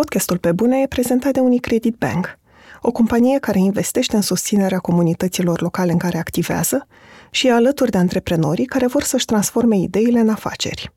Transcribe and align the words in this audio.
Podcastul 0.00 0.38
Pe 0.38 0.52
Bune 0.52 0.80
e 0.80 0.86
prezentat 0.86 1.32
de 1.32 1.40
Unicredit 1.40 1.96
Bank, 1.98 2.38
o 2.82 2.92
companie 2.92 3.38
care 3.38 3.58
investește 3.58 4.16
în 4.16 4.22
susținerea 4.22 4.78
comunităților 4.78 5.60
locale 5.60 5.92
în 5.92 5.98
care 5.98 6.18
activează 6.18 6.86
și 7.30 7.46
e 7.46 7.52
alături 7.52 7.90
de 7.90 7.98
antreprenorii 7.98 8.64
care 8.64 8.86
vor 8.86 9.02
să-și 9.02 9.24
transforme 9.24 9.76
ideile 9.76 10.18
în 10.18 10.28
afaceri. 10.28 10.92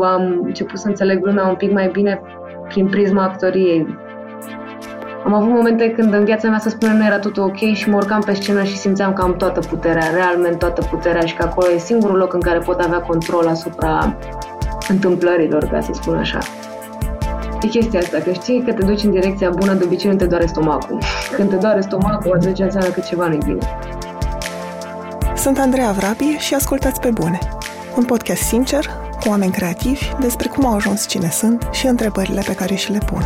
Am 0.00 0.40
început 0.42 0.78
să 0.78 0.88
înțeleg 0.88 1.24
lumea 1.24 1.46
un 1.46 1.56
pic 1.56 1.72
mai 1.72 1.88
bine 1.88 2.20
prin 2.68 2.88
prisma 2.88 3.22
actoriei. 3.22 3.86
Am 5.24 5.34
avut 5.34 5.50
momente 5.50 5.90
când 5.90 6.12
în 6.12 6.24
viața 6.24 6.48
mea 6.48 6.58
să 6.58 6.68
spune 6.68 6.92
nu 6.92 7.04
era 7.04 7.18
totul 7.18 7.42
ok 7.42 7.74
și 7.74 7.88
mă 7.88 7.96
urcam 7.96 8.20
pe 8.20 8.34
scenă 8.34 8.62
și 8.62 8.76
simțeam 8.76 9.12
că 9.12 9.22
am 9.22 9.36
toată 9.36 9.60
puterea, 9.60 10.10
realmente 10.10 10.56
toată 10.56 10.86
puterea 10.90 11.24
și 11.24 11.34
că 11.34 11.42
acolo 11.42 11.70
e 11.70 11.78
singurul 11.78 12.16
loc 12.16 12.32
în 12.32 12.40
care 12.40 12.58
pot 12.58 12.80
avea 12.80 13.00
control 13.00 13.46
asupra 13.46 14.18
întâmplărilor, 14.88 15.64
ca 15.64 15.80
să 15.80 15.90
spun 15.92 16.16
așa. 16.16 16.38
E 17.62 17.66
chestia 17.66 18.00
asta, 18.00 18.18
că 18.18 18.32
știi 18.32 18.62
că 18.64 18.72
te 18.72 18.84
duci 18.84 19.02
în 19.02 19.10
direcția 19.10 19.50
bună, 19.50 19.74
de 19.74 19.84
obicei 19.84 20.10
nu 20.10 20.16
te 20.16 20.26
doare 20.26 20.46
stomacul. 20.46 20.98
Când 21.36 21.48
te 21.50 21.56
doare 21.56 21.80
stomacul, 21.80 22.32
atunci 22.32 22.58
înseamnă 22.58 22.90
că 22.90 23.00
ceva 23.00 23.26
nu-i 23.26 23.38
bine. 23.44 23.78
Sunt 25.36 25.58
Andreea 25.58 25.90
Vrabie 25.92 26.38
și 26.38 26.54
ascultați 26.54 27.00
pe 27.00 27.10
bune. 27.10 27.38
Un 27.96 28.04
podcast 28.04 28.42
sincer, 28.42 28.86
cu 29.20 29.28
oameni 29.28 29.52
creativi, 29.52 30.12
despre 30.20 30.48
cum 30.48 30.66
au 30.66 30.74
ajuns 30.74 31.06
cine 31.06 31.30
sunt 31.30 31.68
și 31.72 31.86
întrebările 31.86 32.42
pe 32.46 32.54
care 32.54 32.74
și 32.74 32.92
le 32.92 32.98
pun. 33.06 33.22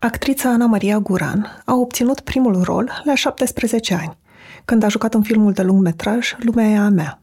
Actrița 0.00 0.48
Ana 0.48 0.66
Maria 0.66 0.98
Guran 0.98 1.62
a 1.64 1.74
obținut 1.74 2.20
primul 2.20 2.62
rol 2.62 3.02
la 3.04 3.14
17 3.14 3.94
ani, 3.94 4.16
când 4.68 4.82
a 4.82 4.88
jucat 4.88 5.14
în 5.14 5.22
filmul 5.22 5.52
de 5.52 5.62
lungmetraj 5.62 6.36
Lumea 6.38 6.66
e 6.66 6.78
a 6.78 6.88
mea. 6.88 7.22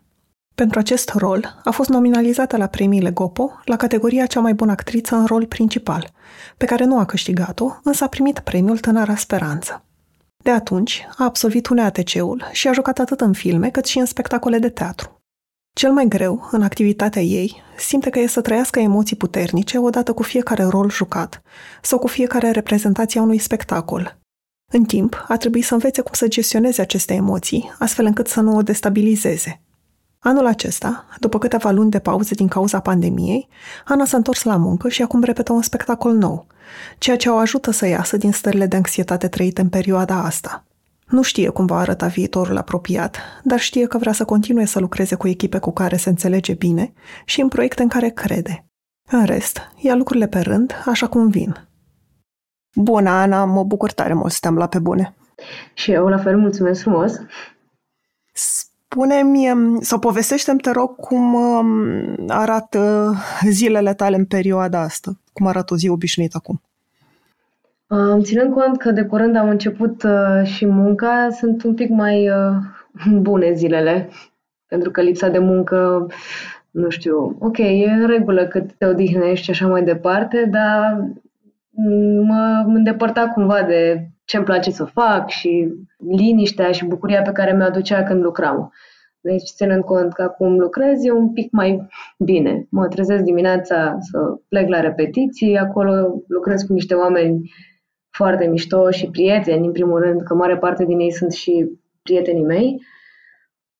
Pentru 0.56 0.80
acest 0.80 1.10
rol 1.10 1.62
a 1.64 1.72
fost 1.72 1.90
nominalizată 1.90 2.58
la 2.58 2.68
premiile 2.68 3.12
Gopo 3.12 3.52
la 3.66 3.76
categoria 3.76 4.26
cea 4.26 4.40
mai 4.40 4.54
bună 4.54 4.72
actriță 4.72 5.16
în 5.16 5.26
rol 5.26 5.46
principal, 5.46 6.12
pe 6.58 6.66
care 6.66 6.86
nu 6.86 7.00
a 7.00 7.06
câștigat-o, 7.06 7.72
însă 7.84 8.04
a 8.04 8.08
primit 8.08 8.40
premiul 8.40 8.78
Tânăra 8.78 9.16
Speranță. 9.16 9.84
De 10.44 10.52
atunci 10.52 11.08
a 11.18 11.24
absolvit 11.24 11.68
UNEATC-ul 11.68 12.50
și 12.52 12.68
a 12.68 12.72
jucat 12.72 13.00
atât 13.00 13.22
în 13.22 13.34
filme 13.34 13.70
cât 13.70 13.86
și 13.86 14.00
în 14.00 14.06
spectacole 14.06 14.60
de 14.60 14.70
teatru. 14.70 15.22
Cel 15.74 15.92
mai 15.92 16.06
greu, 16.08 16.48
în 16.52 16.62
activitatea 16.62 17.22
ei, 17.22 17.62
simte 17.78 18.10
că 18.10 18.20
e 18.20 18.28
să 18.28 18.42
trăiască 18.42 18.80
emoții 18.80 19.16
puternice 19.16 19.78
odată 19.78 20.14
cu 20.14 20.24
fiecare 20.24 20.64
rol 20.64 20.90
jucat 20.90 21.42
sau 21.82 22.00
cu 22.00 22.08
fiecare 22.08 22.52
reprezentație 22.52 23.20
a 23.20 23.24
unui 23.24 23.38
spectacol. 23.38 24.25
În 24.72 24.84
timp, 24.84 25.26
a 25.28 25.38
trebuit 25.38 25.66
să 25.66 25.74
învețe 25.74 26.02
cum 26.02 26.14
să 26.14 26.28
gestioneze 26.28 26.82
aceste 26.82 27.14
emoții, 27.14 27.72
astfel 27.80 28.06
încât 28.06 28.28
să 28.28 28.42
nu 28.42 28.56
o 28.56 28.62
destabilizeze. 28.62 29.62
Anul 30.20 30.46
acesta, 30.46 31.06
după 31.20 31.38
câteva 31.38 31.72
luni 31.72 31.92
de 31.92 32.00
pauză 32.00 32.34
din 32.34 32.48
cauza 32.48 32.80
pandemiei, 32.80 33.48
Ana 33.86 34.06
s-a 34.06 34.18
întors 34.18 34.44
la 34.44 34.56
muncă 34.56 34.90
și 34.90 35.02
acum 35.02 35.24
repetă 35.24 35.54
un 35.54 35.62
spectacol 35.62 36.14
nou, 36.14 36.48
ceea 36.98 37.18
ce 37.18 37.30
o 37.30 37.36
ajută 37.36 37.72
să 37.72 37.88
iasă 37.88 38.18
din 38.18 38.32
stările 38.32 38.66
de 38.66 38.76
anxietate 38.76 39.28
trăite 39.28 39.62
în 39.62 39.70
perioada 39.70 40.24
asta. 40.24 40.66
Nu 41.06 41.22
știe 41.22 41.50
cum 41.50 41.66
va 41.66 41.78
arăta 41.78 42.08
viitorul 42.08 42.58
apropiat, 42.58 43.18
dar 43.44 43.60
știe 43.60 43.86
că 43.86 43.98
vrea 43.98 44.14
să 44.14 44.26
continue 44.26 44.66
să 44.66 44.80
lucreze 44.80 45.16
cu 45.16 45.28
echipe 45.28 45.58
cu 45.60 45.72
care 45.72 45.98
se 45.98 46.10
înțelege 46.10 46.54
bine 46.54 46.94
și 47.26 47.42
în 47.42 47.48
proiecte 47.48 47.82
în 47.82 47.88
care 47.88 48.10
crede. 48.10 48.66
În 49.12 49.26
rest, 49.26 49.60
ia 49.78 49.96
lucrurile 49.96 50.28
pe 50.28 50.40
rând, 50.40 50.74
așa 50.86 51.08
cum 51.08 51.30
vin. 51.30 51.68
Bună, 52.76 53.10
Ana, 53.10 53.46
mă 53.46 53.64
bucur 53.64 53.92
tare 53.92 54.14
mult 54.14 54.32
să 54.32 54.38
te-am 54.42 54.58
la 54.58 54.68
pe 54.68 54.80
bune. 54.80 55.14
Și 55.74 55.92
eu 55.92 56.08
la 56.08 56.18
fel 56.18 56.38
mulțumesc 56.38 56.82
frumos. 56.82 57.14
Spune-mi 58.34 59.78
sau 59.80 60.00
povestește-mi, 60.00 60.60
te 60.60 60.72
rog, 60.72 60.96
cum 60.96 61.34
um, 61.34 62.26
arată 62.28 63.14
zilele 63.50 63.94
tale 63.94 64.16
în 64.16 64.26
perioada 64.26 64.82
asta. 64.82 65.12
Cum 65.34 65.48
arată 65.48 65.74
o 65.74 65.78
zi 65.78 65.90
obișnuită 65.90 66.38
acum? 66.38 66.62
Ținând 68.22 68.54
cont 68.54 68.78
că 68.78 68.92
de 68.92 69.04
curând 69.04 69.36
am 69.36 69.50
început 69.50 70.04
uh, 70.04 70.44
și 70.44 70.66
munca, 70.66 71.30
sunt 71.32 71.64
un 71.64 71.74
pic 71.74 71.90
mai 71.90 72.30
uh, 72.30 72.56
bune 73.28 73.54
zilele, 73.54 74.10
pentru 74.68 74.92
că 74.92 75.02
lipsa 75.02 75.30
de 75.30 75.40
muncă, 75.40 76.08
nu 76.72 76.90
știu, 76.90 77.36
ok, 77.40 77.58
e 77.58 77.90
în 77.90 78.08
regulă 78.08 78.46
că 78.46 78.66
te 78.78 78.86
odihnești 78.86 79.46
și 79.46 79.52
așa 79.52 79.68
mai 79.68 79.84
departe, 79.84 80.46
dar 80.52 81.08
mă 82.22 82.64
îndepărta 82.68 83.28
cumva 83.28 83.64
de 83.64 84.08
ce 84.26 84.38
îmi 84.38 84.46
place 84.46 84.72
să 84.72 84.84
fac 84.84 85.30
și 85.30 85.74
liniștea 86.18 86.72
și 86.72 86.86
bucuria 86.86 87.22
pe 87.22 87.32
care 87.32 87.54
mi-o 87.54 87.66
aducea 87.66 88.04
când 88.04 88.24
lucram. 88.24 88.72
Deci, 89.22 89.50
ținând 89.56 89.84
cont 89.84 90.14
că 90.14 90.22
acum 90.22 90.60
lucrez, 90.60 91.04
e 91.04 91.12
un 91.12 91.34
pic 91.34 91.52
mai 91.52 91.88
bine. 92.18 92.68
Mă 92.70 92.88
trezesc 92.88 93.24
dimineața 93.24 93.98
să 94.00 94.20
plec 94.48 94.68
la 94.70 94.80
repetiții, 94.80 95.58
acolo 95.58 96.22
lucrez 96.28 96.62
cu 96.62 96.74
niște 96.74 96.94
oameni 96.94 97.52
foarte 98.10 98.46
mișto 98.46 98.90
și 98.90 99.10
prieteni, 99.10 99.66
în 99.66 99.72
primul 99.72 100.00
rând, 100.00 100.22
că 100.22 100.36
mare 100.36 100.58
parte 100.58 100.86
din 100.86 101.00
ei 101.00 101.12
sunt 101.12 101.32
și 101.32 101.70
prietenii 102.02 102.44
mei. 102.44 102.82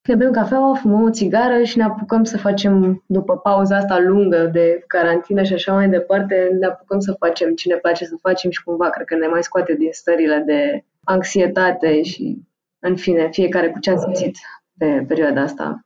Ne 0.06 0.14
bem 0.14 0.32
cafeaua, 0.32 0.74
fumăm 0.74 1.02
o 1.02 1.10
țigară 1.10 1.62
și 1.62 1.76
ne 1.76 1.82
apucăm 1.82 2.24
să 2.24 2.38
facem, 2.38 3.02
după 3.06 3.38
pauza 3.38 3.76
asta 3.76 3.98
lungă 3.98 4.46
de 4.46 4.84
carantină 4.86 5.42
și 5.42 5.52
așa 5.52 5.72
mai 5.72 5.88
departe, 5.88 6.56
ne 6.60 6.66
apucăm 6.66 6.98
să 7.00 7.12
facem 7.18 7.54
ce 7.54 7.68
ne 7.68 7.76
place 7.76 8.04
să 8.04 8.16
facem 8.20 8.50
și 8.50 8.62
cumva 8.62 8.90
cred 8.90 9.06
că 9.06 9.16
ne 9.16 9.26
mai 9.26 9.42
scoate 9.42 9.74
din 9.74 9.88
stările 9.92 10.42
de 10.46 10.84
anxietate 11.04 12.02
și, 12.02 12.42
în 12.78 12.96
fine, 12.96 13.28
fiecare 13.30 13.70
cu 13.70 13.78
ce 13.78 13.90
a 13.90 13.96
simțit 13.96 14.36
pe 14.78 15.04
perioada 15.08 15.40
asta. 15.40 15.80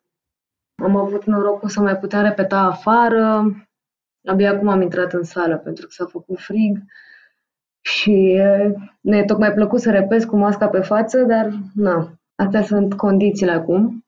Am 0.83 0.97
avut 0.97 1.25
norocul 1.25 1.69
să 1.69 1.81
mai 1.81 1.97
putem 1.97 2.23
repeta 2.23 2.59
afară. 2.59 3.45
Abia 4.25 4.51
acum 4.51 4.69
am 4.69 4.83
intrat 4.83 5.13
în 5.13 5.23
sală 5.23 5.57
pentru 5.57 5.87
că 5.87 5.93
s-a 5.93 6.07
făcut 6.07 6.39
frig 6.39 6.79
și 7.81 8.39
ne 9.01 9.17
e 9.17 9.25
tocmai 9.25 9.53
plăcut 9.53 9.81
să 9.81 9.91
repezi 9.91 10.27
cu 10.27 10.37
masca 10.37 10.69
pe 10.69 10.81
față, 10.81 11.23
dar 11.23 11.51
na, 11.75 12.13
astea 12.35 12.63
sunt 12.63 12.95
condițiile 12.95 13.53
acum. 13.53 14.05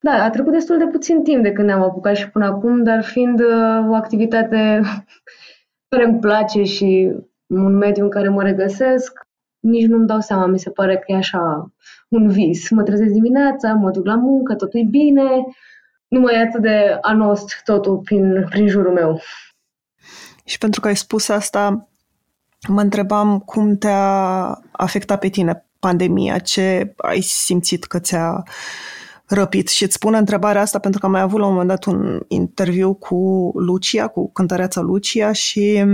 Da, 0.00 0.22
a 0.24 0.30
trecut 0.30 0.52
destul 0.52 0.78
de 0.78 0.86
puțin 0.86 1.22
timp 1.22 1.42
de 1.42 1.52
când 1.52 1.66
ne-am 1.66 1.82
apucat 1.82 2.16
și 2.16 2.30
până 2.30 2.46
acum, 2.46 2.82
dar 2.82 3.04
fiind 3.04 3.40
uh, 3.40 3.88
o 3.88 3.94
activitate 3.94 4.80
care 5.90 6.04
îmi 6.04 6.18
place 6.18 6.62
și 6.62 7.12
un 7.46 7.76
mediu 7.76 8.04
în 8.04 8.10
care 8.10 8.28
mă 8.28 8.42
regăsesc, 8.42 9.20
nici 9.60 9.86
nu-mi 9.86 10.06
dau 10.06 10.20
seama, 10.20 10.46
mi 10.46 10.58
se 10.58 10.70
pare 10.70 10.96
că 10.96 11.04
e 11.06 11.16
așa 11.16 11.72
un 12.08 12.28
vis. 12.28 12.70
Mă 12.70 12.82
trezesc 12.82 13.12
dimineața, 13.12 13.72
mă 13.72 13.90
duc 13.90 14.06
la 14.06 14.14
muncă, 14.14 14.54
totul 14.54 14.80
e 14.80 14.86
bine, 14.90 15.44
nu 16.08 16.20
mai 16.20 16.34
e 16.34 16.38
atât 16.38 16.62
de 16.62 16.98
anost 17.00 17.60
totul 17.64 17.98
prin, 17.98 18.46
prin 18.48 18.68
jurul 18.68 18.92
meu. 18.92 19.20
Și 20.44 20.58
pentru 20.58 20.80
că 20.80 20.88
ai 20.88 20.96
spus 20.96 21.28
asta, 21.28 21.88
mă 22.68 22.80
întrebam 22.80 23.38
cum 23.38 23.76
te-a 23.76 24.60
afectat 24.72 25.18
pe 25.20 25.28
tine 25.28 25.66
pandemia, 25.78 26.38
ce 26.38 26.94
ai 26.96 27.20
simțit 27.20 27.84
că 27.84 27.98
ți-a 27.98 28.42
răpit. 29.28 29.68
Și 29.68 29.82
îți 29.82 29.94
spun 29.94 30.14
întrebarea 30.14 30.60
asta 30.60 30.78
pentru 30.78 31.00
că 31.00 31.06
am 31.06 31.12
mai 31.12 31.20
avut 31.20 31.38
la 31.40 31.46
un 31.46 31.50
moment 31.50 31.68
dat 31.68 31.84
un 31.84 32.20
interviu 32.28 32.94
cu 32.94 33.50
Lucia, 33.54 34.06
cu 34.06 34.32
cântăreața 34.32 34.80
Lucia 34.80 35.32
și 35.32 35.84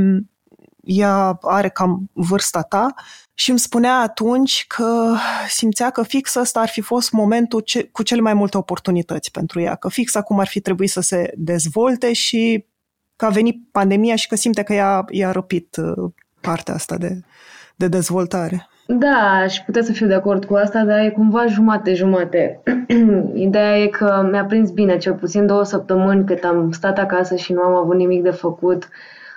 ea 0.84 1.38
are 1.40 1.68
cam 1.68 2.10
vârsta 2.12 2.62
ta 2.62 2.94
și 3.34 3.50
îmi 3.50 3.58
spunea 3.58 3.94
atunci 3.94 4.64
că 4.68 5.14
simțea 5.48 5.90
că 5.90 6.02
fix 6.02 6.34
ăsta 6.34 6.60
ar 6.60 6.68
fi 6.68 6.80
fost 6.80 7.12
momentul 7.12 7.60
ce, 7.60 7.84
cu 7.84 8.02
cele 8.02 8.20
mai 8.20 8.34
multe 8.34 8.56
oportunități 8.56 9.30
pentru 9.30 9.60
ea, 9.60 9.74
că 9.74 9.88
fix 9.88 10.14
acum 10.14 10.38
ar 10.38 10.46
fi 10.46 10.60
trebuit 10.60 10.90
să 10.90 11.00
se 11.00 11.32
dezvolte 11.36 12.12
și 12.12 12.64
că 13.16 13.24
a 13.24 13.28
venit 13.28 13.56
pandemia 13.70 14.16
și 14.16 14.28
că 14.28 14.36
simte 14.36 14.62
că 14.62 14.72
i-a, 14.72 15.04
i-a 15.10 15.30
răpit 15.30 15.76
uh, 15.76 16.12
partea 16.40 16.74
asta 16.74 16.96
de, 16.96 17.20
de 17.76 17.88
dezvoltare. 17.88 18.68
Da, 18.86 19.40
aș 19.42 19.58
putea 19.58 19.82
să 19.82 19.92
fiu 19.92 20.06
de 20.06 20.14
acord 20.14 20.44
cu 20.44 20.54
asta, 20.54 20.84
dar 20.84 20.98
e 20.98 21.10
cumva 21.10 21.46
jumate-jumate. 21.46 22.62
Ideea 23.34 23.78
e 23.78 23.86
că 23.86 24.28
mi-a 24.30 24.44
prins 24.44 24.70
bine, 24.70 24.96
cel 24.96 25.14
puțin 25.14 25.46
două 25.46 25.64
săptămâni 25.64 26.24
cât 26.24 26.44
am 26.44 26.70
stat 26.70 26.98
acasă 26.98 27.36
și 27.36 27.52
nu 27.52 27.60
am 27.60 27.74
avut 27.74 27.96
nimic 27.96 28.22
de 28.22 28.30
făcut. 28.30 28.88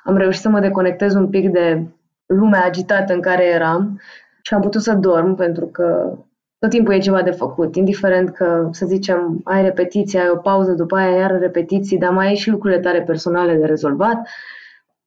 Am 0.03 0.17
reușit 0.17 0.41
să 0.41 0.49
mă 0.49 0.59
deconectez 0.59 1.13
un 1.13 1.27
pic 1.27 1.49
de 1.49 1.83
lumea 2.25 2.65
agitată 2.65 3.13
în 3.13 3.21
care 3.21 3.45
eram 3.45 3.99
și 4.41 4.53
am 4.53 4.61
putut 4.61 4.81
să 4.81 4.93
dorm 4.93 5.35
pentru 5.35 5.65
că 5.65 6.17
tot 6.59 6.69
timpul 6.69 6.93
e 6.93 6.99
ceva 6.99 7.21
de 7.21 7.31
făcut, 7.31 7.75
indiferent 7.75 8.29
că, 8.29 8.69
să 8.71 8.85
zicem, 8.85 9.41
ai 9.43 9.61
repetiții, 9.61 10.19
ai 10.19 10.29
o 10.29 10.37
pauză, 10.37 10.71
după 10.71 10.95
aia 10.95 11.17
iar 11.17 11.39
repetiții, 11.39 11.97
dar 11.97 12.11
mai 12.11 12.27
ai 12.27 12.35
și 12.35 12.49
lucrurile 12.49 12.79
tale 12.79 13.01
personale 13.01 13.55
de 13.55 13.65
rezolvat 13.65 14.27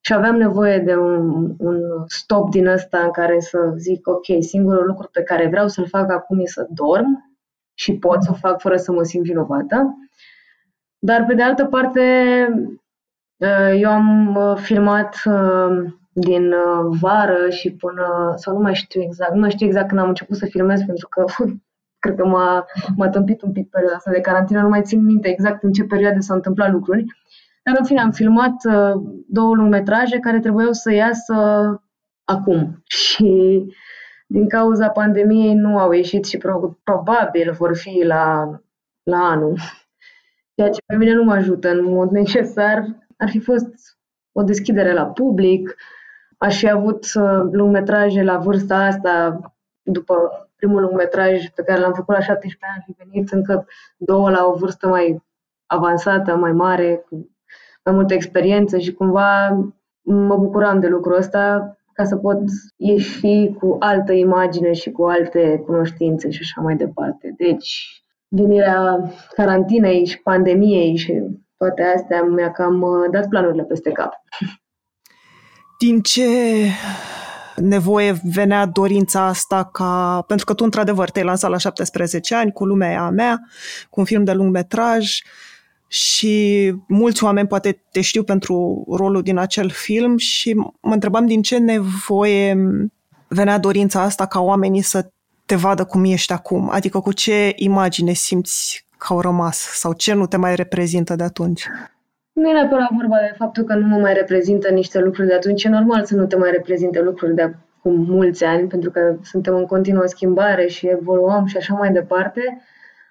și 0.01 0.13
aveam 0.13 0.37
nevoie 0.37 0.79
de 0.79 0.97
un, 0.97 1.55
un 1.59 1.81
stop 2.07 2.51
din 2.51 2.67
ăsta 2.67 2.99
în 2.99 3.11
care 3.11 3.41
să 3.41 3.73
zic, 3.77 4.09
ok, 4.09 4.25
singurul 4.41 4.87
lucru 4.87 5.09
pe 5.13 5.23
care 5.23 5.49
vreau 5.49 5.69
să-l 5.69 5.87
fac 5.87 6.11
acum 6.11 6.41
e 6.41 6.47
să 6.47 6.67
dorm 6.71 7.39
și 7.75 7.99
pot 7.99 8.23
să 8.23 8.31
o 8.33 8.35
fac 8.35 8.61
fără 8.61 8.77
să 8.77 8.93
mă 8.93 9.03
simt 9.03 9.25
vinovată. 9.25 9.95
Dar, 10.99 11.25
pe 11.25 11.35
de 11.35 11.43
altă 11.43 11.65
parte, 11.65 12.03
eu 13.77 13.91
am 13.91 14.35
uh, 14.35 14.57
filmat 14.57 15.23
uh, 15.25 15.93
din 16.13 16.53
uh, 16.53 16.97
vară 17.01 17.51
și 17.51 17.73
până, 17.73 18.33
sau 18.37 18.55
nu 18.55 18.61
mai 18.61 18.75
știu 18.75 19.03
exact, 19.03 19.33
nu 19.33 19.41
mai 19.41 19.51
știu 19.51 19.67
exact 19.67 19.89
când 19.89 20.01
am 20.01 20.09
început 20.09 20.37
să 20.37 20.47
filmez 20.47 20.83
pentru 20.83 21.09
că 21.09 21.25
cred 22.03 22.17
că 22.17 22.27
m-a, 22.27 22.67
m-a 22.97 23.09
tâmpit 23.09 23.43
un 23.43 23.53
pic 23.53 23.71
perioada 23.71 23.97
asta 23.97 24.11
de 24.11 24.21
carantină, 24.21 24.61
nu 24.61 24.69
mai 24.69 24.83
țin 24.83 25.05
minte 25.05 25.29
exact 25.29 25.63
în 25.63 25.73
ce 25.73 25.85
perioade 25.85 26.21
s-au 26.21 26.37
întâmplat 26.37 26.71
lucruri. 26.71 27.05
Dar 27.63 27.77
în 27.79 27.85
fine, 27.85 28.01
am 28.01 28.11
filmat 28.11 28.65
uh, 28.65 29.03
două 29.27 29.55
lungmetraje 29.55 30.19
care 30.19 30.41
trebuiau 30.41 30.73
să 30.73 30.93
iasă 30.93 31.35
acum. 32.25 32.83
Și 32.85 33.65
din 34.27 34.49
cauza 34.49 34.89
pandemiei 34.89 35.55
nu 35.55 35.79
au 35.79 35.93
ieșit 35.93 36.25
și 36.25 36.39
pro- 36.39 36.79
probabil 36.83 37.53
vor 37.53 37.77
fi 37.77 38.03
la, 38.05 38.51
la 39.03 39.19
anul. 39.19 39.59
Ceea 40.55 40.71
ce 40.71 40.81
pe 40.87 40.97
mine 40.97 41.13
nu 41.13 41.25
mă 41.25 41.33
ajută 41.33 41.71
în 41.71 41.85
mod 41.85 42.11
necesar. 42.11 42.85
Ar 43.17 43.29
fi 43.29 43.41
fost 43.41 43.99
o 44.33 44.43
deschidere 44.43 44.93
la 44.93 45.07
public, 45.07 45.77
aș 46.39 46.59
fi 46.59 46.71
avut 46.71 47.05
uh, 47.15 47.49
lungmetraje 47.53 48.23
la 48.23 48.39
vârsta 48.39 48.77
asta, 48.77 49.41
după 49.83 50.15
primul 50.57 50.81
lungmetraj 50.81 51.49
pe 51.49 51.63
care 51.63 51.81
l-am 51.81 51.93
făcut 51.93 52.15
la 52.15 52.21
17 52.21 52.65
ani, 52.65 52.75
ar 52.77 52.85
fi 52.87 53.05
venit 53.05 53.31
încă 53.31 53.67
două 53.97 54.31
la 54.31 54.47
o 54.47 54.55
vârstă 54.55 54.89
mai 54.89 55.23
avansată, 55.67 56.37
mai 56.37 56.53
mare, 56.53 57.05
cu 57.09 57.31
mai 57.85 57.95
multă 57.95 58.15
experiență 58.15 58.79
și 58.79 58.93
cumva 58.93 59.49
mă 60.03 60.37
bucuram 60.37 60.81
de 60.81 60.87
lucrul 60.87 61.17
ăsta 61.17 61.75
ca 61.93 62.05
să 62.05 62.17
pot 62.17 62.39
ieși 62.77 63.53
cu 63.59 63.77
altă 63.79 64.13
imagine 64.13 64.73
și 64.73 64.91
cu 64.91 65.05
alte 65.05 65.63
cunoștințe 65.67 66.31
și 66.31 66.41
așa 66.43 66.61
mai 66.61 66.77
departe. 66.77 67.35
Deci, 67.37 68.03
venirea 68.29 69.11
carantinei 69.35 70.07
și 70.07 70.23
pandemiei 70.23 70.97
și 70.97 71.23
toate 71.57 71.83
astea 71.97 72.23
mi-a 72.23 72.51
cam 72.51 72.83
uh, 72.83 73.11
dat 73.11 73.29
planurile 73.29 73.63
peste 73.63 73.91
cap. 73.91 74.13
Din 75.79 76.01
ce 76.01 76.27
nevoie 77.57 78.21
venea 78.33 78.67
dorința 78.67 79.27
asta 79.27 79.65
ca... 79.73 80.25
Pentru 80.27 80.47
că 80.47 80.55
tu, 80.55 80.65
într-adevăr, 80.65 81.11
te-ai 81.11 81.25
lansat 81.25 81.51
la 81.51 81.57
17 81.57 82.35
ani 82.35 82.53
cu 82.53 82.65
Lumea 82.65 83.03
a 83.03 83.11
mea, 83.11 83.41
cu 83.91 84.01
un 84.01 84.07
film 84.07 84.25
de 84.25 84.33
lung 84.33 84.53
metraj 84.53 85.21
și 85.93 86.75
mulți 86.89 87.25
oameni 87.25 87.49
poate 87.49 87.83
te 87.91 88.01
știu 88.01 88.23
pentru 88.23 88.85
rolul 88.91 89.23
din 89.23 89.39
acel 89.39 89.69
film 89.69 90.17
și 90.17 90.55
mă 90.81 90.93
întrebam 90.93 91.27
din 91.27 91.43
ce 91.43 91.59
nevoie 91.59 92.57
venea 93.29 93.59
dorința 93.59 94.03
asta 94.03 94.27
ca 94.27 94.41
oamenii 94.41 94.83
să 94.83 95.11
te 95.47 95.55
vadă 95.55 95.85
cum 95.85 96.05
ești 96.05 96.33
acum, 96.33 96.69
adică 96.73 97.01
cu 97.01 97.13
ce 97.13 97.53
imagine 97.57 98.13
simți 98.13 98.87
că 98.99 99.07
au 99.13 99.21
rămas 99.21 99.59
sau 99.59 99.93
ce 99.93 100.13
nu 100.13 100.27
te 100.27 100.37
mai 100.37 100.55
reprezintă 100.55 101.17
de 101.17 101.23
atunci? 101.23 101.67
Nu 102.33 102.49
e 102.49 102.53
neapărat 102.53 102.89
vorba 102.93 103.17
de 103.17 103.35
faptul 103.37 103.65
că 103.65 103.75
nu 103.75 103.87
mă 103.87 103.97
mai 103.97 104.15
reprezintă 104.15 104.69
niște 104.71 104.99
lucruri 104.99 105.29
de 105.29 105.35
atunci. 105.35 105.65
E 105.65 105.69
normal 105.69 106.05
să 106.05 106.15
nu 106.15 106.27
te 106.27 106.37
mai 106.37 106.51
reprezinte 106.51 107.01
lucruri 107.01 107.35
de 107.35 107.43
acum 107.43 108.05
mulți 108.09 108.45
ani, 108.45 108.69
pentru 108.69 108.91
că 108.91 109.17
suntem 109.23 109.55
în 109.55 109.67
continuă 109.67 110.07
schimbare 110.07 110.67
și 110.67 110.87
evoluăm 110.87 111.47
și 111.47 111.57
așa 111.57 111.75
mai 111.75 111.93
departe. 111.93 112.63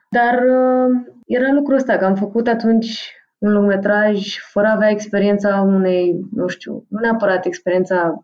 Dar 0.09 0.33
uh, 0.33 0.97
era 1.25 1.51
lucrul 1.51 1.75
ăsta, 1.75 1.97
că 1.97 2.05
am 2.05 2.15
făcut 2.15 2.47
atunci 2.47 3.13
un 3.37 3.51
lungmetraj 3.51 4.37
fără 4.37 4.67
a 4.67 4.73
avea 4.73 4.89
experiența 4.89 5.61
unei, 5.61 6.19
nu 6.31 6.47
știu, 6.47 6.85
nu 6.89 6.99
neapărat 6.99 7.45
experiența 7.45 8.21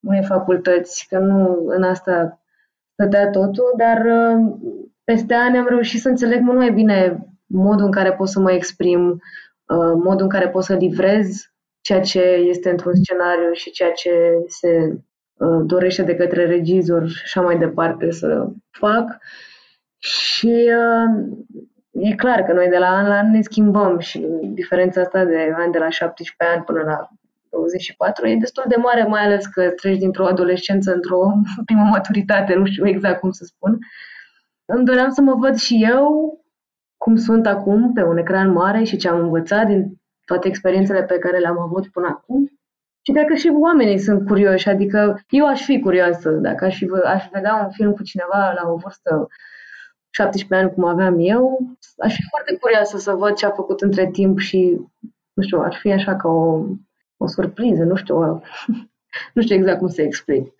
unei 0.00 0.24
facultăți, 0.24 1.06
că 1.08 1.18
nu 1.18 1.64
în 1.66 1.82
asta 1.82 2.40
stătea 2.92 3.30
totul, 3.30 3.74
dar 3.76 4.04
uh, 4.04 4.56
peste 5.04 5.34
ani 5.34 5.58
am 5.58 5.66
reușit 5.68 6.00
să 6.00 6.08
înțeleg 6.08 6.40
mult 6.40 6.56
mai 6.56 6.72
bine 6.72 7.26
modul 7.46 7.84
în 7.84 7.90
care 7.90 8.12
pot 8.12 8.28
să 8.28 8.40
mă 8.40 8.52
exprim, 8.52 9.10
uh, 9.10 9.92
modul 9.94 10.22
în 10.22 10.28
care 10.28 10.48
pot 10.48 10.64
să 10.64 10.74
livrez 10.74 11.52
ceea 11.80 12.00
ce 12.00 12.20
este 12.22 12.70
într-un 12.70 12.94
scenariu 12.94 13.52
și 13.52 13.70
ceea 13.70 13.92
ce 13.92 14.10
se 14.46 14.98
uh, 15.34 15.62
dorește 15.64 16.02
de 16.02 16.16
către 16.16 16.46
regizor 16.46 17.08
și 17.08 17.22
așa 17.24 17.40
mai 17.40 17.58
departe 17.58 18.10
să 18.10 18.46
fac. 18.70 19.18
Și 19.98 20.70
e 21.90 22.14
clar 22.14 22.42
că 22.42 22.52
noi 22.52 22.68
de 22.68 22.78
la 22.78 22.88
an 22.88 23.06
la 23.06 23.14
an 23.14 23.30
ne 23.30 23.40
schimbăm 23.40 23.98
și 23.98 24.26
diferența 24.42 25.00
asta 25.00 25.24
de 25.24 25.54
ani 25.56 25.72
de 25.72 25.78
la 25.78 25.88
17 25.88 26.56
ani 26.56 26.64
până 26.64 26.82
la 26.82 27.08
24 27.50 28.26
e 28.26 28.36
destul 28.36 28.64
de 28.68 28.76
mare, 28.76 29.04
mai 29.04 29.24
ales 29.24 29.46
că 29.46 29.70
treci 29.70 29.98
dintr-o 29.98 30.26
adolescență 30.26 30.94
într-o 30.94 31.32
primă 31.64 31.82
maturitate, 31.82 32.54
nu 32.54 32.66
știu 32.66 32.86
exact 32.86 33.20
cum 33.20 33.30
să 33.30 33.44
spun. 33.44 33.78
Îmi 34.64 34.84
doream 34.84 35.10
să 35.10 35.20
mă 35.20 35.34
văd 35.34 35.56
și 35.56 35.86
eu 35.90 36.38
cum 36.96 37.16
sunt 37.16 37.46
acum 37.46 37.92
pe 37.92 38.02
un 38.02 38.16
ecran 38.16 38.52
mare 38.52 38.82
și 38.82 38.96
ce 38.96 39.08
am 39.08 39.20
învățat 39.20 39.66
din 39.66 40.00
toate 40.24 40.48
experiențele 40.48 41.02
pe 41.02 41.18
care 41.18 41.38
le-am 41.38 41.58
avut 41.58 41.88
până 41.88 42.06
acum. 42.06 42.50
Și 43.02 43.12
cred 43.12 43.26
că 43.26 43.34
și 43.34 43.48
oamenii 43.60 43.98
sunt 43.98 44.26
curioși, 44.26 44.68
adică 44.68 45.20
eu 45.28 45.46
aș 45.46 45.64
fi 45.64 45.80
curioasă 45.80 46.30
dacă 46.30 46.64
aș, 46.64 46.76
fi, 46.76 46.86
aș 47.04 47.28
vedea 47.32 47.54
un 47.64 47.70
film 47.70 47.92
cu 47.92 48.02
cineva 48.02 48.52
la 48.62 48.70
o 48.70 48.76
vârstă 48.76 49.28
17 50.10 50.66
ani 50.66 50.74
cum 50.74 50.84
aveam 50.84 51.16
eu, 51.18 51.76
aș 51.96 52.14
fi 52.14 52.22
foarte 52.30 52.56
curioasă 52.60 52.98
să 52.98 53.12
văd 53.12 53.34
ce 53.34 53.46
a 53.46 53.50
făcut 53.50 53.80
între 53.80 54.10
timp 54.10 54.38
și, 54.38 54.80
nu 55.32 55.42
știu, 55.42 55.60
ar 55.60 55.78
fi 55.82 55.92
așa 55.92 56.16
ca 56.16 56.28
o 56.28 56.64
o 57.18 57.26
surpriză, 57.26 57.82
nu 57.82 57.96
știu, 57.96 58.16
o, 58.16 58.40
nu 59.34 59.42
știu 59.42 59.54
exact 59.54 59.78
cum 59.78 59.88
să 59.88 60.02
explic. 60.02 60.52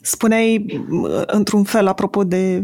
Spuneai, 0.00 0.80
într-un 1.26 1.64
fel, 1.64 1.86
apropo 1.86 2.24
de 2.24 2.62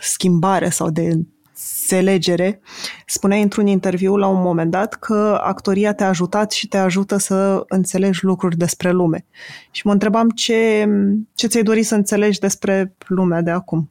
schimbare 0.00 0.68
sau 0.68 0.90
de 0.90 1.00
înțelegere, 1.00 2.60
spuneai 3.06 3.42
într-un 3.42 3.66
interviu 3.66 4.16
la 4.16 4.26
un 4.26 4.42
moment 4.42 4.70
dat 4.70 4.94
că 4.94 5.40
actoria 5.42 5.94
te-a 5.94 6.08
ajutat 6.08 6.50
și 6.50 6.68
te 6.68 6.76
ajută 6.76 7.16
să 7.16 7.64
înțelegi 7.68 8.24
lucruri 8.24 8.56
despre 8.56 8.90
lume. 8.90 9.26
Și 9.70 9.86
mă 9.86 9.92
întrebam 9.92 10.28
ce, 10.28 10.88
ce 11.34 11.46
ți-ai 11.46 11.62
dori 11.62 11.82
să 11.82 11.94
înțelegi 11.94 12.38
despre 12.38 12.96
lumea 13.06 13.40
de 13.40 13.50
acum. 13.50 13.90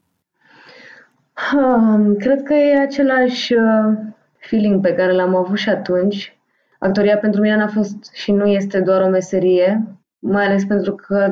Um, 1.56 2.16
cred 2.16 2.44
că 2.44 2.54
e 2.54 2.80
același 2.80 3.54
uh, 3.54 3.98
feeling 4.38 4.82
pe 4.82 4.94
care 4.94 5.12
l-am 5.12 5.36
avut 5.36 5.58
și 5.58 5.70
atunci, 5.70 6.38
Actoria 6.80 7.18
pentru 7.18 7.42
mine 7.42 7.56
n-a 7.56 7.68
fost 7.68 8.14
și 8.14 8.32
nu 8.32 8.46
este 8.46 8.80
doar 8.80 9.02
o 9.02 9.10
meserie, 9.10 9.98
mai 10.20 10.46
ales 10.46 10.66
pentru 10.66 10.96
că 10.96 11.30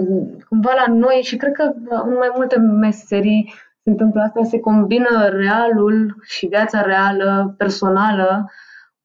cumva 0.49 0.71
la 0.85 0.93
noi 0.93 1.19
și 1.23 1.35
cred 1.35 1.51
că 1.51 1.63
în 2.03 2.13
mai 2.13 2.31
multe 2.35 2.57
meserii 2.59 3.53
se 3.83 3.89
întâmplă 3.89 4.21
asta, 4.21 4.43
se 4.43 4.59
combină 4.59 5.27
realul 5.29 6.15
și 6.21 6.45
viața 6.45 6.81
reală, 6.81 7.53
personală, 7.57 8.51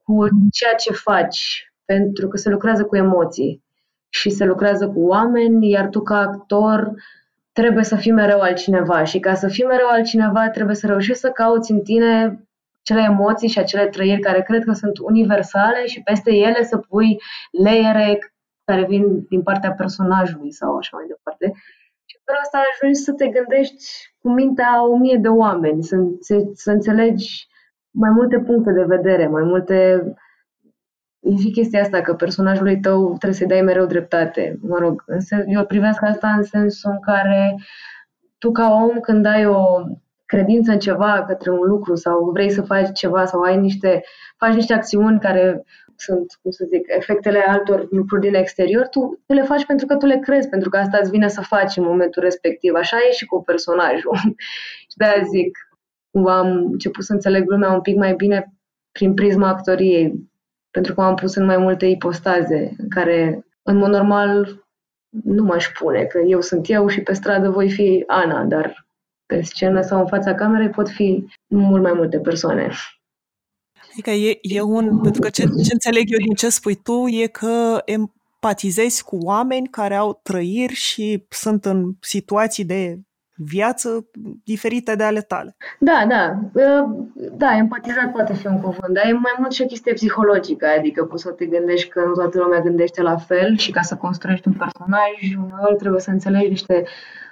cu 0.03 0.27
ceea 0.53 0.75
ce 0.75 0.93
faci, 0.93 1.73
pentru 1.85 2.29
că 2.29 2.37
se 2.37 2.49
lucrează 2.49 2.85
cu 2.85 2.97
emoții 2.97 3.63
și 4.09 4.31
se 4.31 4.45
lucrează 4.45 4.89
cu 4.89 5.01
oameni, 5.01 5.71
iar 5.71 5.89
tu 5.89 6.01
ca 6.01 6.19
actor 6.19 6.93
trebuie 7.53 7.85
să 7.85 7.97
fii 7.97 8.13
mereu 8.13 8.41
altcineva 8.41 9.05
și 9.05 9.19
ca 9.19 9.35
să 9.35 9.49
fii 9.49 9.65
mereu 9.65 9.89
altcineva 9.89 10.51
trebuie 10.51 10.77
să 10.77 10.87
reușești 10.87 11.21
să 11.21 11.31
cauți 11.31 11.71
în 11.71 11.81
tine 11.81 12.45
acele 12.83 13.03
emoții 13.11 13.49
și 13.49 13.59
acele 13.59 13.87
trăiri 13.87 14.21
care 14.21 14.43
cred 14.43 14.65
că 14.65 14.73
sunt 14.73 14.99
universale 14.99 15.87
și 15.87 16.03
peste 16.03 16.35
ele 16.35 16.63
să 16.63 16.77
pui 16.79 17.21
layere 17.51 18.19
care 18.65 18.85
vin 18.85 19.27
din 19.29 19.43
partea 19.43 19.73
personajului 19.73 20.53
sau 20.53 20.77
așa 20.77 20.97
mai 20.97 21.07
departe. 21.07 21.53
Și 22.05 22.17
pe 22.25 22.33
asta 22.43 22.63
ajungi 22.73 23.01
să 23.01 23.13
te 23.13 23.27
gândești 23.29 23.85
cu 24.19 24.31
mintea 24.31 24.71
a 24.71 24.83
o 24.83 24.97
mie 24.97 25.17
de 25.17 25.29
oameni, 25.29 25.83
să, 25.83 25.97
să, 26.21 26.43
să 26.55 26.71
înțelegi 26.71 27.49
mai 27.91 28.11
multe 28.11 28.39
puncte 28.39 28.73
de 28.73 28.83
vedere, 28.83 29.27
mai 29.27 29.43
multe... 29.43 30.03
E 31.21 31.37
și 31.37 31.51
chestia 31.51 31.81
asta, 31.81 32.01
că 32.01 32.15
personajului 32.15 32.81
tău 32.81 33.09
trebuie 33.09 33.33
să-i 33.33 33.47
dai 33.47 33.63
mereu 33.63 33.87
dreptate. 33.87 34.59
Mă 34.61 34.79
rog, 34.79 35.05
eu 35.47 35.65
privesc 35.67 36.03
asta 36.03 36.29
în 36.29 36.43
sensul 36.43 36.91
în 36.91 37.01
care 37.01 37.57
tu 38.39 38.53
ca 38.53 38.73
om, 38.73 39.01
când 39.01 39.27
ai 39.27 39.47
o 39.47 39.65
credință 40.25 40.71
în 40.71 40.79
ceva, 40.79 41.25
către 41.27 41.51
un 41.51 41.67
lucru 41.67 41.95
sau 41.95 42.31
vrei 42.31 42.51
să 42.51 42.63
faci 42.63 42.93
ceva 42.93 43.25
sau 43.25 43.41
ai 43.41 43.57
niște, 43.57 44.03
faci 44.37 44.55
niște 44.55 44.73
acțiuni 44.73 45.21
care 45.21 45.65
sunt, 45.97 46.39
cum 46.43 46.51
să 46.51 46.65
zic, 46.69 46.83
efectele 46.87 47.39
altor 47.39 47.87
lucruri 47.91 48.21
din 48.21 48.35
exterior, 48.35 48.89
tu, 48.89 49.21
tu 49.27 49.33
le 49.33 49.43
faci 49.43 49.67
pentru 49.67 49.87
că 49.87 49.97
tu 49.97 50.07
le 50.07 50.19
crezi, 50.19 50.49
pentru 50.49 50.69
că 50.69 50.77
asta 50.77 50.99
îți 51.01 51.11
vine 51.11 51.29
să 51.29 51.41
faci 51.41 51.77
în 51.77 51.85
momentul 51.85 52.23
respectiv. 52.23 52.75
Așa 52.75 52.97
e 53.09 53.13
și 53.13 53.27
cu 53.27 53.43
personajul. 53.43 54.17
și 54.91 54.97
de-aia 54.97 55.23
zic, 55.31 55.59
cumva 56.11 56.39
am 56.39 56.47
început 56.47 57.05
să 57.05 57.13
înțeleg 57.13 57.49
lumea 57.49 57.73
un 57.73 57.81
pic 57.81 57.97
mai 57.97 58.15
bine 58.15 58.53
prin 58.93 59.15
prisma 59.15 59.49
actoriei, 59.49 60.30
pentru 60.71 60.95
că 60.95 61.01
m-am 61.01 61.15
pus 61.15 61.35
în 61.35 61.45
mai 61.45 61.57
multe 61.57 61.87
ipostaze 61.87 62.75
în 62.79 62.89
care, 62.89 63.47
în 63.63 63.77
mod 63.77 63.89
normal, 63.89 64.65
nu 65.25 65.45
m-aș 65.45 65.69
pune 65.79 66.05
că 66.05 66.19
eu 66.19 66.41
sunt 66.41 66.71
eu 66.71 66.89
și 66.89 67.01
pe 67.01 67.13
stradă 67.13 67.51
voi 67.51 67.71
fi 67.71 68.05
Ana, 68.07 68.45
dar 68.45 68.87
pe 69.27 69.43
scenă 69.43 69.81
sau 69.83 70.01
în 70.01 70.07
fața 70.07 70.35
camerei 70.35 70.71
pot 70.71 70.89
fi 70.89 71.27
mult 71.47 71.83
mai 71.83 71.93
multe 71.93 72.19
persoane. 72.19 72.71
Adică 73.91 74.11
e, 74.11 74.39
e 74.43 74.61
un, 74.61 75.01
pentru 75.01 75.21
că 75.21 75.29
ce, 75.29 75.43
ce 75.43 75.73
înțeleg 75.73 76.11
eu 76.11 76.19
din 76.19 76.35
ce 76.35 76.49
spui 76.49 76.75
tu 76.75 77.07
e 77.07 77.27
că 77.27 77.83
empatizezi 77.85 79.05
cu 79.05 79.17
oameni 79.17 79.69
care 79.69 79.95
au 79.95 80.21
trăiri 80.23 80.73
și 80.73 81.27
sunt 81.29 81.65
în 81.65 81.93
situații 82.01 82.65
de 82.65 82.99
viață 83.45 84.11
diferite 84.45 84.95
de 84.95 85.03
ale 85.03 85.21
tale. 85.21 85.57
Da, 85.79 86.05
da. 86.09 86.39
Ă, 86.57 86.97
da, 87.33 87.57
empatizat 87.57 88.13
poate 88.13 88.35
fi 88.35 88.47
un 88.47 88.61
cuvânt, 88.61 88.95
dar 88.95 89.05
e 89.07 89.13
mai 89.13 89.35
mult 89.39 89.53
și 89.53 89.63
o 89.63 89.67
chestie 89.67 89.93
psihologică, 89.93 90.67
adică 90.79 91.05
poți 91.05 91.23
să 91.23 91.31
te 91.31 91.47
gândești 91.47 91.89
că 91.89 92.01
nu 92.07 92.13
toată 92.13 92.39
lumea 92.39 92.61
gândește 92.61 93.03
la 93.03 93.17
fel 93.17 93.57
și 93.57 93.71
ca 93.71 93.81
să 93.81 93.97
construiești 93.97 94.49
un 94.49 94.55
personaj, 94.55 95.35
uneori 95.53 95.77
trebuie 95.77 96.01
să 96.01 96.11
înțelegi 96.11 96.49
niște 96.49 96.85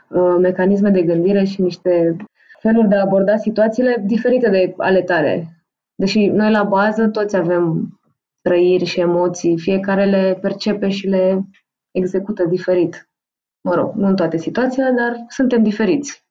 Uh, 0.08 0.36
mecanisme 0.40 0.90
de 0.90 1.02
gândire 1.02 1.44
și 1.44 1.60
niște 1.60 2.16
feluri 2.60 2.88
de 2.88 2.94
a 2.94 3.00
aborda 3.00 3.36
situațiile 3.36 4.02
diferite 4.06 4.50
de 4.50 4.74
ale 4.76 5.02
tale. 5.02 5.62
Deși 5.94 6.26
noi 6.26 6.50
la 6.50 6.62
bază 6.62 7.08
toți 7.08 7.36
avem 7.36 7.88
trăiri 8.40 8.84
și 8.84 9.00
emoții, 9.00 9.58
fiecare 9.58 10.04
le 10.04 10.38
percepe 10.40 10.88
și 10.88 11.06
le 11.06 11.40
execută 11.90 12.44
diferit. 12.44 13.07
Mă 13.68 13.74
rog, 13.74 13.94
nu 13.94 14.06
în 14.06 14.16
toate 14.16 14.36
situațiile, 14.36 14.94
dar 14.96 15.24
suntem 15.28 15.62
diferiți. 15.62 16.24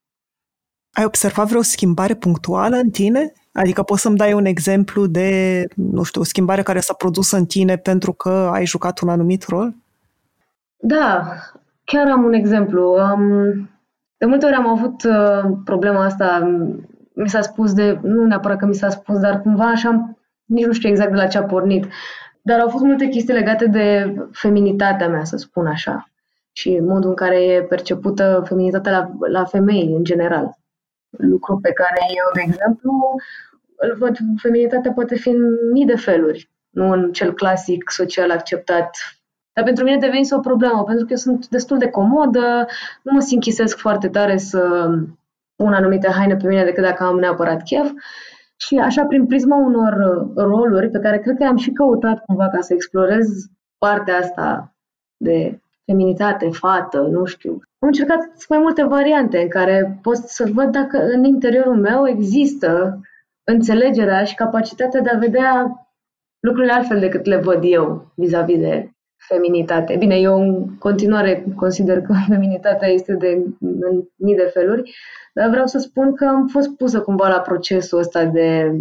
Ai 0.92 1.06
observat 1.06 1.48
vreo 1.48 1.62
schimbare 1.62 2.14
punctuală 2.14 2.76
în 2.76 2.90
tine? 2.90 3.34
Adică 3.54 3.84
poți 3.84 4.02
să-mi 4.02 4.18
dai 4.18 4.34
un 4.34 4.46
exemplu 4.46 5.06
de, 5.06 5.64
nu 5.76 6.04
știu, 6.04 6.22
o 6.22 6.24
schimbare 6.24 6.62
care 6.62 6.80
s-a 6.80 6.94
produs 6.94 7.32
în 7.32 7.46
tine 7.46 7.76
pentru 7.76 8.14
că 8.14 8.50
ai 8.54 8.66
jucat 8.66 9.00
un 9.00 9.10
anumit 9.10 9.46
rol? 9.48 9.74
Da, 10.78 11.28
chiar 11.84 12.08
am 12.08 12.24
un 12.24 12.34
exemplu. 12.34 12.94
Um, 12.94 13.70
de 14.18 14.26
multe 14.26 14.46
ori 14.46 14.56
am 14.56 14.68
avut 14.68 15.04
uh, 15.04 15.58
problema 15.66 16.04
asta, 16.04 16.40
mi 17.14 17.30
s-a 17.30 17.42
spus 17.42 17.74
de, 17.74 18.00
nu 18.04 18.26
neapărat 18.26 18.58
că 18.58 18.66
mi 18.66 18.76
s-a 18.76 18.90
spus, 18.90 19.20
dar 19.20 19.42
cumva 19.42 19.66
așa, 19.66 20.18
nici 20.46 20.66
nu 20.66 20.74
știu 20.74 20.90
exact 20.90 21.12
de 21.12 21.18
la 21.18 21.28
ce 21.28 21.38
a 21.38 21.44
pornit. 21.44 21.88
Dar 22.42 22.60
au 22.60 22.70
fost 22.70 22.84
multe 22.84 23.08
chestii 23.08 23.34
legate 23.34 23.66
de 23.66 24.16
feminitatea 24.32 25.10
mea, 25.10 25.24
să 25.24 25.38
spun 25.38 25.66
așa, 25.66 26.10
și 26.58 26.80
modul 26.80 27.10
în 27.10 27.16
care 27.16 27.44
e 27.44 27.64
percepută 27.64 28.44
feminitatea 28.48 28.92
la, 28.92 29.28
la 29.28 29.46
femei 29.46 29.94
în 29.94 30.04
general. 30.04 30.58
Lucru 31.10 31.60
pe 31.62 31.72
care 31.72 32.00
eu, 32.08 32.32
de 32.34 32.42
exemplu, 32.42 32.92
îl 33.76 33.96
văd, 33.98 34.18
feminitatea 34.38 34.92
poate 34.92 35.16
fi 35.16 35.30
în 35.30 35.72
mii 35.72 35.86
de 35.86 35.96
feluri, 35.96 36.50
nu 36.70 36.92
în 36.92 37.12
cel 37.12 37.34
clasic 37.34 37.90
social 37.90 38.32
acceptat 38.32 38.90
dar 39.54 39.66
pentru 39.66 39.84
mine 39.84 39.98
devenise 39.98 40.36
o 40.36 40.40
problemă, 40.40 40.84
pentru 40.84 41.06
că 41.06 41.12
eu 41.12 41.18
sunt 41.18 41.48
destul 41.48 41.78
de 41.78 41.90
comodă, 41.90 42.68
nu 43.02 43.12
mă 43.12 43.28
închisesc 43.32 43.78
foarte 43.78 44.10
tare 44.10 44.38
să 44.38 44.90
pun 45.56 45.74
anumite 45.74 46.12
haine 46.12 46.36
pe 46.36 46.48
mine 46.48 46.64
decât 46.64 46.84
dacă 46.84 47.04
am 47.04 47.20
neapărat 47.20 47.64
chef. 47.64 47.92
Și 48.56 48.78
așa, 48.78 49.06
prin 49.06 49.26
prisma 49.26 49.56
unor 49.56 49.94
roluri 50.36 50.90
pe 50.90 51.00
care 51.00 51.20
cred 51.20 51.38
că 51.38 51.44
am 51.44 51.58
și 51.58 51.72
căutat 51.72 52.20
cumva 52.26 52.50
ca 52.50 52.62
să 52.62 52.74
explorez 52.74 53.28
partea 53.78 54.18
asta 54.18 54.76
de 55.18 55.60
feminitate, 55.92 56.50
fată, 56.50 57.02
nu 57.02 57.26
știu. 57.26 57.52
Am 57.52 57.88
încercat 57.88 58.20
mai 58.50 58.58
multe 58.58 58.84
variante 58.84 59.42
în 59.42 59.50
care 59.50 60.00
pot 60.02 60.16
să 60.16 60.50
văd 60.54 60.72
dacă 60.72 60.98
în 60.98 61.24
interiorul 61.24 61.76
meu 61.76 62.08
există 62.08 63.00
înțelegerea 63.44 64.24
și 64.24 64.36
capacitatea 64.36 65.02
de 65.02 65.10
a 65.10 65.18
vedea 65.18 65.72
lucrurile 66.40 66.74
altfel 66.74 67.00
decât 67.00 67.26
le 67.26 67.38
văd 67.38 67.60
eu 67.62 68.12
vis-a-vis 68.16 68.60
de 68.60 68.92
feminitate. 69.28 69.96
Bine, 69.96 70.16
eu 70.16 70.42
în 70.42 70.78
continuare 70.78 71.46
consider 71.56 72.02
că 72.02 72.14
feminitatea 72.34 72.88
este 72.88 73.14
de 73.14 73.44
în 73.62 74.04
mii 74.16 74.36
de 74.36 74.50
feluri, 74.54 74.96
dar 75.34 75.50
vreau 75.50 75.66
să 75.66 75.78
spun 75.78 76.16
că 76.16 76.26
am 76.26 76.48
fost 76.48 76.70
pusă 76.70 77.02
cumva 77.02 77.28
la 77.28 77.40
procesul 77.40 78.00
ăsta 78.00 78.26
de 78.26 78.72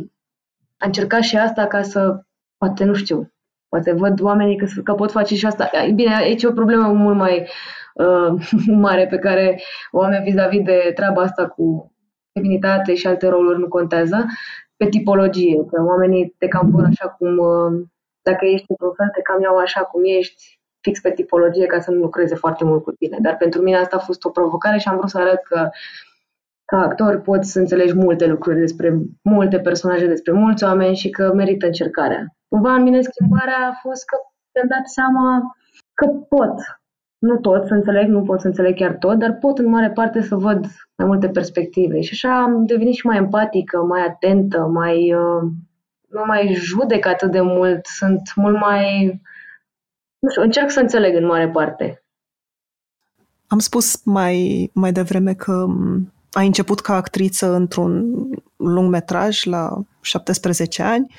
a 0.76 0.86
încerca 0.86 1.20
și 1.20 1.36
asta 1.36 1.66
ca 1.66 1.82
să, 1.82 2.20
poate 2.56 2.84
nu 2.84 2.94
știu, 2.94 3.30
poate 3.68 3.92
văd 3.92 4.20
oamenii 4.20 4.56
că, 4.56 4.66
că 4.85 4.92
pot 4.94 5.11
face 5.11 5.35
și 5.35 5.46
asta. 5.46 5.70
Bine, 5.94 6.14
aici 6.14 6.42
e 6.42 6.46
o 6.46 6.52
problemă 6.52 6.92
mult 6.92 7.16
mai 7.16 7.49
uh, 7.94 8.49
mare 8.87 9.06
pe 9.06 9.18
care 9.18 9.61
o 9.90 10.02
am 10.02 10.23
vis-a-vis 10.25 10.62
de 10.62 10.92
treaba 10.94 11.23
asta 11.23 11.49
cu 11.49 11.92
feminitate 12.32 12.94
și 12.94 13.06
alte 13.06 13.28
roluri 13.28 13.58
nu 13.58 13.68
contează, 13.68 14.25
pe 14.76 14.88
tipologie, 14.88 15.56
că 15.70 15.82
oamenii 15.82 16.35
te 16.38 16.49
cam 16.49 16.70
pun 16.70 16.85
așa 16.85 17.08
cum 17.08 17.38
uh, 17.38 17.87
dacă 18.23 18.44
ești 18.44 18.66
într-un 18.68 18.92
fel, 18.96 19.08
te 19.14 19.23
cam 19.23 19.40
iau 19.42 19.56
așa 19.56 19.80
cum 19.80 20.00
ești, 20.04 20.61
fix 20.80 21.00
pe 21.00 21.11
tipologie, 21.11 21.66
ca 21.66 21.80
să 21.80 21.90
nu 21.90 22.00
lucreze 22.00 22.35
foarte 22.35 22.64
mult 22.64 22.82
cu 22.82 22.92
tine. 22.92 23.18
Dar 23.20 23.37
pentru 23.37 23.62
mine 23.62 23.76
asta 23.76 23.96
a 23.96 24.06
fost 24.08 24.25
o 24.25 24.30
provocare 24.30 24.78
și 24.78 24.88
am 24.88 24.96
vrut 24.96 25.11
să 25.11 25.18
arăt 25.18 25.42
că 25.42 25.68
ca 26.64 26.78
actor 26.78 27.20
poți 27.20 27.52
să 27.52 27.58
înțelegi 27.58 27.94
multe 27.94 28.26
lucruri 28.26 28.58
despre 28.58 28.99
multe 29.23 29.58
personaje, 29.58 30.06
despre 30.06 30.32
mulți 30.32 30.64
oameni 30.64 30.96
și 30.96 31.11
că 31.11 31.32
merită 31.35 31.66
încercarea. 31.66 32.36
Cumva 32.49 32.75
în 32.75 32.83
mine 32.83 33.00
schimbarea 33.00 33.69
a 33.71 33.79
fost 33.83 34.05
că 34.05 34.17
mi-am 34.55 34.69
dat 34.69 34.88
seama 34.88 35.57
că 35.95 36.07
pot. 36.07 36.55
Nu 37.19 37.37
tot 37.37 37.67
să 37.67 37.75
înțeleg, 37.75 38.09
nu 38.09 38.23
pot 38.23 38.41
să 38.41 38.47
înțeleg 38.47 38.76
chiar 38.76 38.95
tot, 38.95 39.19
dar 39.19 39.33
pot 39.33 39.59
în 39.59 39.69
mare 39.69 39.91
parte 39.91 40.23
să 40.23 40.37
văd 40.37 40.67
mai 40.97 41.07
multe 41.07 41.29
perspective. 41.29 42.00
Și 42.00 42.11
așa 42.12 42.43
am 42.43 42.67
devenit 42.67 42.95
și 42.95 43.07
mai 43.07 43.17
empatică, 43.17 43.79
mai 43.79 44.05
atentă, 44.05 44.59
mai 44.59 45.15
uh, 45.15 45.43
nu 46.09 46.23
mai 46.26 46.55
judec 46.55 47.07
atât 47.07 47.31
de 47.31 47.41
mult, 47.41 47.87
sunt 47.87 48.33
mult 48.35 48.61
mai... 48.61 49.21
Nu 50.19 50.31
știu, 50.31 50.43
încerc 50.43 50.71
să 50.71 50.81
înțeleg 50.81 51.15
în 51.15 51.26
mare 51.26 51.49
parte. 51.49 52.05
Am 53.47 53.59
spus 53.59 54.05
mai, 54.05 54.71
mai 54.75 54.93
devreme 54.93 55.35
că 55.35 55.67
ai 56.31 56.47
început 56.47 56.81
ca 56.81 56.95
actriță 56.95 57.55
într-un 57.55 58.05
lung 58.57 58.91
metraj 58.91 59.45
la 59.45 59.83
17 60.00 60.83
ani, 60.83 61.15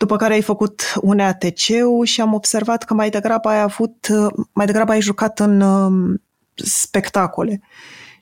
după 0.00 0.16
care 0.16 0.34
ai 0.34 0.42
făcut 0.42 0.82
un 1.00 1.18
atc 1.18 1.70
și 2.02 2.20
am 2.20 2.34
observat 2.34 2.82
că 2.82 2.94
mai 2.94 3.10
degrabă 3.10 3.48
ai 3.48 3.60
avut, 3.60 4.06
mai 4.52 4.66
degrabă 4.66 4.92
ai 4.92 5.00
jucat 5.00 5.38
în 5.38 5.60
um, 5.60 6.22
spectacole. 6.54 7.60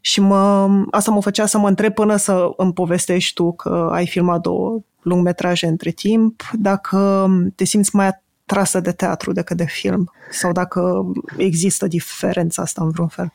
Și 0.01 0.21
mă, 0.21 0.69
asta 0.91 1.11
mă 1.11 1.23
făcea 1.23 1.47
să 1.47 1.59
mă 1.59 1.69
întreb 1.69 1.95
până 1.95 2.17
să 2.17 2.51
îmi 2.57 2.73
povestești 2.73 3.35
tu 3.35 3.53
că 3.53 3.89
ai 3.93 4.07
filmat 4.07 4.41
două 4.41 4.81
lungmetraje 5.03 5.67
între 5.67 5.91
timp, 5.91 6.51
dacă 6.53 7.29
te 7.55 7.65
simți 7.65 7.97
mai 7.97 8.07
atrasă 8.07 8.81
de 8.81 8.93
teatru 8.93 9.33
decât 9.33 9.57
de 9.57 9.67
film 9.67 10.13
sau 10.31 10.53
dacă 10.53 11.13
există 11.37 11.87
diferența 11.87 12.63
asta 12.63 12.85
în 12.85 12.91
vreun 12.91 13.09
fel. 13.09 13.33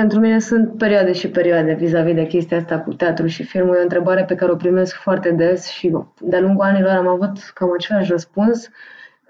Pentru 0.00 0.20
mine 0.20 0.38
sunt 0.38 0.78
perioade 0.78 1.12
și 1.12 1.28
perioade 1.30 1.74
vis-a-vis 1.74 2.14
de 2.14 2.26
chestia 2.26 2.56
asta 2.56 2.80
cu 2.80 2.94
teatru 2.94 3.26
și 3.26 3.44
filmul. 3.44 3.74
E 3.74 3.78
o 3.78 3.82
întrebare 3.82 4.24
pe 4.24 4.34
care 4.34 4.52
o 4.52 4.56
primesc 4.56 4.94
foarte 4.94 5.30
des 5.30 5.66
și 5.66 5.96
de-a 6.20 6.40
lungul 6.40 6.64
anilor 6.64 6.90
am 6.90 7.06
avut 7.06 7.38
cam 7.38 7.72
același 7.72 8.10
răspuns 8.10 8.68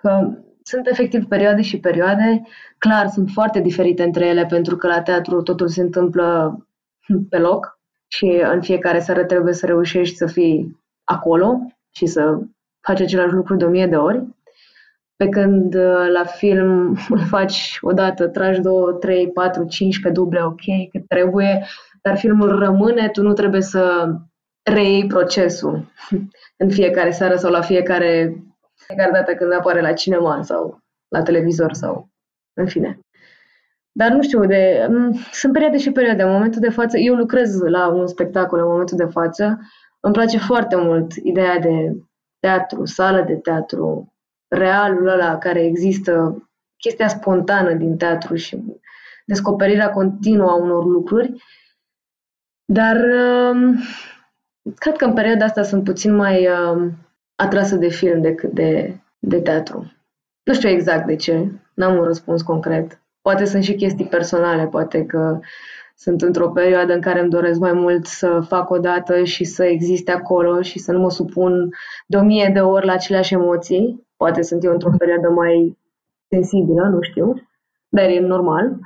că 0.01 0.31
sunt 0.63 0.87
efectiv 0.87 1.25
perioade 1.25 1.63
și 1.63 1.81
perioade. 1.81 2.43
Clar, 2.79 3.07
sunt 3.07 3.31
foarte 3.31 3.61
diferite 3.61 4.03
între 4.03 4.27
ele 4.27 4.47
pentru 4.47 4.77
că 4.77 4.87
la 4.87 5.03
teatru 5.03 5.43
totul 5.43 5.69
se 5.69 5.81
întâmplă 5.81 6.59
pe 7.29 7.39
loc 7.39 7.79
și 8.07 8.43
în 8.53 8.63
fiecare 8.63 8.99
seară 8.99 9.25
trebuie 9.25 9.55
să 9.55 9.67
reușești 9.67 10.17
să 10.17 10.27
fii 10.27 10.81
acolo 11.05 11.59
și 11.91 12.07
să 12.07 12.39
faci 12.81 13.01
același 13.01 13.35
lucru 13.35 13.57
de 13.57 13.65
o 13.65 13.69
mie 13.69 13.87
de 13.87 13.97
ori. 13.97 14.23
Pe 15.17 15.29
când 15.29 15.75
uh, 15.75 16.09
la 16.13 16.25
film 16.25 16.89
îl 17.15 17.19
faci 17.29 17.79
odată, 17.81 18.29
tragi 18.29 18.61
două, 18.61 18.93
trei, 18.93 19.31
patru, 19.31 19.65
cinci 19.65 20.01
pe 20.01 20.11
duble, 20.11 20.43
ok, 20.43 20.91
cât 20.91 21.09
trebuie, 21.09 21.65
dar 22.03 22.17
filmul 22.17 22.59
rămâne, 22.59 23.09
tu 23.09 23.23
nu 23.23 23.33
trebuie 23.33 23.61
să 23.61 24.15
reiei 24.71 25.07
procesul 25.07 25.93
în 26.63 26.71
fiecare 26.71 27.11
seară 27.11 27.37
sau 27.37 27.51
la 27.51 27.61
fiecare, 27.61 28.43
fiecare 28.87 29.11
dată 29.11 29.35
când 29.35 29.53
apare 29.53 29.81
la 29.81 29.93
cinema 29.93 30.43
sau 30.43 30.79
la 31.09 31.23
televizor 31.23 31.73
sau 31.73 32.09
în 32.53 32.67
fine. 32.67 32.99
Dar 33.93 34.11
nu 34.11 34.23
știu, 34.23 34.47
de, 34.47 34.89
sunt 35.33 35.53
perioade 35.53 35.79
și 35.79 35.91
perioade. 35.91 36.23
În 36.23 36.31
momentul 36.31 36.61
de 36.61 36.71
față, 36.71 36.99
eu 36.99 37.15
lucrez 37.15 37.61
la 37.61 37.89
un 37.89 38.07
spectacol 38.07 38.59
în 38.59 38.67
momentul 38.67 38.97
de 38.97 39.05
față 39.05 39.59
îmi 40.01 40.13
place 40.13 40.39
foarte 40.39 40.77
mult 40.77 41.13
ideea 41.13 41.59
de 41.59 41.97
teatru, 42.41 42.85
sală 42.85 43.23
de 43.23 43.35
teatru, 43.35 44.14
realul 44.55 45.07
ăla 45.07 45.39
care 45.39 45.65
există, 45.65 46.43
chestia 46.77 47.09
spontană 47.09 47.73
din 47.73 47.97
teatru 47.97 48.35
și 48.35 48.63
descoperirea 49.27 49.91
continuă 49.91 50.51
a 50.51 50.55
unor 50.55 50.85
lucruri. 50.85 51.43
Dar 52.65 52.97
um, 52.97 53.77
cred 54.75 54.97
că 54.97 55.05
în 55.05 55.15
perioada 55.15 55.45
asta 55.45 55.63
sunt 55.63 55.85
puțin 55.85 56.15
mai 56.15 56.49
um, 56.49 56.93
atrasă 57.35 57.77
de 57.77 57.89
film 57.89 58.21
decât 58.21 58.53
de, 58.53 59.01
de 59.19 59.41
teatru. 59.41 59.93
Nu 60.43 60.55
știu 60.55 60.69
exact 60.69 61.07
de 61.07 61.17
ce, 61.17 61.51
n-am 61.75 61.97
un 61.97 62.05
răspuns 62.05 62.43
concret. 62.43 63.03
Poate 63.23 63.45
sunt 63.45 63.63
și 63.63 63.75
chestii 63.75 64.07
personale, 64.07 64.67
poate 64.67 65.05
că 65.05 65.41
sunt 65.97 66.23
într-o 66.23 66.51
perioadă 66.51 66.93
în 66.93 67.01
care 67.01 67.21
îmi 67.21 67.31
doresc 67.31 67.61
mai 67.61 67.73
mult 67.73 68.07
să 68.07 68.41
fac 68.49 68.71
o 68.71 68.79
dată 68.79 69.25
și 69.25 69.45
să 69.45 69.65
existe 69.65 70.11
acolo 70.11 70.63
și 70.63 70.79
să 70.79 70.93
nu 70.93 71.01
mă 71.01 71.11
supun 71.11 71.69
de 72.07 72.17
o 72.17 72.23
mie 72.23 72.51
de 72.53 72.61
ori 72.61 72.87
la 72.87 72.93
aceleași 72.93 73.35
emoții. 73.35 74.04
Poate 74.17 74.43
sunt 74.43 74.65
eu 74.65 74.73
într-o 74.73 74.91
perioadă 74.99 75.29
mai 75.29 75.79
sensibilă, 76.29 76.89
nu 76.89 77.03
știu, 77.03 77.35
dar 77.89 78.09
e 78.09 78.21
normal. 78.21 78.79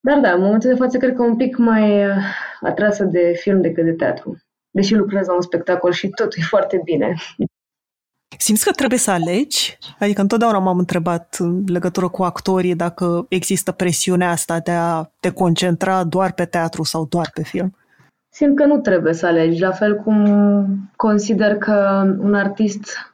Dar 0.00 0.20
da, 0.20 0.32
în 0.32 0.40
momentul 0.40 0.70
de 0.70 0.76
față 0.76 0.96
cred 0.98 1.14
că 1.14 1.22
un 1.22 1.36
pic 1.36 1.56
mai 1.56 2.06
uh, 2.06 2.14
atrasă 2.60 3.04
de 3.04 3.32
film 3.36 3.60
decât 3.60 3.84
de 3.84 3.92
teatru. 3.92 4.36
Deși 4.70 4.94
lucrez 4.94 5.26
la 5.26 5.34
un 5.34 5.40
spectacol 5.40 5.92
și 5.92 6.08
tot 6.08 6.34
e 6.34 6.40
foarte 6.42 6.80
bine. 6.84 7.14
Simți 8.38 8.64
că 8.64 8.70
trebuie 8.70 8.98
să 8.98 9.10
alegi? 9.10 9.78
Adică 9.98 10.20
întotdeauna 10.20 10.58
m-am 10.58 10.78
întrebat 10.78 11.36
în 11.38 11.64
legătură 11.66 12.08
cu 12.08 12.22
actorii 12.22 12.74
dacă 12.74 13.26
există 13.28 13.72
presiunea 13.72 14.30
asta 14.30 14.58
de 14.58 14.70
a 14.70 15.10
te 15.20 15.30
concentra 15.30 16.04
doar 16.04 16.32
pe 16.32 16.44
teatru 16.44 16.82
sau 16.82 17.06
doar 17.06 17.30
pe 17.34 17.42
film. 17.42 17.76
Simt 18.28 18.56
că 18.56 18.64
nu 18.64 18.78
trebuie 18.78 19.12
să 19.12 19.26
alegi, 19.26 19.60
la 19.60 19.70
fel 19.70 19.96
cum 19.96 20.24
consider 20.96 21.56
că 21.56 22.04
un 22.18 22.34
artist 22.34 23.09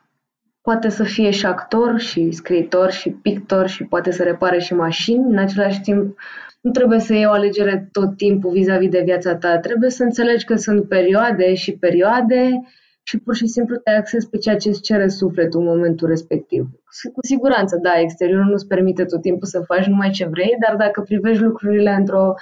poate 0.69 0.89
să 0.89 1.03
fie 1.03 1.31
și 1.31 1.47
actor, 1.47 1.99
și 1.99 2.31
scriitor, 2.31 2.91
și 2.91 3.11
pictor, 3.11 3.67
și 3.69 3.85
poate 3.85 4.11
să 4.11 4.23
repare 4.23 4.59
și 4.59 4.75
mașini. 4.75 5.25
În 5.31 5.39
același 5.39 5.81
timp, 5.81 6.19
nu 6.61 6.71
trebuie 6.71 6.99
să 6.99 7.13
iei 7.15 7.27
o 7.27 7.31
alegere 7.31 7.89
tot 7.93 8.17
timpul 8.17 8.51
vis-a-vis 8.51 8.89
de 8.89 9.03
viața 9.05 9.37
ta. 9.37 9.59
Trebuie 9.59 9.91
să 9.91 10.03
înțelegi 10.03 10.45
că 10.45 10.57
sunt 10.57 10.89
perioade 10.89 11.55
și 11.55 11.73
perioade 11.73 12.63
și 13.03 13.19
pur 13.19 13.35
și 13.35 13.47
simplu 13.47 13.77
te 13.77 13.91
axezi 13.91 14.29
pe 14.29 14.39
ceea 14.39 14.57
ce 14.57 14.69
îți 14.69 14.81
cere 14.81 15.09
sufletul 15.09 15.61
în 15.61 15.67
momentul 15.67 16.09
respectiv. 16.09 16.67
Cu 17.13 17.27
siguranță, 17.27 17.79
da, 17.83 17.93
exteriorul 17.99 18.51
nu-ți 18.51 18.67
permite 18.67 19.05
tot 19.05 19.21
timpul 19.21 19.47
să 19.47 19.61
faci 19.61 19.87
numai 19.87 20.11
ce 20.11 20.27
vrei, 20.27 20.57
dar 20.67 20.77
dacă 20.77 21.01
privești 21.01 21.43
lucrurile 21.43 21.91
într-o 21.91 22.35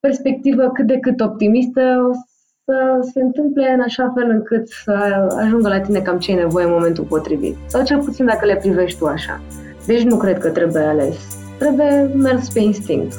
perspectivă 0.00 0.70
cât 0.70 0.86
de 0.86 0.98
cât 0.98 1.20
optimistă, 1.20 1.80
o 2.10 2.12
să 2.64 3.08
se 3.12 3.20
întâmple 3.20 3.72
în 3.74 3.80
așa 3.80 4.12
fel 4.16 4.30
încât 4.30 4.68
să 4.68 4.92
ajungă 5.38 5.68
la 5.68 5.80
tine 5.80 6.00
cam 6.00 6.18
ce 6.18 6.30
ai 6.30 6.36
nevoie 6.36 6.64
în 6.64 6.70
momentul 6.70 7.04
potrivit. 7.04 7.56
Sau 7.66 7.84
cel 7.84 8.02
puțin 8.02 8.24
dacă 8.24 8.46
le 8.46 8.56
privești 8.56 8.98
tu 8.98 9.06
așa. 9.06 9.40
Deci 9.86 10.02
nu 10.02 10.16
cred 10.16 10.38
că 10.38 10.48
trebuie 10.48 10.82
ales. 10.82 11.16
Trebuie 11.58 12.10
mers 12.14 12.48
pe 12.52 12.60
instinct. 12.60 13.14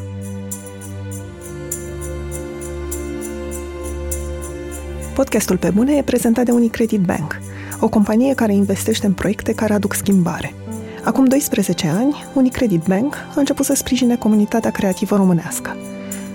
Podcastul 5.16 5.58
Pe 5.58 5.70
Bune 5.76 5.96
e 5.96 6.04
prezentat 6.04 6.46
de 6.46 6.52
Unicredit 6.52 7.02
Bank, 7.02 7.40
o 7.80 7.90
companie 7.90 8.34
care 8.34 8.54
investește 8.54 9.06
în 9.06 9.14
proiecte 9.14 9.56
care 9.56 9.74
aduc 9.74 9.94
schimbare. 9.94 10.54
Acum 11.04 11.26
12 11.26 11.88
ani, 11.88 12.24
Unicredit 12.34 12.82
Bank 12.88 13.16
a 13.16 13.40
început 13.40 13.66
să 13.66 13.74
sprijine 13.76 14.16
comunitatea 14.16 14.72
creativă 14.72 15.16
românească. 15.16 15.76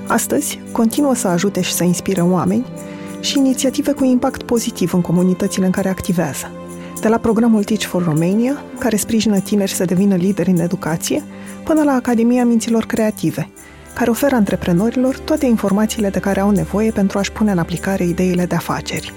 Astăzi, 0.07 0.61
continuă 0.73 1.15
să 1.15 1.29
ajute 1.29 1.61
și 1.61 1.73
să 1.73 1.85
inspire 1.85 2.21
oameni 2.21 2.67
și 3.21 3.39
inițiative 3.39 3.93
cu 3.93 4.05
impact 4.05 4.43
pozitiv 4.43 4.95
în 4.95 5.01
comunitățile 5.01 5.67
în 5.67 5.73
care 5.73 5.89
activează. 5.89 6.51
De 7.01 7.09
la 7.09 7.19
programul 7.19 7.65
Teach 7.65 7.83
for 7.83 8.05
Romania, 8.05 8.63
care 8.79 8.97
sprijină 8.97 9.39
tineri 9.39 9.71
să 9.71 9.85
devină 9.85 10.15
lideri 10.15 10.51
în 10.51 10.61
educație, 10.61 11.23
până 11.65 11.83
la 11.83 11.93
Academia 11.93 12.45
Minților 12.45 12.85
Creative– 12.85 13.49
care 13.99 14.11
oferă 14.11 14.35
antreprenorilor 14.35 15.19
toate 15.19 15.47
informațiile 15.47 16.09
de 16.09 16.19
care 16.19 16.41
au 16.41 16.51
nevoie 16.51 16.91
pentru 16.91 17.19
a-și 17.19 17.33
pune 17.33 17.51
în 17.51 17.59
aplicare 17.59 18.05
ideile 18.05 18.47
de 18.47 18.55
afaceri. 18.55 19.13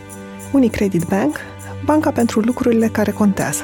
Unicredit 0.51 1.03
Bank, 1.03 1.37
banca 1.85 2.11
pentru 2.11 2.39
lucrurile 2.39 2.87
care 2.87 3.11
contează. 3.11 3.63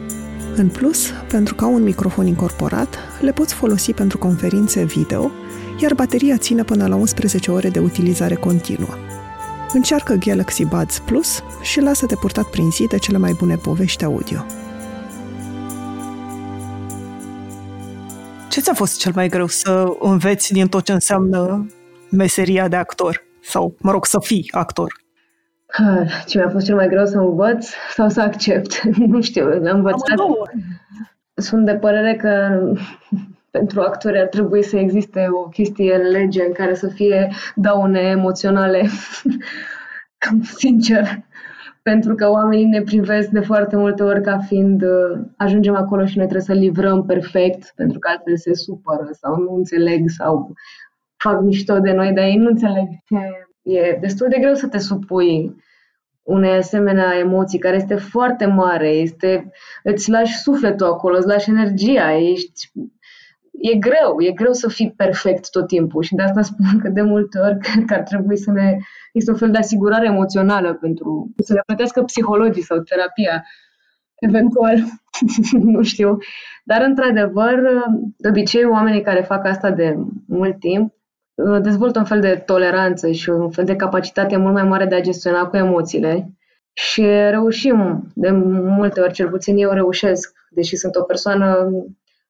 În 0.55 0.69
plus, 0.69 1.11
pentru 1.27 1.55
că 1.55 1.63
au 1.63 1.73
un 1.73 1.83
microfon 1.83 2.27
incorporat, 2.27 2.97
le 3.21 3.31
poți 3.31 3.53
folosi 3.53 3.93
pentru 3.93 4.17
conferințe 4.17 4.83
video, 4.83 5.31
iar 5.79 5.93
bateria 5.93 6.37
ține 6.37 6.63
până 6.63 6.87
la 6.87 6.95
11 6.95 7.51
ore 7.51 7.69
de 7.69 7.79
utilizare 7.79 8.35
continuă. 8.35 8.95
Încearcă 9.73 10.13
Galaxy 10.13 10.65
Buds 10.65 10.99
Plus 10.99 11.43
și 11.61 11.79
lasă-te 11.79 12.15
purtat 12.15 12.45
prin 12.45 12.71
zi 12.71 12.87
de 12.87 12.97
cele 12.97 13.17
mai 13.17 13.33
bune 13.37 13.55
povești 13.55 14.03
audio. 14.03 14.45
Ce 18.49 18.61
ți-a 18.61 18.73
fost 18.73 18.97
cel 18.97 19.11
mai 19.15 19.29
greu 19.29 19.47
să 19.47 19.85
înveți 19.99 20.53
din 20.53 20.67
tot 20.67 20.83
ce 20.83 20.91
înseamnă 20.91 21.67
meseria 22.09 22.67
de 22.67 22.75
actor? 22.75 23.23
Sau, 23.43 23.75
mă 23.79 23.91
rog, 23.91 24.05
să 24.05 24.19
fii 24.19 24.49
actor? 24.51 25.00
Ce 26.27 26.37
mi-a 26.37 26.49
fost 26.49 26.65
cel 26.65 26.75
mai 26.75 26.87
greu 26.87 27.05
să 27.05 27.17
învăț 27.17 27.69
sau 27.93 28.09
să 28.09 28.21
accept? 28.21 28.81
nu 29.13 29.21
știu, 29.21 29.45
am 29.45 29.75
învățat. 29.75 30.17
Sunt 31.33 31.65
de 31.65 31.75
părere 31.75 32.15
că 32.15 32.61
pentru 33.51 33.81
actori 33.81 34.19
ar 34.19 34.27
trebui 34.27 34.63
să 34.63 34.77
existe 34.77 35.27
o 35.43 35.49
chestie 35.49 35.95
în 35.95 36.11
lege 36.11 36.43
în 36.45 36.53
care 36.53 36.73
să 36.73 36.87
fie 36.87 37.31
daune 37.55 37.99
emoționale. 37.99 38.85
Sincer 40.59 41.23
pentru 41.81 42.15
că 42.15 42.29
oamenii 42.29 42.65
ne 42.65 42.81
privesc 42.81 43.29
de 43.29 43.39
foarte 43.39 43.75
multe 43.75 44.03
ori 44.03 44.21
ca 44.21 44.37
fiind 44.37 44.81
uh, 44.81 45.21
ajungem 45.37 45.75
acolo 45.75 46.05
și 46.05 46.17
noi 46.17 46.27
trebuie 46.27 46.55
să 46.55 46.61
livrăm 46.61 47.05
perfect, 47.05 47.73
pentru 47.75 47.99
că 47.99 48.09
altfel 48.11 48.37
se 48.37 48.53
supără 48.53 49.09
sau 49.11 49.35
nu 49.35 49.53
înțeleg 49.53 50.09
sau 50.09 50.53
fac 51.17 51.41
mișto 51.41 51.79
de 51.79 51.91
noi, 51.91 52.11
dar 52.13 52.23
ei 52.23 52.35
nu 52.35 52.49
înțeleg 52.49 52.87
ce 53.05 53.15
e 53.61 53.97
destul 54.01 54.27
de 54.29 54.39
greu 54.39 54.53
să 54.53 54.67
te 54.67 54.77
supui 54.77 55.55
unei 56.23 56.51
asemenea 56.51 57.17
emoții 57.17 57.59
care 57.59 57.75
este 57.75 57.95
foarte 57.95 58.45
mare, 58.45 58.89
este, 58.89 59.51
îți 59.83 60.09
lași 60.09 60.37
sufletul 60.37 60.87
acolo, 60.87 61.17
îți 61.17 61.27
lași 61.27 61.49
energia, 61.49 62.13
ești 62.17 62.71
e 63.61 63.77
greu, 63.77 64.21
e 64.21 64.31
greu 64.31 64.53
să 64.53 64.69
fii 64.69 64.93
perfect 64.97 65.49
tot 65.49 65.67
timpul 65.67 66.03
și 66.03 66.15
de 66.15 66.21
asta 66.21 66.41
spun 66.41 66.79
că 66.79 66.89
de 66.89 67.01
multe 67.01 67.39
ori 67.39 67.57
cred 67.59 67.85
că 67.85 67.93
ar 67.93 68.01
trebui 68.01 68.37
să 68.37 68.51
ne 68.51 68.77
este 69.13 69.31
un 69.31 69.37
fel 69.37 69.51
de 69.51 69.57
asigurare 69.57 70.05
emoțională 70.05 70.73
pentru 70.73 71.33
să 71.37 71.53
le 71.53 71.61
plătească 71.65 72.03
psihologii 72.03 72.61
sau 72.63 72.79
terapia 72.79 73.45
eventual, 74.15 74.77
nu 75.73 75.81
știu. 75.81 76.17
Dar, 76.63 76.81
într-adevăr, 76.81 77.61
de 78.17 78.27
obicei, 78.29 78.65
oamenii 78.65 79.01
care 79.01 79.21
fac 79.21 79.45
asta 79.45 79.71
de 79.71 79.95
mult 80.27 80.59
timp 80.59 80.93
dezvoltă 81.61 81.99
un 81.99 82.05
fel 82.05 82.21
de 82.21 82.43
toleranță 82.45 83.11
și 83.11 83.29
un 83.29 83.49
fel 83.49 83.65
de 83.65 83.75
capacitate 83.75 84.37
mult 84.37 84.53
mai 84.53 84.63
mare 84.63 84.85
de 84.85 84.95
a 84.95 85.01
gestiona 85.01 85.47
cu 85.47 85.57
emoțiile 85.57 86.31
și 86.73 87.01
reușim, 87.29 88.11
de 88.15 88.29
multe 88.31 89.01
ori, 89.01 89.13
cel 89.13 89.29
puțin 89.29 89.57
eu 89.57 89.71
reușesc, 89.71 90.33
deși 90.49 90.75
sunt 90.75 90.95
o 90.95 91.03
persoană 91.03 91.69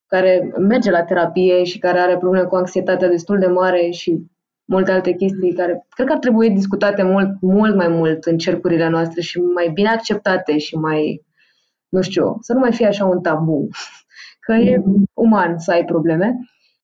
care 0.07 0.51
merge 0.57 0.91
la 0.91 1.03
terapie 1.03 1.63
și 1.63 1.79
care 1.79 1.99
are 1.99 2.17
probleme 2.17 2.45
cu 2.45 2.55
anxietatea 2.55 3.09
destul 3.09 3.39
de 3.39 3.47
mare 3.47 3.89
și 3.89 4.25
multe 4.65 4.91
alte 4.91 5.13
chestii 5.13 5.53
care 5.53 5.85
cred 5.89 6.07
că 6.07 6.13
ar 6.13 6.19
trebui 6.19 6.49
discutate 6.49 7.03
mult, 7.03 7.41
mult 7.41 7.75
mai 7.75 7.87
mult 7.87 8.25
în 8.25 8.37
cercurile 8.37 8.89
noastre 8.89 9.21
și 9.21 9.39
mai 9.39 9.69
bine 9.73 9.89
acceptate 9.89 10.57
și 10.57 10.75
mai, 10.75 11.25
nu 11.89 12.01
știu, 12.01 12.37
să 12.39 12.53
nu 12.53 12.59
mai 12.59 12.73
fie 12.73 12.87
așa 12.87 13.05
un 13.05 13.21
tabu. 13.21 13.67
Că 14.45 14.53
e 14.53 14.83
uman 15.13 15.57
să 15.57 15.71
ai 15.71 15.85
probleme, 15.85 16.39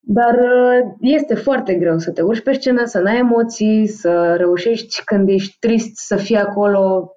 dar 0.10 0.34
uh, 0.34 0.96
este 1.00 1.36
foarte 1.36 1.74
greu 1.76 1.98
să 1.98 2.12
te 2.12 2.22
urci 2.22 2.43
pe 2.43 2.54
scenă, 2.54 2.86
să 2.86 3.00
n-ai 3.00 3.17
emoții, 3.17 3.88
să 3.88 4.36
reușești 4.38 5.04
când 5.04 5.30
ești 5.30 5.58
trist 5.60 5.96
să 5.96 6.15
fii 6.15 6.36
acolo 6.36 7.12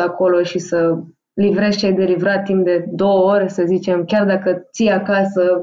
100% 0.00 0.02
acolo 0.02 0.42
și 0.42 0.58
să 0.58 0.98
livrezi 1.32 1.78
ce 1.78 1.86
ai 1.86 1.92
de 1.92 2.04
livrat 2.04 2.44
timp 2.44 2.64
de 2.64 2.84
două 2.92 3.32
ore, 3.32 3.48
să 3.48 3.64
zicem, 3.66 4.04
chiar 4.04 4.26
dacă 4.26 4.68
ții 4.72 4.90
acasă, 4.90 5.62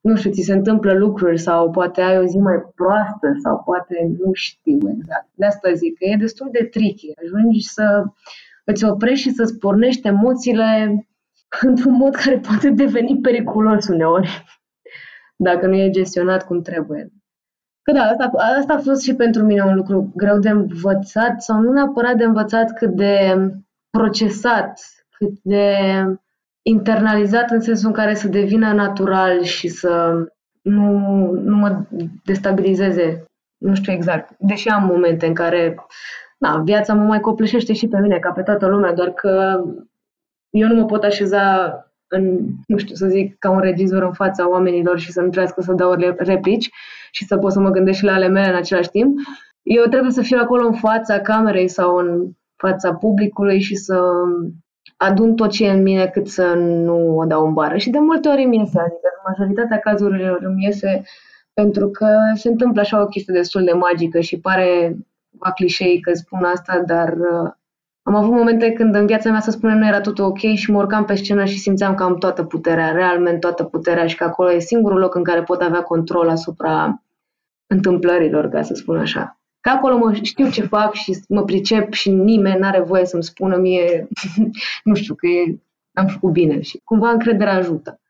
nu 0.00 0.16
știu, 0.16 0.30
ți 0.30 0.42
se 0.42 0.52
întâmplă 0.52 0.92
lucruri 0.92 1.38
sau 1.38 1.70
poate 1.70 2.00
ai 2.00 2.18
o 2.18 2.24
zi 2.24 2.36
mai 2.38 2.56
proastă 2.74 3.38
sau 3.42 3.62
poate 3.64 4.10
nu 4.24 4.30
știu 4.32 4.78
exact. 4.98 5.28
De 5.34 5.46
asta 5.46 5.72
zic 5.72 5.98
că 5.98 6.04
e 6.04 6.16
destul 6.16 6.48
de 6.52 6.64
tricky. 6.64 7.12
Ajungi 7.24 7.68
să 7.68 8.04
îți 8.64 8.84
oprești 8.84 9.28
și 9.28 9.34
să-ți 9.34 9.58
pornești 9.58 10.06
emoțiile 10.06 11.06
într-un 11.60 11.92
mod 11.92 12.14
care 12.14 12.38
poate 12.38 12.70
deveni 12.70 13.18
periculos 13.20 13.88
uneori, 13.88 14.44
dacă 15.42 15.66
nu 15.66 15.74
e 15.74 15.90
gestionat 15.90 16.46
cum 16.46 16.62
trebuie. 16.62 17.12
Că 17.82 17.92
da, 17.92 18.02
asta, 18.02 18.30
asta 18.58 18.72
a 18.74 18.78
fost 18.78 19.02
și 19.02 19.14
pentru 19.14 19.42
mine 19.42 19.62
un 19.62 19.74
lucru 19.74 20.12
greu 20.16 20.38
de 20.38 20.48
învățat 20.48 21.42
sau 21.42 21.60
nu 21.60 21.72
neapărat 21.72 22.16
de 22.16 22.24
învățat 22.24 22.72
cât 22.72 22.90
de 22.90 23.36
procesat, 23.90 24.80
cât 25.10 25.32
de 25.42 25.76
internalizat 26.62 27.50
în 27.50 27.60
sensul 27.60 27.86
în 27.86 27.94
care 27.94 28.14
să 28.14 28.28
devină 28.28 28.72
natural 28.72 29.42
și 29.42 29.68
să 29.68 30.14
nu, 30.62 30.90
nu 31.30 31.56
mă 31.56 31.84
destabilizeze. 32.24 33.24
Nu 33.58 33.74
știu 33.74 33.92
exact. 33.92 34.34
Deși 34.38 34.68
am 34.68 34.84
momente 34.84 35.26
în 35.26 35.34
care 35.34 35.76
na, 36.38 36.62
viața 36.62 36.94
mă 36.94 37.02
mai 37.02 37.20
copleșește 37.20 37.72
și 37.72 37.88
pe 37.88 38.00
mine, 38.00 38.18
ca 38.18 38.30
pe 38.30 38.42
toată 38.42 38.66
lumea, 38.66 38.92
doar 38.92 39.10
că 39.10 39.62
eu 40.50 40.68
nu 40.68 40.74
mă 40.74 40.84
pot 40.84 41.02
așeza 41.04 41.74
în, 42.14 42.38
nu 42.66 42.76
știu 42.76 42.94
să 42.94 43.06
zic, 43.06 43.38
ca 43.38 43.50
un 43.50 43.60
regizor 43.60 44.02
în 44.02 44.12
fața 44.12 44.48
oamenilor 44.50 44.98
și 44.98 45.12
să 45.12 45.20
nu 45.20 45.28
trebuiască 45.28 45.60
să 45.60 45.72
dau 45.72 45.94
replici 46.16 46.70
și 47.10 47.24
să 47.24 47.36
pot 47.36 47.52
să 47.52 47.60
mă 47.60 47.70
gândesc 47.70 47.98
și 47.98 48.04
la 48.04 48.12
ale 48.12 48.28
mele 48.28 48.48
în 48.48 48.54
același 48.54 48.90
timp. 48.90 49.18
Eu 49.62 49.84
trebuie 49.84 50.10
să 50.10 50.22
fiu 50.22 50.38
acolo 50.40 50.66
în 50.66 50.72
fața 50.74 51.20
camerei 51.20 51.68
sau 51.68 51.96
în 51.96 52.30
fața 52.56 52.94
publicului 52.94 53.60
și 53.60 53.74
să 53.74 54.02
adun 54.96 55.34
tot 55.34 55.50
ce 55.50 55.66
e 55.66 55.70
în 55.70 55.82
mine 55.82 56.06
cât 56.06 56.28
să 56.28 56.54
nu 56.56 57.16
o 57.16 57.24
dau 57.24 57.46
în 57.46 57.52
bară. 57.52 57.76
Și 57.76 57.90
de 57.90 57.98
multe 57.98 58.28
ori 58.28 58.44
îmi 58.44 58.58
iese, 58.58 58.78
adică 58.78 59.08
în 59.14 59.32
majoritatea 59.36 59.78
cazurilor 59.78 60.42
îmi 60.42 60.64
iese 60.64 61.02
pentru 61.52 61.90
că 61.90 62.16
se 62.34 62.48
întâmplă 62.48 62.80
așa 62.80 63.02
o 63.02 63.06
chestie 63.06 63.34
destul 63.34 63.64
de 63.64 63.72
magică 63.72 64.20
și 64.20 64.40
pare 64.40 64.96
va 65.38 65.52
clișei 65.52 66.00
că 66.00 66.12
spun 66.14 66.44
asta, 66.44 66.82
dar 66.86 67.12
uh, 67.12 67.50
am 68.02 68.14
avut 68.14 68.32
momente 68.32 68.72
când 68.72 68.94
în 68.94 69.06
viața 69.06 69.30
mea 69.30 69.40
să 69.40 69.50
spunem 69.50 69.78
nu 69.78 69.86
era 69.86 70.00
totul 70.00 70.24
ok 70.24 70.38
și 70.38 70.70
mă 70.70 70.78
urcam 70.78 71.04
pe 71.04 71.14
scenă 71.14 71.44
și 71.44 71.58
simțeam 71.58 71.94
că 71.94 72.02
am 72.02 72.16
toată 72.18 72.44
puterea, 72.44 72.90
realmente 72.90 73.38
toată 73.38 73.64
puterea 73.64 74.06
și 74.06 74.16
că 74.16 74.24
acolo 74.24 74.52
e 74.52 74.58
singurul 74.58 74.98
loc 74.98 75.14
în 75.14 75.22
care 75.22 75.42
pot 75.42 75.60
avea 75.60 75.82
control 75.82 76.28
asupra 76.28 77.02
întâmplărilor, 77.66 78.48
ca 78.48 78.62
să 78.62 78.74
spun 78.74 78.98
așa. 78.98 79.40
Că 79.60 79.68
acolo 79.68 79.96
mă 79.96 80.12
știu 80.22 80.50
ce 80.50 80.62
fac 80.62 80.92
și 80.92 81.18
mă 81.28 81.44
pricep 81.44 81.92
și 81.92 82.10
nimeni 82.10 82.58
n-are 82.58 82.80
voie 82.80 83.04
să-mi 83.04 83.22
spună 83.22 83.56
mie, 83.56 84.08
nu 84.84 84.94
știu, 84.94 85.14
că 85.14 85.26
e, 85.26 85.58
am 85.92 86.06
făcut 86.06 86.32
bine 86.32 86.60
și 86.60 86.80
cumva 86.84 87.10
încrederea 87.10 87.54
ajută. 87.54 88.00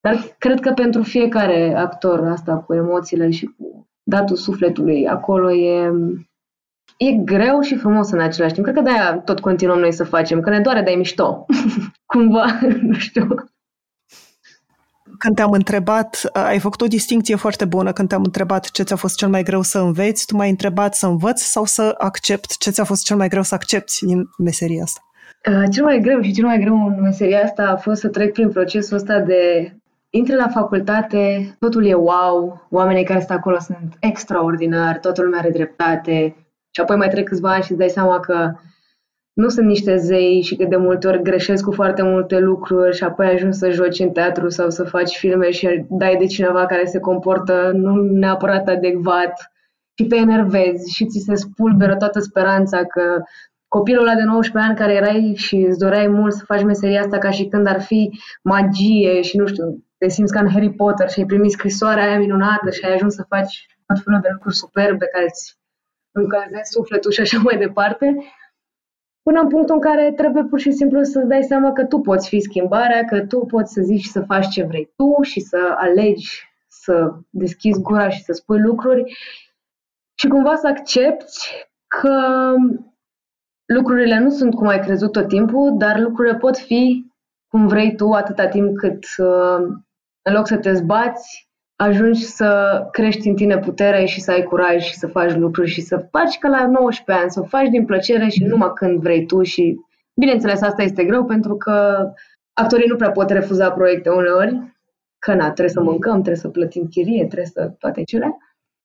Dar 0.00 0.36
cred 0.38 0.60
că 0.60 0.72
pentru 0.72 1.02
fiecare 1.02 1.74
actor 1.74 2.26
asta 2.26 2.56
cu 2.56 2.74
emoțiile 2.74 3.30
și 3.30 3.46
cu 3.46 3.88
datul 4.02 4.36
sufletului, 4.36 5.08
acolo 5.08 5.52
e, 5.52 5.92
e 6.96 7.12
greu 7.12 7.60
și 7.60 7.76
frumos 7.76 8.10
în 8.10 8.20
același 8.20 8.52
timp. 8.52 8.66
Cred 8.66 8.76
că 8.78 8.82
de-aia 8.82 9.22
tot 9.24 9.40
continuăm 9.40 9.78
noi 9.78 9.92
să 9.92 10.04
facem, 10.04 10.40
că 10.40 10.50
ne 10.50 10.60
doare 10.60 10.82
de 10.82 10.90
mișto. 10.90 11.46
Cumva, 12.12 12.58
nu 12.88 12.94
știu. 12.94 13.26
Când 15.18 15.36
te-am 15.36 15.50
întrebat, 15.50 16.30
ai 16.32 16.58
făcut 16.58 16.80
o 16.80 16.86
distinție 16.86 17.36
foarte 17.36 17.64
bună 17.64 17.92
când 17.92 18.08
te-am 18.08 18.22
întrebat 18.22 18.70
ce 18.70 18.82
ți-a 18.82 18.96
fost 18.96 19.16
cel 19.16 19.28
mai 19.28 19.42
greu 19.42 19.62
să 19.62 19.78
înveți, 19.78 20.26
tu 20.26 20.36
m-ai 20.36 20.50
întrebat 20.50 20.94
să 20.94 21.06
învăț 21.06 21.40
sau 21.40 21.64
să 21.64 21.94
accept 21.98 22.56
ce 22.58 22.70
ți-a 22.70 22.84
fost 22.84 23.04
cel 23.04 23.16
mai 23.16 23.28
greu 23.28 23.42
să 23.42 23.54
accepti 23.54 24.06
din 24.06 24.24
meseria 24.38 24.82
asta? 24.82 25.00
Uh, 25.50 25.64
cel 25.72 25.84
mai 25.84 26.00
greu 26.00 26.20
și 26.20 26.32
cel 26.32 26.44
mai 26.44 26.58
greu 26.58 26.74
în 26.74 27.00
meseria 27.00 27.42
asta 27.42 27.62
a 27.62 27.76
fost 27.76 28.00
să 28.00 28.08
trec 28.08 28.32
prin 28.32 28.48
procesul 28.48 28.96
ăsta 28.96 29.18
de 29.18 29.72
intri 30.10 30.34
la 30.34 30.48
facultate, 30.48 31.54
totul 31.58 31.86
e 31.86 31.94
wow, 31.94 32.66
oamenii 32.70 33.04
care 33.04 33.18
sunt 33.18 33.38
acolo 33.38 33.58
sunt 33.58 33.96
extraordinari, 34.00 35.00
toată 35.00 35.22
lumea 35.22 35.38
are 35.38 35.50
dreptate 35.50 36.45
și 36.76 36.82
apoi 36.82 36.96
mai 36.96 37.08
trec 37.08 37.28
câțiva 37.28 37.52
ani 37.52 37.62
și 37.62 37.70
îți 37.70 37.80
dai 37.80 37.88
seama 37.88 38.20
că 38.20 38.52
nu 39.32 39.48
sunt 39.48 39.66
niște 39.66 39.96
zei 39.96 40.42
și 40.42 40.56
că 40.56 40.64
de 40.64 40.76
multe 40.76 41.06
ori 41.06 41.22
greșesc 41.22 41.64
cu 41.64 41.72
foarte 41.72 42.02
multe 42.02 42.38
lucruri 42.38 42.96
și 42.96 43.04
apoi 43.04 43.26
ajungi 43.26 43.56
să 43.56 43.70
joci 43.70 43.98
în 43.98 44.10
teatru 44.10 44.48
sau 44.48 44.70
să 44.70 44.84
faci 44.84 45.16
filme 45.16 45.50
și 45.50 45.84
dai 45.88 46.16
de 46.16 46.26
cineva 46.26 46.66
care 46.66 46.84
se 46.84 46.98
comportă 46.98 47.70
nu 47.74 47.94
neapărat 47.94 48.68
adecvat 48.68 49.52
și 49.98 50.06
te 50.06 50.16
enervezi 50.16 50.94
și 50.94 51.06
ți 51.06 51.24
se 51.26 51.34
spulberă 51.34 51.96
toată 51.96 52.20
speranța 52.20 52.84
că 52.84 53.22
copilul 53.68 54.06
ăla 54.06 54.14
de 54.14 54.22
19 54.22 54.70
ani 54.70 54.78
care 54.78 54.94
erai 54.94 55.34
și 55.36 55.56
îți 55.56 55.78
doreai 55.78 56.06
mult 56.06 56.32
să 56.32 56.44
faci 56.44 56.62
meseria 56.62 57.00
asta 57.00 57.18
ca 57.18 57.30
și 57.30 57.44
când 57.44 57.66
ar 57.66 57.80
fi 57.80 58.20
magie 58.42 59.20
și 59.22 59.36
nu 59.36 59.46
știu, 59.46 59.84
te 59.98 60.08
simți 60.08 60.32
ca 60.32 60.40
în 60.40 60.50
Harry 60.50 60.72
Potter 60.72 61.10
și 61.10 61.20
ai 61.20 61.26
primit 61.26 61.50
scrisoarea 61.50 62.04
aia 62.04 62.18
minunată 62.18 62.70
și 62.70 62.84
ai 62.84 62.94
ajuns 62.94 63.14
să 63.14 63.24
faci 63.28 63.66
tot 63.86 64.02
felul 64.04 64.20
de 64.20 64.28
lucruri 64.32 64.56
superbe 64.56 65.06
care 65.06 65.24
îți 65.24 65.56
încălzesc 66.16 66.70
sufletul 66.70 67.10
și 67.10 67.20
așa 67.20 67.38
mai 67.38 67.58
departe, 67.58 68.16
până 69.22 69.40
în 69.40 69.48
punctul 69.48 69.74
în 69.74 69.80
care 69.80 70.12
trebuie 70.12 70.44
pur 70.44 70.58
și 70.58 70.72
simplu 70.72 71.02
să-ți 71.02 71.26
dai 71.26 71.42
seama 71.42 71.72
că 71.72 71.84
tu 71.84 71.98
poți 71.98 72.28
fi 72.28 72.40
schimbarea, 72.40 73.04
că 73.04 73.26
tu 73.26 73.38
poți 73.38 73.72
să 73.72 73.80
zici 73.82 74.04
să 74.04 74.20
faci 74.20 74.48
ce 74.48 74.64
vrei 74.64 74.92
tu 74.96 75.22
și 75.22 75.40
să 75.40 75.74
alegi 75.76 76.54
să 76.68 77.12
deschizi 77.30 77.80
gura 77.80 78.08
și 78.08 78.22
să 78.22 78.32
spui 78.32 78.60
lucruri. 78.60 79.16
Și 80.18 80.28
cumva 80.28 80.54
să 80.54 80.66
accepti 80.66 81.38
că 81.86 82.54
lucrurile 83.66 84.18
nu 84.18 84.30
sunt 84.30 84.54
cum 84.54 84.66
ai 84.66 84.80
crezut 84.80 85.12
tot 85.12 85.28
timpul, 85.28 85.74
dar 85.78 85.98
lucrurile 85.98 86.36
pot 86.36 86.58
fi 86.58 87.06
cum 87.48 87.66
vrei 87.66 87.96
tu 87.96 88.12
atâta 88.12 88.48
timp 88.48 88.76
cât 88.76 89.04
uh, 89.16 89.66
în 90.22 90.32
loc 90.32 90.46
să 90.46 90.56
te 90.56 90.72
zbați, 90.72 91.45
ajungi 91.76 92.24
să 92.24 92.80
crești 92.90 93.28
în 93.28 93.34
tine 93.34 93.58
putere 93.58 94.04
și 94.04 94.20
să 94.20 94.30
ai 94.30 94.42
curaj 94.42 94.82
și 94.82 94.94
să 94.94 95.06
faci 95.06 95.34
lucruri 95.34 95.68
și 95.68 95.80
să 95.80 96.06
faci 96.10 96.38
ca 96.38 96.48
la 96.48 96.66
19 96.66 97.24
ani, 97.24 97.30
să 97.30 97.40
o 97.40 97.44
faci 97.44 97.68
din 97.68 97.84
plăcere 97.84 98.28
și 98.28 98.44
numai 98.44 98.72
când 98.74 99.00
vrei 99.00 99.26
tu 99.26 99.42
și 99.42 99.76
bineînțeles 100.14 100.62
asta 100.62 100.82
este 100.82 101.04
greu 101.04 101.24
pentru 101.24 101.56
că 101.56 102.06
actorii 102.52 102.88
nu 102.88 102.96
prea 102.96 103.10
pot 103.10 103.30
refuza 103.30 103.70
proiecte 103.70 104.08
uneori, 104.08 104.74
că 105.18 105.34
na, 105.34 105.44
trebuie 105.44 105.68
să 105.68 105.82
mâncăm, 105.82 106.12
trebuie 106.12 106.36
să 106.36 106.48
plătim 106.48 106.86
chirie, 106.90 107.24
trebuie 107.24 107.46
să 107.46 107.72
toate 107.78 108.02
cele. 108.02 108.36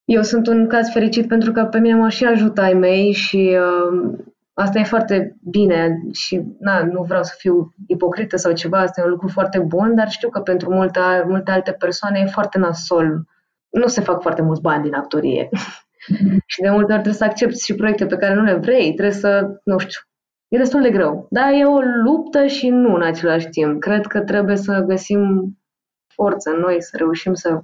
Eu 0.06 0.22
sunt 0.22 0.48
un 0.48 0.68
caz 0.68 0.90
fericit 0.92 1.28
pentru 1.28 1.52
că 1.52 1.64
pe 1.64 1.80
mine 1.80 1.96
mă 1.96 2.10
și 2.10 2.26
ajută 2.26 2.62
ai 2.62 2.74
mei 2.74 3.12
și 3.12 3.58
uh, 3.58 4.20
Asta 4.62 4.80
e 4.80 4.84
foarte 4.84 5.38
bine 5.50 6.02
și 6.12 6.42
na, 6.60 6.84
nu 6.84 7.04
vreau 7.04 7.24
să 7.24 7.34
fiu 7.38 7.74
ipocrită 7.88 8.38
sau 8.38 8.54
ceva, 8.54 8.80
asta 8.80 9.02
e 9.02 9.04
un 9.04 9.10
lucru 9.10 9.28
foarte 9.28 9.60
bun, 9.60 9.96
dar 9.96 10.10
știu 10.10 10.30
că 10.30 10.40
pentru 10.40 10.74
multe, 10.74 11.00
multe 11.28 11.52
alte 11.52 11.72
persoane 11.72 12.20
e 12.20 12.26
foarte 12.26 12.58
nasol. 12.58 13.26
Nu 13.70 13.88
se 13.88 14.02
fac 14.02 14.22
foarte 14.22 14.42
mulți 14.42 14.62
bani 14.62 14.84
din 14.84 14.94
actorie. 14.94 15.50
și 16.52 16.62
de 16.62 16.70
multe 16.70 16.92
ori 16.92 17.02
trebuie 17.02 17.14
să 17.14 17.24
accepti 17.24 17.64
și 17.64 17.76
proiecte 17.76 18.06
pe 18.06 18.18
care 18.18 18.34
nu 18.34 18.44
le 18.44 18.54
vrei, 18.54 18.94
trebuie 18.94 19.16
să, 19.16 19.60
nu 19.64 19.78
știu, 19.78 20.00
e 20.48 20.58
destul 20.58 20.82
de 20.82 20.90
greu. 20.90 21.28
Dar 21.30 21.52
e 21.54 21.66
o 21.66 21.80
luptă 22.04 22.46
și 22.46 22.70
nu 22.70 22.96
în 22.96 23.02
același 23.02 23.48
timp. 23.48 23.80
Cred 23.80 24.06
că 24.06 24.20
trebuie 24.20 24.56
să 24.56 24.84
găsim 24.88 25.52
forță 26.14 26.50
în 26.50 26.60
noi, 26.60 26.82
să 26.82 26.98
reușim 26.98 27.34
să 27.34 27.62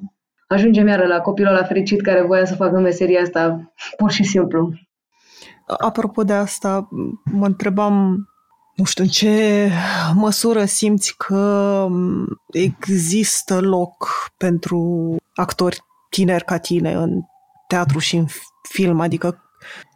ajungem 0.48 0.88
iară 0.88 1.06
la 1.06 1.22
copilul 1.22 1.54
la 1.54 1.64
fericit 1.64 2.02
care 2.02 2.22
voia 2.22 2.46
să 2.46 2.56
facă 2.56 2.80
meseria 2.80 3.22
asta 3.22 3.74
pur 3.98 4.12
și 4.12 4.24
simplu. 4.24 4.74
Apropo 5.78 6.24
de 6.24 6.34
asta, 6.34 6.88
mă 7.24 7.46
întrebam, 7.46 8.28
nu 8.76 8.84
știu, 8.84 9.04
în 9.04 9.10
ce 9.10 9.70
măsură 10.14 10.66
simți 10.66 11.16
că 11.18 11.88
există 12.52 13.60
loc 13.60 14.08
pentru 14.38 15.16
actori 15.36 15.80
tineri 16.10 16.46
ca 16.46 16.58
tine 16.58 16.94
în 16.94 17.22
teatru 17.68 18.00
și 18.00 18.16
în 18.16 18.26
film, 18.70 19.00
adică 19.00 19.42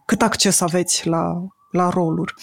cât 0.06 0.22
acces 0.22 0.62
aveți 0.62 1.08
la, 1.08 1.48
la 1.72 1.90
roluri? 1.90 2.34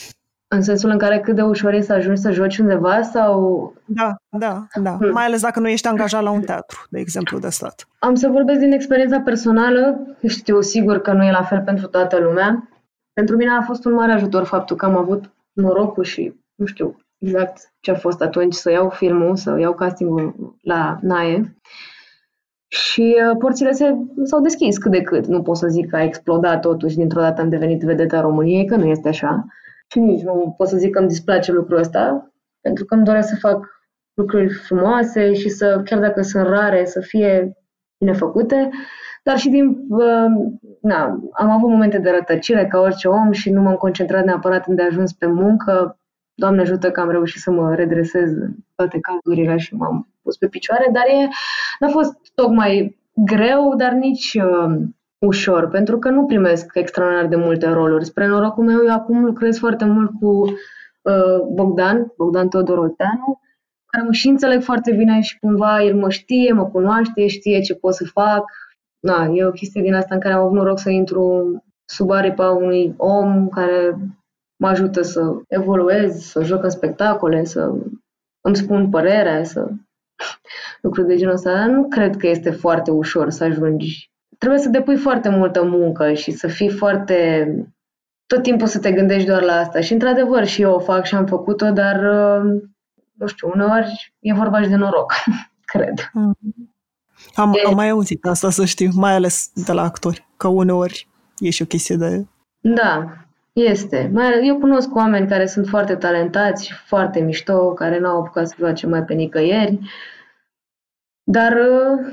În 0.48 0.62
sensul 0.62 0.90
în 0.90 0.98
care 0.98 1.20
cât 1.20 1.34
de 1.34 1.42
ușor 1.42 1.72
e 1.72 1.80
să 1.80 1.92
ajungi 1.92 2.20
să 2.20 2.30
joci 2.30 2.58
undeva 2.58 3.02
sau... 3.02 3.72
Da, 3.84 4.16
da, 4.28 4.66
da. 4.82 4.90
Hmm. 4.90 5.10
Mai 5.12 5.24
ales 5.24 5.40
dacă 5.40 5.60
nu 5.60 5.68
ești 5.68 5.86
angajat 5.86 6.22
la 6.22 6.30
un 6.30 6.40
teatru, 6.40 6.86
de 6.90 6.98
exemplu, 6.98 7.38
de 7.38 7.48
stat. 7.48 7.88
Am 7.98 8.14
să 8.14 8.28
vorbesc 8.28 8.58
din 8.58 8.72
experiența 8.72 9.20
personală. 9.20 9.98
Știu 10.26 10.60
sigur 10.60 10.98
că 10.98 11.12
nu 11.12 11.24
e 11.24 11.30
la 11.30 11.42
fel 11.42 11.62
pentru 11.64 11.86
toată 11.86 12.18
lumea. 12.18 12.68
Pentru 13.18 13.36
mine 13.36 13.50
a 13.50 13.62
fost 13.62 13.84
un 13.84 13.92
mare 13.92 14.12
ajutor 14.12 14.44
faptul 14.44 14.76
că 14.76 14.84
am 14.84 14.96
avut 14.96 15.30
norocul 15.52 16.04
și 16.04 16.34
nu 16.54 16.66
știu 16.66 16.96
exact 17.18 17.72
ce 17.80 17.90
a 17.90 17.94
fost 17.94 18.20
atunci 18.20 18.54
să 18.54 18.70
iau 18.70 18.88
filmul, 18.90 19.36
să 19.36 19.58
iau 19.58 19.74
castingul 19.74 20.56
la 20.62 20.98
NAE. 21.02 21.56
Și 22.68 23.16
uh, 23.30 23.36
porțile 23.38 23.72
se, 23.72 23.96
s-au 24.24 24.40
deschis 24.40 24.78
cât 24.78 24.90
de 24.90 25.02
cât. 25.02 25.26
Nu 25.26 25.42
pot 25.42 25.56
să 25.56 25.68
zic 25.68 25.88
că 25.90 25.96
a 25.96 26.02
explodat 26.02 26.60
totuși, 26.60 26.96
dintr-o 26.96 27.20
dată 27.20 27.40
am 27.40 27.48
devenit 27.48 27.82
vedeta 27.82 28.20
României, 28.20 28.66
că 28.66 28.76
nu 28.76 28.86
este 28.86 29.08
așa. 29.08 29.44
Și 29.86 29.98
nici 29.98 30.22
nu 30.22 30.54
pot 30.56 30.68
să 30.68 30.76
zic 30.76 30.92
că 30.92 30.98
îmi 30.98 31.08
displace 31.08 31.52
lucrul 31.52 31.78
ăsta, 31.78 32.32
pentru 32.60 32.84
că 32.84 32.94
îmi 32.94 33.04
doresc 33.04 33.28
să 33.28 33.36
fac 33.38 33.66
lucruri 34.14 34.52
frumoase 34.52 35.34
și 35.34 35.48
să, 35.48 35.80
chiar 35.84 36.00
dacă 36.00 36.22
sunt 36.22 36.46
rare, 36.46 36.84
să 36.84 37.00
fie 37.00 37.56
bine 37.98 38.12
făcute 38.12 38.70
dar 39.28 39.38
și 39.38 39.48
din, 39.48 39.86
na, 40.80 41.20
am 41.32 41.50
avut 41.50 41.68
momente 41.68 41.98
de 41.98 42.10
rătăcire 42.10 42.66
ca 42.66 42.80
orice 42.80 43.08
om 43.08 43.32
și 43.32 43.50
nu 43.50 43.62
m-am 43.62 43.74
concentrat 43.74 44.24
neapărat 44.24 44.66
în 44.66 44.74
de 44.74 44.82
ajuns 44.82 45.12
pe 45.12 45.26
muncă. 45.26 45.98
Doamne 46.34 46.60
ajută 46.60 46.90
că 46.90 47.00
am 47.00 47.10
reușit 47.10 47.40
să 47.40 47.50
mă 47.50 47.74
redresez 47.74 48.30
în 48.30 48.54
toate 48.74 48.98
cazurile 49.00 49.56
și 49.56 49.74
m-am 49.74 50.08
pus 50.22 50.36
pe 50.36 50.46
picioare, 50.46 50.88
dar 50.92 51.02
e, 51.06 51.28
n-a 51.78 51.88
fost 51.88 52.16
tocmai 52.34 52.98
greu, 53.14 53.74
dar 53.76 53.92
nici 53.92 54.34
uh, 54.34 54.76
ușor, 55.18 55.68
pentru 55.68 55.98
că 55.98 56.10
nu 56.10 56.24
primesc 56.24 56.70
extraordinar 56.74 57.26
de 57.26 57.36
multe 57.36 57.68
roluri. 57.68 58.04
Spre 58.04 58.26
norocul 58.26 58.64
meu, 58.64 58.80
eu 58.86 58.92
acum 58.92 59.24
lucrez 59.24 59.58
foarte 59.58 59.84
mult 59.84 60.10
cu 60.20 60.26
uh, 61.02 61.40
Bogdan, 61.54 62.12
Bogdan 62.16 62.48
Teodor 62.48 62.78
Olteanu, 62.78 63.40
care 63.86 64.04
mă 64.04 64.12
și 64.12 64.28
înțeleg 64.28 64.62
foarte 64.62 64.92
bine 64.92 65.20
și 65.20 65.38
cumva 65.38 65.82
el 65.82 65.94
mă 65.94 66.10
știe, 66.10 66.52
mă 66.52 66.64
cunoaște, 66.64 67.26
știe 67.26 67.60
ce 67.60 67.74
pot 67.74 67.94
să 67.94 68.04
fac, 68.04 68.44
na, 69.08 69.24
e 69.32 69.44
o 69.44 69.50
chestie 69.50 69.82
din 69.82 69.94
asta 69.94 70.14
în 70.14 70.20
care 70.20 70.34
am 70.34 70.40
avut 70.40 70.56
noroc 70.56 70.78
să 70.78 70.90
intru 70.90 71.56
sub 71.84 72.10
aripa 72.10 72.50
unui 72.50 72.94
om 72.96 73.48
care 73.48 73.96
mă 74.56 74.68
ajută 74.68 75.02
să 75.02 75.20
evoluez, 75.48 76.22
să 76.22 76.42
joc 76.42 76.62
în 76.62 76.70
spectacole, 76.70 77.44
să 77.44 77.72
îmi 78.40 78.56
spun 78.56 78.90
părerea, 78.90 79.44
să 79.44 79.68
lucruri 80.82 81.06
de 81.06 81.16
genul 81.16 81.34
ăsta. 81.34 81.52
Dar 81.52 81.68
nu 81.68 81.88
cred 81.88 82.16
că 82.16 82.26
este 82.26 82.50
foarte 82.50 82.90
ușor 82.90 83.30
să 83.30 83.44
ajungi. 83.44 84.10
Trebuie 84.38 84.60
să 84.60 84.68
depui 84.68 84.96
foarte 84.96 85.28
multă 85.28 85.64
muncă 85.64 86.12
și 86.12 86.30
să 86.30 86.46
fii 86.46 86.70
foarte... 86.70 87.46
Tot 88.26 88.42
timpul 88.42 88.66
să 88.66 88.78
te 88.78 88.92
gândești 88.92 89.28
doar 89.28 89.42
la 89.42 89.52
asta. 89.52 89.80
Și 89.80 89.92
într-adevăr 89.92 90.44
și 90.44 90.62
eu 90.62 90.74
o 90.74 90.78
fac 90.78 91.04
și 91.04 91.14
am 91.14 91.26
făcut-o, 91.26 91.70
dar 91.70 92.00
nu 93.18 93.26
știu, 93.26 93.50
uneori 93.54 94.14
e 94.18 94.32
vorba 94.32 94.62
și 94.62 94.68
de 94.68 94.76
noroc, 94.76 95.12
cred. 95.72 96.10
Mm. 96.12 96.36
Am, 97.34 97.52
de... 97.52 97.58
am 97.66 97.74
mai 97.74 97.88
auzit 97.88 98.24
asta, 98.24 98.50
să 98.50 98.64
știu, 98.64 98.90
mai 98.94 99.12
ales 99.12 99.50
de 99.54 99.72
la 99.72 99.82
actori, 99.82 100.26
că 100.36 100.48
uneori 100.48 101.08
e 101.38 101.50
și 101.50 101.62
o 101.62 101.66
chestie 101.66 101.96
de... 101.96 102.26
Da, 102.60 103.12
este. 103.52 104.10
Mai, 104.12 104.46
eu 104.46 104.56
cunosc 104.56 104.94
oameni 104.94 105.28
care 105.28 105.46
sunt 105.46 105.66
foarte 105.66 105.94
talentați 105.94 106.66
și 106.66 106.72
foarte 106.86 107.20
mișto, 107.20 107.72
care 107.72 107.98
n-au 107.98 108.20
apucat 108.20 108.48
să 108.48 108.54
face 108.58 108.86
mai 108.86 109.02
pe 109.02 109.14
nicăieri, 109.14 109.78
dar 111.22 111.52
uh, 111.52 112.12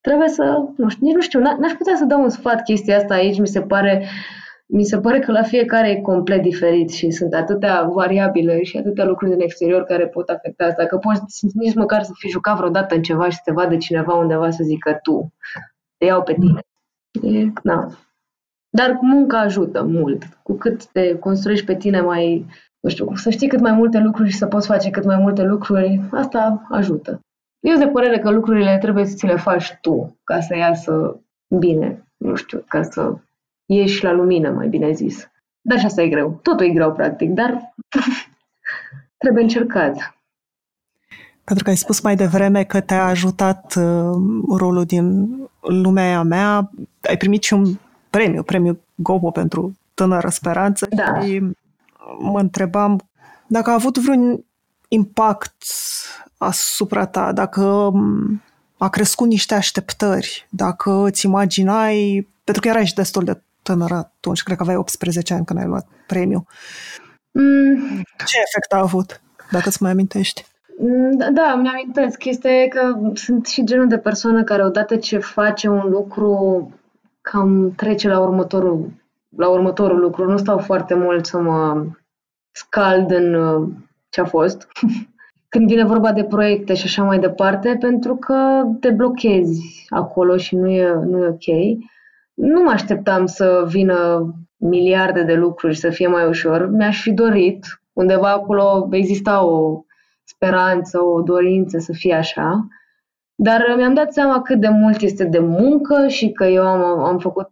trebuie 0.00 0.28
să, 0.28 0.62
nu 0.76 0.88
știu, 0.88 1.06
nici 1.06 1.14
nu 1.14 1.20
știu, 1.20 1.40
n-aș 1.40 1.72
putea 1.72 1.96
să 1.96 2.04
dau 2.04 2.22
un 2.22 2.28
sfat 2.28 2.62
chestia 2.62 2.96
asta 2.96 3.14
aici, 3.14 3.38
mi 3.38 3.46
se 3.46 3.60
pare 3.60 4.08
mi 4.68 4.84
se 4.84 5.00
pare 5.00 5.18
că 5.18 5.32
la 5.32 5.42
fiecare 5.42 5.90
e 5.90 6.00
complet 6.00 6.42
diferit 6.42 6.90
și 6.90 7.10
sunt 7.10 7.34
atâtea 7.34 7.82
variabile 7.82 8.62
și 8.62 8.76
atâtea 8.76 9.04
lucruri 9.04 9.30
din 9.30 9.40
exterior 9.40 9.82
care 9.82 10.06
pot 10.06 10.28
afecta 10.28 10.64
asta, 10.64 10.86
că 10.86 10.96
poți 10.96 11.46
nici 11.54 11.74
măcar 11.74 12.02
să 12.02 12.10
fi 12.14 12.28
jucat 12.28 12.56
vreodată 12.56 12.94
în 12.94 13.02
ceva 13.02 13.28
și 13.28 13.36
să 13.36 13.40
te 13.44 13.52
vadă 13.52 13.76
cineva 13.76 14.14
undeva 14.14 14.50
să 14.50 14.62
zică 14.62 14.98
tu, 15.02 15.32
te 15.96 16.04
iau 16.04 16.22
pe 16.22 16.34
tine. 16.40 16.60
E, 17.38 17.52
na. 17.62 17.90
Dar 18.70 18.98
munca 19.00 19.38
ajută 19.38 19.82
mult. 19.82 20.24
Cu 20.42 20.52
cât 20.52 20.86
te 20.86 21.18
construiești 21.18 21.66
pe 21.66 21.76
tine 21.76 22.00
mai, 22.00 22.46
nu 22.80 22.90
știu, 22.90 23.14
să 23.14 23.30
știi 23.30 23.48
cât 23.48 23.60
mai 23.60 23.72
multe 23.72 23.98
lucruri 23.98 24.30
și 24.30 24.36
să 24.36 24.46
poți 24.46 24.66
face 24.66 24.90
cât 24.90 25.04
mai 25.04 25.18
multe 25.18 25.42
lucruri, 25.42 26.00
asta 26.10 26.66
ajută. 26.70 27.20
Eu 27.60 27.72
sunt 27.72 27.84
de 27.84 27.90
părere 27.90 28.18
că 28.18 28.30
lucrurile 28.30 28.78
trebuie 28.78 29.04
să 29.04 29.14
ți 29.14 29.26
le 29.26 29.36
faci 29.36 29.78
tu 29.80 30.16
ca 30.24 30.40
să 30.40 30.56
iasă 30.56 31.20
bine, 31.58 32.06
nu 32.16 32.34
știu, 32.34 32.64
ca 32.68 32.82
să 32.82 33.16
ieși 33.66 34.04
la 34.04 34.12
lumină, 34.12 34.50
mai 34.50 34.68
bine 34.68 34.92
zis. 34.92 35.30
Dar 35.60 35.78
și 35.78 35.84
asta 35.84 36.02
e 36.02 36.08
greu. 36.08 36.38
Totul 36.42 36.66
e 36.66 36.70
greu, 36.70 36.92
practic, 36.92 37.30
dar 37.30 37.74
trebuie 39.22 39.42
încercat. 39.42 40.16
Pentru 41.44 41.64
că 41.64 41.70
ai 41.70 41.76
spus 41.76 42.00
mai 42.00 42.16
devreme 42.16 42.64
că 42.64 42.80
te-a 42.80 43.04
ajutat 43.04 43.74
uh, 43.76 44.16
rolul 44.56 44.84
din 44.84 45.28
lumea 45.60 46.22
mea, 46.22 46.70
ai 47.00 47.16
primit 47.16 47.42
și 47.42 47.52
un 47.52 47.76
premiu, 48.10 48.42
premiul 48.42 48.80
Gobo 48.94 49.30
pentru 49.30 49.76
tânără 49.94 50.28
speranță 50.28 50.86
da. 50.90 51.20
și 51.20 51.42
mă 52.18 52.40
întrebam 52.40 53.00
dacă 53.46 53.70
a 53.70 53.74
avut 53.74 53.98
vreun 53.98 54.44
impact 54.88 55.64
asupra 56.38 57.06
ta, 57.06 57.32
dacă 57.32 57.62
um, 57.62 58.42
a 58.76 58.88
crescut 58.88 59.28
niște 59.28 59.54
așteptări, 59.54 60.46
dacă 60.50 60.90
îți 60.90 61.26
imaginai, 61.26 62.28
pentru 62.44 62.62
că 62.62 62.68
erai 62.68 62.86
și 62.86 62.94
destul 62.94 63.24
de 63.24 63.40
tânără 63.66 63.94
atunci, 63.94 64.42
cred 64.42 64.56
că 64.56 64.62
aveai 64.62 64.78
18 64.78 65.34
ani 65.34 65.44
când 65.44 65.58
ai 65.58 65.66
luat 65.66 65.86
premiu. 66.06 66.46
Mm. 67.30 68.02
Ce 68.26 68.36
efect 68.46 68.72
a 68.72 68.78
avut, 68.78 69.20
dacă 69.50 69.68
îți 69.68 69.82
mai 69.82 69.90
amintești? 69.90 70.44
Mm, 70.78 71.16
da, 71.16 71.30
da 71.30 71.54
mi-amintesc. 71.54 72.18
Chestia 72.18 72.50
e 72.50 72.68
că 72.68 72.98
sunt 73.14 73.46
și 73.46 73.64
genul 73.64 73.88
de 73.88 73.98
persoană 73.98 74.44
care 74.44 74.64
odată 74.64 74.96
ce 74.96 75.18
face 75.18 75.68
un 75.68 75.88
lucru 75.90 76.70
cam 77.20 77.72
trece 77.76 78.08
la 78.08 78.20
următorul, 78.20 78.90
la 79.36 79.48
următorul 79.48 80.00
lucru. 80.00 80.30
Nu 80.30 80.36
stau 80.36 80.58
foarte 80.58 80.94
mult 80.94 81.26
să 81.26 81.38
mă 81.38 81.86
scald 82.52 83.10
în 83.10 83.34
uh, 83.34 83.68
ce 84.08 84.20
a 84.20 84.24
fost. 84.24 84.68
Când 85.48 85.68
vine 85.68 85.84
vorba 85.84 86.12
de 86.12 86.24
proiecte 86.24 86.74
și 86.74 86.84
așa 86.84 87.02
mai 87.02 87.18
departe, 87.18 87.76
pentru 87.80 88.16
că 88.16 88.62
te 88.80 88.90
blochezi 88.90 89.86
acolo 89.88 90.36
și 90.36 90.56
nu 90.56 90.68
e, 90.68 90.92
nu 90.92 91.24
e 91.24 91.28
ok. 91.28 91.78
Nu 92.36 92.62
mă 92.62 92.70
așteptam 92.70 93.26
să 93.26 93.64
vină 93.68 94.30
miliarde 94.56 95.22
de 95.22 95.34
lucruri 95.34 95.74
și 95.74 95.80
să 95.80 95.90
fie 95.90 96.06
mai 96.06 96.26
ușor. 96.26 96.68
Mi-aș 96.68 97.02
fi 97.02 97.12
dorit, 97.12 97.80
undeva 97.92 98.30
acolo 98.30 98.88
exista 98.90 99.44
o 99.44 99.84
speranță, 100.24 101.02
o 101.02 101.20
dorință 101.20 101.78
să 101.78 101.92
fie 101.92 102.14
așa. 102.14 102.66
Dar 103.34 103.74
mi-am 103.76 103.94
dat 103.94 104.12
seama 104.12 104.42
cât 104.42 104.60
de 104.60 104.68
mult 104.68 105.00
este 105.00 105.24
de 105.24 105.38
muncă 105.38 106.08
și 106.08 106.30
că 106.30 106.44
eu 106.44 106.66
am, 106.66 107.04
am 107.04 107.18
făcut 107.18 107.50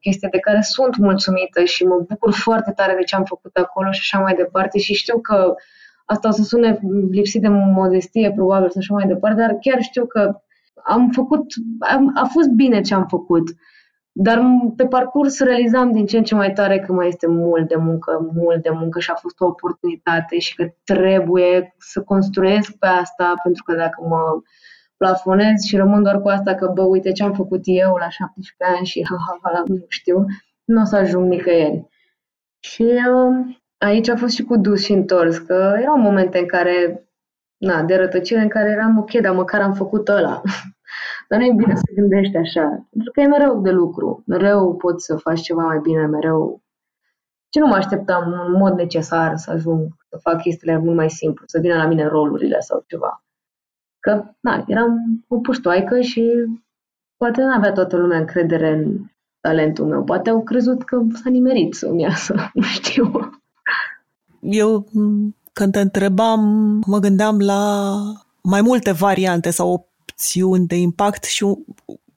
chestii 0.00 0.28
de 0.28 0.38
care 0.38 0.60
sunt 0.60 0.96
mulțumită 0.96 1.64
și 1.64 1.84
mă 1.84 2.04
bucur 2.08 2.32
foarte 2.32 2.72
tare 2.76 2.94
de 2.94 3.02
ce 3.02 3.16
am 3.16 3.24
făcut 3.24 3.56
acolo 3.56 3.90
și 3.90 4.00
așa 4.02 4.22
mai 4.22 4.34
departe 4.34 4.78
și 4.78 4.94
știu 4.94 5.18
că 5.20 5.54
asta 6.04 6.28
o 6.28 6.30
să 6.30 6.42
sune 6.42 6.78
lipsit 7.10 7.40
de 7.40 7.48
modestie 7.48 8.32
probabil 8.32 8.70
și 8.70 8.78
așa 8.78 8.94
mai 8.94 9.06
departe, 9.06 9.40
dar 9.40 9.56
chiar 9.60 9.80
știu 9.80 10.06
că 10.06 10.40
am 10.84 11.10
făcut, 11.10 11.44
am, 11.78 12.12
a 12.14 12.24
fost 12.32 12.48
bine 12.48 12.80
ce 12.80 12.94
am 12.94 13.06
făcut. 13.08 13.44
Dar 14.18 14.42
pe 14.76 14.86
parcurs 14.86 15.40
realizam 15.40 15.92
din 15.92 16.06
ce 16.06 16.16
în 16.16 16.24
ce 16.24 16.34
mai 16.34 16.52
tare 16.52 16.78
că 16.78 16.92
mai 16.92 17.08
este 17.08 17.26
mult 17.26 17.68
de 17.68 17.76
muncă, 17.76 18.30
mult 18.34 18.62
de 18.62 18.70
muncă 18.70 19.00
și 19.00 19.10
a 19.10 19.14
fost 19.14 19.40
o 19.40 19.46
oportunitate 19.46 20.38
și 20.38 20.54
că 20.54 20.68
trebuie 20.84 21.74
să 21.78 22.02
construiesc 22.02 22.76
pe 22.78 22.86
asta, 22.86 23.34
pentru 23.42 23.62
că 23.62 23.74
dacă 23.74 24.06
mă 24.08 24.20
plafonez 24.96 25.62
și 25.62 25.76
rămân 25.76 26.02
doar 26.02 26.20
cu 26.20 26.28
asta 26.28 26.54
că, 26.54 26.70
bă, 26.74 26.82
uite 26.82 27.12
ce 27.12 27.22
am 27.22 27.32
făcut 27.32 27.60
eu 27.64 27.96
la 27.96 28.08
17 28.08 28.76
ani 28.76 28.86
și 28.86 29.06
ha, 29.08 29.16
ha, 29.26 29.50
ha, 29.52 29.62
nu 29.66 29.84
știu, 29.88 30.24
nu 30.64 30.80
o 30.80 30.84
să 30.84 30.96
ajung 30.96 31.28
nicăieri. 31.28 31.86
Și 32.58 32.82
uh, 32.82 33.56
aici 33.78 34.08
a 34.08 34.16
fost 34.16 34.34
și 34.34 34.42
cu 34.42 34.56
dus 34.56 34.84
și 34.84 34.92
întors, 34.92 35.38
că 35.38 35.76
erau 35.80 35.98
momente 35.98 36.38
în 36.38 36.46
care, 36.46 37.08
na, 37.56 37.82
de 37.82 37.96
rătăcire 37.96 38.40
în 38.40 38.48
care 38.48 38.70
eram 38.70 38.98
ok, 38.98 39.10
dar 39.10 39.34
măcar 39.34 39.60
am 39.60 39.72
făcut 39.72 40.08
ăla. 40.08 40.42
Dar 41.28 41.38
nu 41.38 41.44
e 41.44 41.52
bine 41.56 41.74
să 41.74 41.92
gândești 41.94 42.36
așa, 42.36 42.86
pentru 42.90 43.10
că 43.12 43.20
e 43.20 43.26
mereu 43.26 43.60
de 43.60 43.70
lucru. 43.70 44.22
Mereu 44.26 44.76
poți 44.76 45.04
să 45.04 45.16
faci 45.16 45.40
ceva 45.40 45.62
mai 45.62 45.78
bine, 45.82 46.06
mereu. 46.06 46.62
Ce 47.48 47.60
nu 47.60 47.66
mă 47.66 47.74
așteptam 47.74 48.32
în 48.46 48.52
mod 48.52 48.74
necesar 48.74 49.36
să 49.36 49.50
ajung 49.50 49.96
să 50.08 50.18
fac 50.22 50.40
chestiile 50.40 50.78
mult 50.78 50.96
mai 50.96 51.10
simplu, 51.10 51.44
să 51.46 51.58
vină 51.60 51.74
la 51.74 51.86
mine 51.86 52.06
rolurile 52.06 52.60
sau 52.60 52.84
ceva. 52.86 53.24
Că, 54.00 54.24
na, 54.40 54.64
eram 54.66 55.24
o 55.28 55.38
puștoaică 55.38 56.00
și 56.00 56.32
poate 57.16 57.42
nu 57.42 57.52
avea 57.52 57.72
toată 57.72 57.96
lumea 57.96 58.18
încredere 58.18 58.72
în 58.72 58.98
talentul 59.40 59.86
meu. 59.86 60.04
Poate 60.04 60.30
au 60.30 60.42
crezut 60.42 60.82
că 60.82 61.02
s-a 61.22 61.30
nimerit 61.30 61.74
să-mi 61.74 62.02
iasă, 62.02 62.34
nu 62.54 62.62
știu. 62.62 63.30
Eu, 64.40 64.86
când 65.52 65.72
te 65.72 65.80
întrebam, 65.80 66.40
mă 66.86 66.98
gândeam 66.98 67.38
la 67.38 67.92
mai 68.42 68.60
multe 68.60 68.92
variante 68.92 69.50
sau 69.50 69.88
opțiuni 70.16 70.66
de 70.66 70.76
impact 70.76 71.24
și 71.24 71.44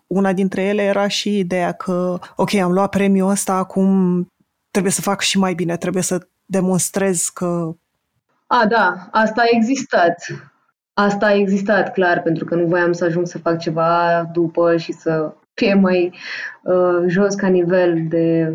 una 0.07 0.33
dintre 0.33 0.61
ele 0.61 0.81
era 0.81 1.07
și 1.07 1.37
ideea 1.37 1.71
că, 1.71 2.19
ok, 2.35 2.53
am 2.53 2.71
luat 2.71 2.89
premiul 2.89 3.29
ăsta, 3.29 3.53
acum 3.53 4.27
trebuie 4.71 4.91
să 4.91 5.01
fac 5.01 5.21
și 5.21 5.37
mai 5.37 5.53
bine, 5.53 5.77
trebuie 5.77 6.03
să 6.03 6.27
demonstrez 6.45 7.27
că... 7.27 7.71
A, 8.47 8.65
da, 8.65 9.07
asta 9.11 9.41
a 9.41 9.55
existat. 9.55 10.15
Asta 10.93 11.25
a 11.25 11.33
existat, 11.33 11.93
clar, 11.93 12.21
pentru 12.21 12.45
că 12.45 12.55
nu 12.55 12.65
voiam 12.65 12.91
să 12.91 13.05
ajung 13.05 13.27
să 13.27 13.37
fac 13.37 13.59
ceva 13.59 14.23
după 14.33 14.77
și 14.77 14.91
să 14.91 15.33
fie 15.53 15.73
mai 15.73 16.13
uh, 16.63 17.03
jos 17.07 17.35
ca 17.35 17.47
nivel 17.47 18.07
de 18.07 18.53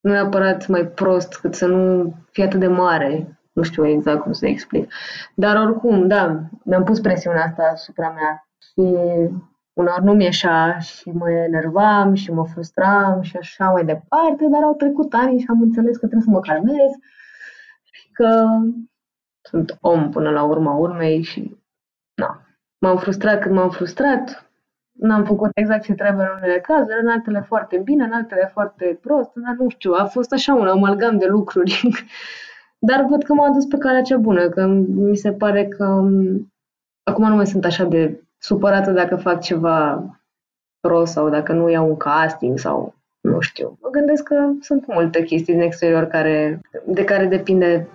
nu 0.00 0.10
neapărat 0.10 0.66
mai 0.66 0.86
prost, 0.86 1.34
cât 1.34 1.54
să 1.54 1.66
nu 1.66 2.14
fie 2.30 2.44
atât 2.44 2.60
de 2.60 2.66
mare. 2.66 3.40
Nu 3.52 3.62
știu 3.62 3.86
exact 3.86 4.22
cum 4.22 4.32
să 4.32 4.46
explic. 4.46 4.92
Dar 5.34 5.56
oricum, 5.56 6.06
da, 6.06 6.40
mi-am 6.64 6.84
pus 6.84 7.00
presiunea 7.00 7.44
asta 7.44 7.70
asupra 7.72 8.10
mea 8.10 8.46
și 8.72 8.96
uneori 9.72 10.04
nu 10.04 10.12
mi-eșa 10.12 10.78
și 10.78 11.10
mă 11.10 11.30
enervam 11.30 12.14
și 12.14 12.32
mă 12.32 12.46
frustram 12.46 13.22
și 13.22 13.36
așa 13.36 13.70
mai 13.70 13.84
departe, 13.84 14.46
dar 14.50 14.62
au 14.62 14.74
trecut 14.74 15.12
ani 15.12 15.38
și 15.38 15.46
am 15.48 15.60
înțeles 15.60 15.96
că 15.96 16.06
trebuie 16.06 16.22
să 16.22 16.30
mă 16.30 16.40
calmez 16.40 16.90
și 17.82 18.10
că 18.12 18.46
sunt 19.42 19.76
om 19.80 20.10
până 20.10 20.30
la 20.30 20.42
urma 20.42 20.74
urmei 20.74 21.22
și 21.22 21.56
na, 22.14 22.46
m-am 22.78 22.96
frustrat 22.96 23.40
când 23.42 23.54
m-am 23.54 23.70
frustrat, 23.70 24.50
n-am 24.92 25.24
făcut 25.24 25.50
exact 25.54 25.82
ce 25.84 25.94
trebuie 25.94 26.26
în 26.26 26.36
unele 26.36 26.60
cazuri, 26.60 27.00
în 27.00 27.08
altele 27.08 27.40
foarte 27.40 27.78
bine, 27.78 28.04
în 28.04 28.12
altele 28.12 28.50
foarte 28.52 28.98
prost, 29.00 29.30
dar 29.34 29.54
nu 29.54 29.68
știu, 29.68 29.92
a 29.92 30.04
fost 30.04 30.32
așa 30.32 30.54
un 30.54 30.66
amalgam 30.66 31.18
de 31.18 31.26
lucruri. 31.26 31.88
dar 32.88 33.04
văd 33.08 33.22
că 33.22 33.34
m-a 33.34 33.50
dus 33.50 33.64
pe 33.66 33.78
calea 33.78 34.02
cea 34.02 34.16
bună, 34.16 34.48
că 34.48 34.66
mi 34.86 35.16
se 35.16 35.32
pare 35.32 35.68
că 35.68 35.84
acum 37.02 37.28
nu 37.28 37.34
mai 37.34 37.46
sunt 37.46 37.64
așa 37.64 37.84
de 37.84 38.22
supărată 38.42 38.90
dacă 38.90 39.16
fac 39.16 39.40
ceva 39.40 40.04
prost 40.80 41.12
sau 41.12 41.28
dacă 41.28 41.52
nu 41.52 41.70
iau 41.70 41.88
un 41.88 41.96
casting 41.96 42.58
sau 42.58 42.94
nu 43.20 43.40
știu. 43.40 43.78
Mă 43.80 43.88
gândesc 43.88 44.22
că 44.22 44.34
sunt 44.60 44.86
multe 44.86 45.22
chestii 45.22 45.52
din 45.52 45.62
exterior 45.62 46.04
care, 46.04 46.60
de 46.86 47.04
care 47.04 47.26
depinde 47.26 47.88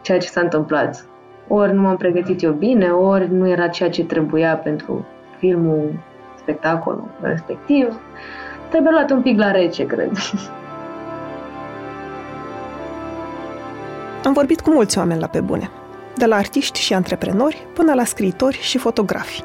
ceea 0.00 0.18
ce 0.18 0.28
s-a 0.28 0.40
întâmplat. 0.40 1.06
Ori 1.48 1.72
nu 1.72 1.80
m-am 1.80 1.96
pregătit 1.96 2.42
eu 2.42 2.52
bine, 2.52 2.90
ori 2.90 3.32
nu 3.32 3.48
era 3.48 3.68
ceea 3.68 3.90
ce 3.90 4.04
trebuia 4.04 4.56
pentru 4.56 5.06
filmul, 5.38 5.92
spectacolul 6.36 7.10
respectiv. 7.20 8.00
Trebuie 8.70 8.92
luat 8.92 9.10
un 9.10 9.22
pic 9.22 9.38
la 9.38 9.50
rece, 9.50 9.86
cred. 9.86 10.10
Am 14.24 14.32
vorbit 14.32 14.60
cu 14.60 14.70
mulți 14.70 14.98
oameni 14.98 15.20
la 15.20 15.26
pe 15.26 15.40
bune, 15.40 15.70
de 16.16 16.26
la 16.26 16.36
artiști 16.36 16.80
și 16.80 16.94
antreprenori 16.94 17.66
până 17.74 17.94
la 17.94 18.04
scriitori 18.04 18.58
și 18.60 18.78
fotografi. 18.78 19.44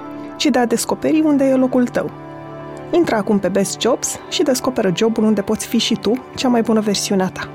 ci 0.41 0.45
de 0.45 0.59
a 0.59 0.65
descoperi 0.65 1.21
unde 1.25 1.43
e 1.43 1.55
locul 1.55 1.87
tău. 1.87 2.11
Intră 2.91 3.15
acum 3.15 3.39
pe 3.39 3.47
Best 3.47 3.81
Jobs 3.81 4.19
și 4.29 4.43
descoperă 4.43 4.91
jobul 4.95 5.23
unde 5.23 5.41
poți 5.41 5.67
fi 5.67 5.77
și 5.77 5.95
tu 5.95 6.23
cea 6.35 6.47
mai 6.47 6.61
bună 6.61 6.79
versiune 6.79 7.23
a 7.23 7.29
ta. 7.29 7.49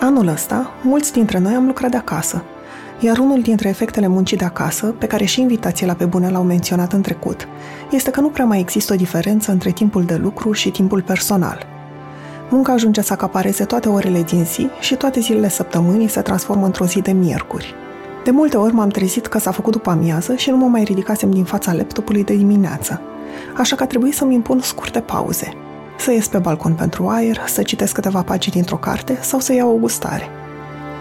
Anul 0.00 0.26
ăsta, 0.26 0.70
mulți 0.82 1.12
dintre 1.12 1.38
noi 1.38 1.54
am 1.54 1.66
lucrat 1.66 1.90
de 1.90 1.96
acasă, 1.96 2.42
Iar 3.00 3.18
unul 3.18 3.42
dintre 3.42 3.68
efectele 3.68 4.06
muncii 4.06 4.36
de 4.36 4.44
acasă, 4.44 4.86
pe 4.86 5.06
care 5.06 5.24
și 5.24 5.40
invitații 5.40 5.86
la 5.86 5.94
pe 5.94 6.04
bune 6.04 6.30
l-au 6.30 6.42
menționat 6.42 6.92
în 6.92 7.02
trecut, 7.02 7.48
este 7.90 8.10
că 8.10 8.20
nu 8.20 8.28
prea 8.28 8.44
mai 8.44 8.60
există 8.60 8.92
o 8.92 8.96
diferență 8.96 9.52
între 9.52 9.70
timpul 9.70 10.04
de 10.04 10.16
lucru 10.16 10.52
și 10.52 10.70
timpul 10.70 11.02
personal. 11.02 11.75
Munca 12.48 12.72
ajunge 12.72 13.00
să 13.00 13.12
acapareze 13.12 13.64
toate 13.64 13.88
orele 13.88 14.22
din 14.22 14.44
zi 14.44 14.68
și 14.80 14.94
toate 14.94 15.20
zilele 15.20 15.48
săptămânii 15.48 16.08
se 16.08 16.20
transformă 16.20 16.64
într-o 16.64 16.86
zi 16.86 17.00
de 17.00 17.12
miercuri. 17.12 17.74
De 18.24 18.30
multe 18.30 18.56
ori 18.56 18.74
m-am 18.74 18.88
trezit 18.88 19.26
că 19.26 19.38
s-a 19.38 19.50
făcut 19.50 19.72
după 19.72 19.90
amiază 19.90 20.34
și 20.34 20.50
nu 20.50 20.56
mă 20.56 20.66
mai 20.66 20.82
ridicasem 20.82 21.30
din 21.30 21.44
fața 21.44 21.72
laptopului 21.72 22.24
de 22.24 22.34
dimineață, 22.34 23.00
așa 23.56 23.76
că 23.76 23.82
a 23.82 23.86
trebuit 23.86 24.14
să-mi 24.14 24.34
impun 24.34 24.60
scurte 24.60 25.00
pauze. 25.00 25.52
Să 25.98 26.12
ies 26.12 26.28
pe 26.28 26.38
balcon 26.38 26.72
pentru 26.72 27.06
aer, 27.06 27.38
să 27.46 27.62
citesc 27.62 27.92
câteva 27.92 28.22
pagini 28.22 28.54
dintr-o 28.54 28.76
carte 28.76 29.18
sau 29.20 29.40
să 29.40 29.52
iau 29.52 29.74
o 29.74 29.78
gustare. 29.78 30.28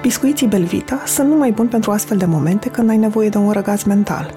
Biscuiții 0.02 0.48
Belvita 0.48 1.04
sunt 1.06 1.30
numai 1.30 1.52
buni 1.52 1.70
pentru 1.70 1.92
astfel 1.92 2.18
de 2.18 2.26
momente 2.26 2.70
când 2.70 2.90
ai 2.90 2.98
nevoie 2.98 3.30
de 3.30 3.38
un 3.38 3.52
răgaz 3.52 3.84
mental. 3.84 4.34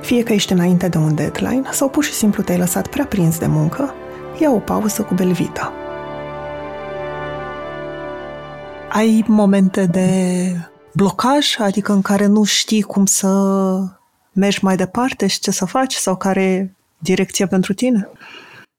Fie 0.00 0.22
că 0.22 0.32
ești 0.32 0.52
înainte 0.52 0.88
de 0.88 0.98
un 0.98 1.14
deadline 1.14 1.68
sau 1.70 1.88
pur 1.88 2.04
și 2.04 2.12
simplu 2.12 2.42
te-ai 2.42 2.58
lăsat 2.58 2.86
prea 2.86 3.04
prins 3.04 3.38
de 3.38 3.46
muncă, 3.46 3.94
ia 4.40 4.50
o 4.50 4.58
pauză 4.58 5.02
cu 5.02 5.14
Belvita. 5.14 5.72
Ai 8.90 9.24
momente 9.26 9.86
de 9.86 10.10
blocaj, 10.94 11.58
adică 11.58 11.92
în 11.92 12.02
care 12.02 12.26
nu 12.26 12.44
știi 12.44 12.82
cum 12.82 13.06
să 13.06 13.28
mergi 14.32 14.64
mai 14.64 14.76
departe 14.76 15.26
și 15.26 15.40
ce 15.40 15.50
să 15.50 15.64
faci 15.64 15.94
sau 15.94 16.16
care 16.16 16.42
e 16.42 16.70
direcția 16.98 17.46
pentru 17.46 17.72
tine? 17.72 18.08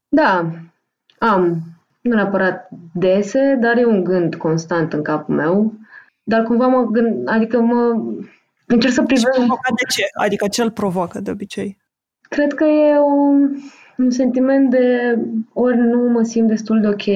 Da, 0.10 0.52
am. 1.20 1.62
Nu 2.02 2.16
neapărat 2.16 2.70
dese, 2.94 3.58
dar 3.62 3.78
e 3.78 3.86
un 3.86 4.04
gând 4.04 4.36
constant 4.36 4.94
în 4.94 5.02
capul 5.02 5.36
meu. 5.36 5.74
Dar 6.24 6.44
cumva 6.44 6.68
mă 6.68 6.84
gând, 6.84 7.30
adică 7.30 7.60
mă 7.60 8.04
încerc 8.66 8.94
să 8.94 9.04
privesc... 9.04 9.38
de 9.38 9.86
ce? 9.90 10.04
Adică 10.14 10.48
ce 10.48 10.62
îl 10.62 10.72
provoacă 10.72 11.20
de 11.20 11.32
obicei? 11.32 11.78
Cred 12.22 12.54
că 12.54 12.64
e 12.64 13.00
un, 13.00 13.56
un 14.00 14.10
sentiment 14.10 14.70
de 14.70 15.18
ori 15.54 15.78
nu 15.78 16.10
mă 16.10 16.24
simt 16.24 16.48
destul 16.48 16.82
de 16.82 16.88
ok 16.88 17.08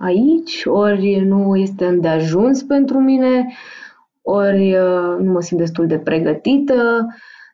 aici, 0.00 0.62
ori 0.64 1.20
nu 1.20 1.56
este 1.56 1.86
îndeajuns 1.86 2.62
pentru 2.62 2.98
mine, 2.98 3.52
ori 4.22 4.74
uh, 4.74 5.16
nu 5.18 5.32
mă 5.32 5.40
simt 5.40 5.60
destul 5.60 5.86
de 5.86 5.98
pregătită, 5.98 7.06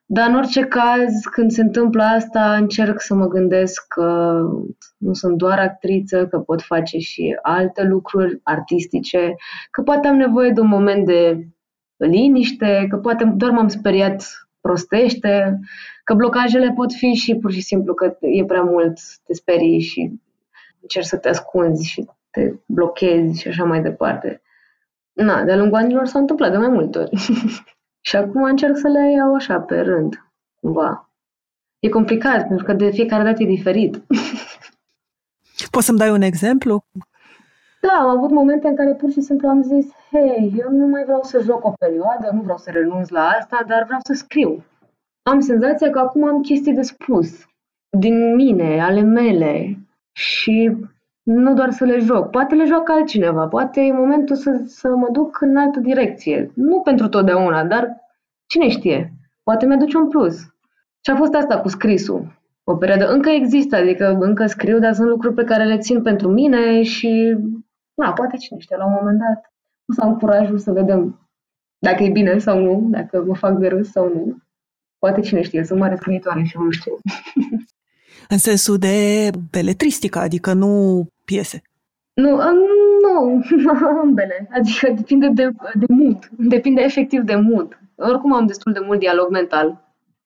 dar 0.04 0.28
în 0.28 0.34
orice 0.34 0.60
caz, 0.60 1.24
când 1.30 1.50
se 1.50 1.62
întâmplă 1.62 2.02
asta, 2.02 2.54
încerc 2.54 3.00
să 3.00 3.14
mă 3.14 3.28
gândesc 3.28 3.86
că 3.88 4.40
nu 4.96 5.12
sunt 5.12 5.36
doar 5.36 5.58
actriță, 5.58 6.26
că 6.26 6.38
pot 6.38 6.62
face 6.62 6.98
și 6.98 7.38
alte 7.42 7.82
lucruri 7.82 8.40
artistice, 8.42 9.34
că 9.70 9.82
poate 9.82 10.08
am 10.08 10.16
nevoie 10.16 10.50
de 10.50 10.60
un 10.60 10.68
moment 10.68 11.06
de 11.06 11.48
liniște, 11.96 12.86
că 12.90 12.96
poate 12.96 13.32
doar 13.36 13.50
m-am 13.50 13.68
speriat 13.68 14.47
prostește, 14.68 15.60
că 16.04 16.14
blocajele 16.14 16.72
pot 16.72 16.92
fi 16.92 17.12
și 17.12 17.34
pur 17.34 17.52
și 17.52 17.60
simplu 17.60 17.94
că 17.94 18.16
e 18.20 18.44
prea 18.44 18.62
mult, 18.62 18.98
te 19.26 19.34
sperii 19.34 19.80
și 19.80 20.20
încerci 20.80 21.06
să 21.06 21.16
te 21.16 21.28
ascunzi 21.28 21.88
și 21.88 22.08
te 22.30 22.52
blochezi 22.66 23.40
și 23.40 23.48
așa 23.48 23.64
mai 23.64 23.82
departe. 23.82 24.42
Na, 25.12 25.42
de-a 25.42 25.56
lungul 25.56 25.78
anilor 25.78 26.06
s-a 26.06 26.18
întâmplat 26.18 26.50
de 26.50 26.56
mai 26.56 26.68
multe 26.68 26.98
ori. 26.98 27.10
și 28.08 28.16
acum 28.16 28.42
încerc 28.42 28.76
să 28.76 28.88
le 28.88 29.12
iau 29.12 29.34
așa, 29.34 29.60
pe 29.60 29.80
rând, 29.80 30.30
cumva. 30.60 31.10
E 31.78 31.88
complicat, 31.88 32.46
pentru 32.46 32.64
că 32.64 32.72
de 32.72 32.90
fiecare 32.90 33.22
dată 33.22 33.42
e 33.42 33.46
diferit. 33.46 34.02
Poți 35.70 35.86
să-mi 35.86 35.98
dai 35.98 36.10
un 36.10 36.22
exemplu? 36.22 36.84
Da, 37.80 37.92
am 38.00 38.08
avut 38.08 38.30
momente 38.30 38.68
în 38.68 38.76
care 38.76 38.94
pur 38.94 39.10
și 39.10 39.20
simplu 39.20 39.48
am 39.48 39.62
zis, 39.62 39.86
hei, 40.10 40.54
eu 40.58 40.70
nu 40.70 40.86
mai 40.86 41.04
vreau 41.04 41.22
să 41.22 41.42
joc 41.42 41.64
o 41.64 41.72
perioadă, 41.78 42.30
nu 42.32 42.40
vreau 42.40 42.58
să 42.58 42.70
renunț 42.70 43.08
la 43.08 43.28
asta, 43.28 43.64
dar 43.66 43.84
vreau 43.84 44.00
să 44.02 44.12
scriu. 44.12 44.64
Am 45.22 45.40
senzația 45.40 45.90
că 45.90 45.98
acum 45.98 46.24
am 46.24 46.40
chestii 46.40 46.74
de 46.74 46.82
spus, 46.82 47.46
din 47.98 48.34
mine, 48.34 48.82
ale 48.82 49.00
mele, 49.00 49.78
și 50.12 50.76
nu 51.22 51.54
doar 51.54 51.70
să 51.70 51.84
le 51.84 51.98
joc. 51.98 52.30
Poate 52.30 52.54
le 52.54 52.64
joacă 52.64 52.92
altcineva, 52.92 53.46
poate 53.46 53.80
e 53.80 53.92
momentul 53.92 54.36
să, 54.36 54.62
să 54.66 54.88
mă 54.88 55.08
duc 55.12 55.40
în 55.40 55.56
altă 55.56 55.80
direcție. 55.80 56.50
Nu 56.54 56.80
pentru 56.80 57.08
totdeauna, 57.08 57.64
dar 57.64 57.96
cine 58.46 58.68
știe, 58.68 59.12
poate 59.42 59.66
mi-aduce 59.66 59.96
un 59.96 60.08
plus. 60.08 60.36
Și 61.04 61.10
a 61.12 61.16
fost 61.16 61.34
asta 61.34 61.60
cu 61.60 61.68
scrisul. 61.68 62.36
O 62.64 62.76
perioadă 62.76 63.12
încă 63.12 63.30
există, 63.30 63.76
adică 63.76 64.16
încă 64.20 64.46
scriu, 64.46 64.78
dar 64.78 64.92
sunt 64.92 65.08
lucruri 65.08 65.34
pe 65.34 65.44
care 65.44 65.64
le 65.64 65.78
țin 65.78 66.02
pentru 66.02 66.28
mine 66.28 66.82
și, 66.82 67.36
na, 67.98 68.12
poate 68.12 68.36
cine 68.36 68.58
știe, 68.58 68.76
la 68.76 68.86
un 68.86 68.96
moment 69.00 69.18
dat 69.18 69.52
o 69.90 69.92
să 69.92 70.00
am 70.00 70.16
curajul 70.18 70.58
să 70.58 70.72
vedem 70.72 71.28
dacă 71.78 72.02
e 72.02 72.10
bine 72.10 72.38
sau 72.38 72.58
nu, 72.60 72.86
dacă 72.90 73.24
mă 73.26 73.34
fac 73.34 73.58
de 73.58 73.68
râs 73.68 73.90
sau 73.90 74.08
nu. 74.08 74.36
Poate 74.98 75.20
cine 75.20 75.42
știe, 75.42 75.64
sunt 75.64 75.78
mare 75.78 75.96
scriitoare 75.96 76.42
și 76.42 76.56
nu 76.58 76.70
știu. 76.70 76.92
În 78.28 78.38
sensul 78.38 78.78
de 78.78 79.30
beletristică, 79.50 80.18
adică 80.18 80.52
nu 80.52 81.06
piese. 81.24 81.62
Nu, 82.14 82.36
nu, 83.02 83.42
ambele. 84.02 84.48
Adică 84.52 84.92
depinde 84.96 85.28
de, 85.28 85.50
de 85.74 85.86
mood. 85.88 86.28
Depinde 86.38 86.80
efectiv 86.82 87.20
de 87.22 87.34
mood. 87.34 87.80
Oricum 87.96 88.32
am 88.32 88.46
destul 88.46 88.72
de 88.72 88.80
mult 88.86 88.98
dialog 88.98 89.30
mental. 89.30 89.66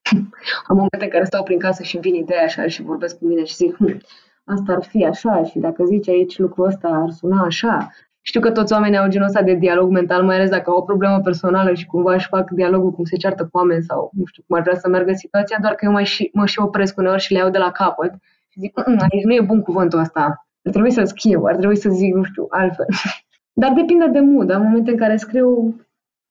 am 0.69 0.77
momente 0.77 1.05
în 1.05 1.09
care 1.09 1.25
stau 1.25 1.43
prin 1.43 1.59
casă 1.59 1.83
și 1.83 1.95
îmi 1.95 2.05
vin 2.05 2.15
ideea 2.15 2.43
așa 2.43 2.67
și 2.67 2.83
vorbesc 2.83 3.19
cu 3.19 3.25
mine 3.27 3.45
și 3.45 3.55
zic 3.55 3.77
hm, 3.77 4.01
asta 4.45 4.73
ar 4.73 4.83
fi 4.83 5.05
așa 5.05 5.45
și 5.45 5.59
dacă 5.59 5.85
zici 5.85 6.09
aici 6.09 6.39
lucrul 6.39 6.67
ăsta 6.67 6.89
ar 6.89 7.11
suna 7.11 7.43
așa. 7.43 7.91
Știu 8.21 8.41
că 8.41 8.51
toți 8.51 8.73
oamenii 8.73 8.99
au 8.99 9.09
genul 9.09 9.27
ăsta 9.27 9.43
de 9.43 9.55
dialog 9.55 9.91
mental, 9.91 10.23
mai 10.25 10.37
ales 10.37 10.51
dacă 10.51 10.71
au 10.71 10.77
o 10.77 10.83
problemă 10.83 11.21
personală 11.21 11.75
și 11.75 11.87
cumva 11.87 12.15
își 12.15 12.29
fac 12.29 12.51
dialogul 12.51 12.91
cum 12.91 13.05
se 13.05 13.17
ceartă 13.17 13.43
cu 13.43 13.57
oameni 13.59 13.83
sau 13.83 14.11
nu 14.15 14.25
știu 14.25 14.43
cum 14.47 14.57
ar 14.57 14.63
vrea 14.63 14.77
să 14.77 14.89
meargă 14.89 15.13
situația, 15.13 15.59
doar 15.61 15.75
că 15.75 15.85
eu 15.85 15.93
mai 15.93 16.05
și, 16.05 16.31
mă 16.33 16.47
și 16.47 16.61
opresc 16.61 16.99
uneori 16.99 17.21
și 17.21 17.33
le 17.33 17.39
iau 17.39 17.51
de 17.51 17.59
la 17.59 17.71
capăt 17.71 18.13
și 18.49 18.61
zic, 18.61 18.81
hm, 18.81 18.99
aici 18.99 19.25
nu 19.25 19.35
e 19.35 19.41
bun 19.41 19.63
cuvântul 19.63 19.99
ăsta, 19.99 20.47
ar 20.65 20.71
trebui 20.71 20.91
să 20.91 21.05
scriu, 21.05 21.43
ar 21.45 21.57
trebui 21.57 21.77
să 21.77 21.89
zic, 21.91 22.15
nu 22.15 22.23
știu, 22.23 22.47
altfel. 22.51 22.87
Dar 23.61 23.73
depinde 23.73 24.07
de 24.07 24.21
mood. 24.21 24.51
Am 24.51 24.63
momente 24.63 24.91
în 24.91 24.97
care 24.97 25.17
scriu 25.17 25.77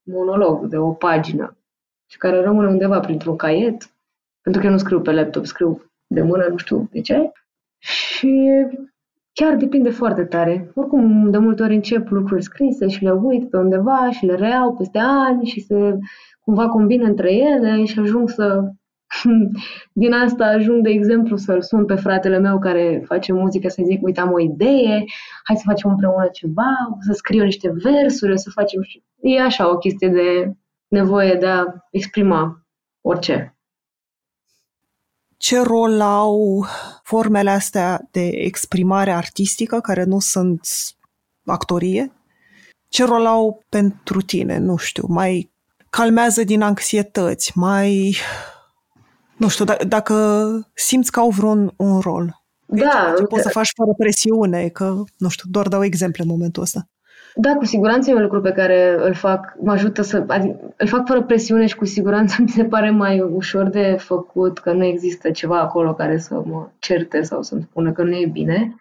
monolog 0.03 0.65
de 0.65 0.77
o 0.77 0.91
pagină 0.91 1.57
și 2.09 2.17
care 2.17 2.41
rămâne 2.41 2.67
undeva 2.67 2.99
printr-un 2.99 3.35
caiet, 3.35 3.93
pentru 4.41 4.61
că 4.61 4.67
eu 4.67 4.73
nu 4.73 4.79
scriu 4.79 5.01
pe 5.01 5.11
laptop, 5.11 5.45
scriu 5.45 5.91
de 6.07 6.21
mână, 6.21 6.47
nu 6.49 6.57
știu 6.57 6.89
de 6.91 7.01
ce. 7.01 7.31
Și 7.81 8.49
chiar 9.33 9.55
depinde 9.55 9.89
foarte 9.89 10.23
tare. 10.23 10.71
Oricum, 10.75 11.29
de 11.29 11.37
multe 11.37 11.63
ori 11.63 11.75
încep 11.75 12.09
lucruri 12.09 12.43
scrise 12.43 12.87
și 12.87 13.03
le 13.03 13.11
uit 13.11 13.49
pe 13.49 13.57
undeva 13.57 14.09
și 14.11 14.25
le 14.25 14.35
reiau 14.35 14.75
peste 14.75 14.99
ani 15.01 15.45
și 15.45 15.59
se 15.59 15.97
cumva 16.39 16.67
combină 16.67 17.05
între 17.05 17.33
ele 17.33 17.85
și 17.85 17.99
ajung 17.99 18.29
să 18.29 18.71
din 19.93 20.13
asta 20.13 20.45
ajung, 20.45 20.83
de 20.83 20.89
exemplu, 20.89 21.35
să-l 21.35 21.61
sun 21.61 21.85
pe 21.85 21.95
fratele 21.95 22.37
meu 22.37 22.59
care 22.59 23.03
face 23.05 23.33
muzică, 23.33 23.67
să 23.67 23.81
zic, 23.85 24.03
uite, 24.03 24.19
am 24.19 24.31
o 24.31 24.39
idee, 24.39 25.03
hai 25.43 25.55
să 25.55 25.63
facem 25.65 25.89
împreună 25.89 26.27
ceva, 26.31 26.73
să 26.99 27.11
scriu 27.13 27.43
niște 27.43 27.73
versuri, 27.83 28.39
să 28.39 28.49
facem... 28.49 28.81
E 29.21 29.41
așa 29.41 29.69
o 29.71 29.77
chestie 29.77 30.07
de 30.07 30.53
nevoie 30.87 31.33
de 31.33 31.47
a 31.47 31.65
exprima 31.91 32.65
orice. 33.01 33.50
Ce 35.41 35.59
rol 35.61 36.01
au 36.01 36.65
formele 37.03 37.49
astea 37.49 38.07
de 38.11 38.27
exprimare 38.27 39.11
artistică, 39.11 39.79
care 39.79 40.03
nu 40.03 40.19
sunt 40.19 40.67
actorie? 41.45 42.11
Ce 42.89 43.05
rol 43.05 43.25
au 43.25 43.63
pentru 43.69 44.21
tine? 44.21 44.57
Nu 44.57 44.77
știu, 44.77 45.05
mai 45.07 45.51
calmează 45.89 46.43
din 46.43 46.61
anxietăți, 46.61 47.57
mai 47.57 48.15
nu 49.37 49.47
știu, 49.47 49.65
d- 49.65 49.87
dacă 49.87 50.15
simți 50.73 51.11
că 51.11 51.19
au 51.19 51.29
vreun 51.29 51.73
un 51.75 51.99
rol. 51.99 52.43
Da. 52.65 53.13
Ce 53.17 53.23
poți 53.23 53.43
să 53.43 53.49
faci 53.49 53.69
fără 53.75 53.93
presiune, 53.97 54.67
că, 54.67 55.03
nu 55.17 55.29
știu, 55.29 55.49
doar 55.49 55.67
dau 55.67 55.83
exemple 55.83 56.23
în 56.23 56.29
momentul 56.29 56.63
ăsta. 56.63 56.87
Da, 57.35 57.55
cu 57.55 57.65
siguranță 57.65 58.09
e 58.09 58.15
un 58.15 58.21
lucru 58.21 58.41
pe 58.41 58.51
care 58.51 58.95
îl 58.99 59.13
fac, 59.13 59.55
mă 59.59 59.71
ajută 59.71 60.01
să, 60.01 60.23
adică, 60.27 60.73
îl 60.77 60.87
fac 60.87 61.07
fără 61.07 61.23
presiune 61.23 61.65
și 61.65 61.75
cu 61.75 61.85
siguranță 61.85 62.35
mi 62.41 62.49
se 62.49 62.65
pare 62.65 62.89
mai 62.89 63.19
ușor 63.19 63.69
de 63.69 63.95
făcut, 63.99 64.59
că 64.59 64.73
nu 64.73 64.83
există 64.83 65.31
ceva 65.31 65.59
acolo 65.59 65.93
care 65.93 66.17
să 66.17 66.41
mă 66.45 66.69
certe 66.79 67.21
sau 67.21 67.41
să-mi 67.41 67.61
spună 67.61 67.91
că 67.91 68.03
nu 68.03 68.15
e 68.15 68.29
bine. 68.31 68.75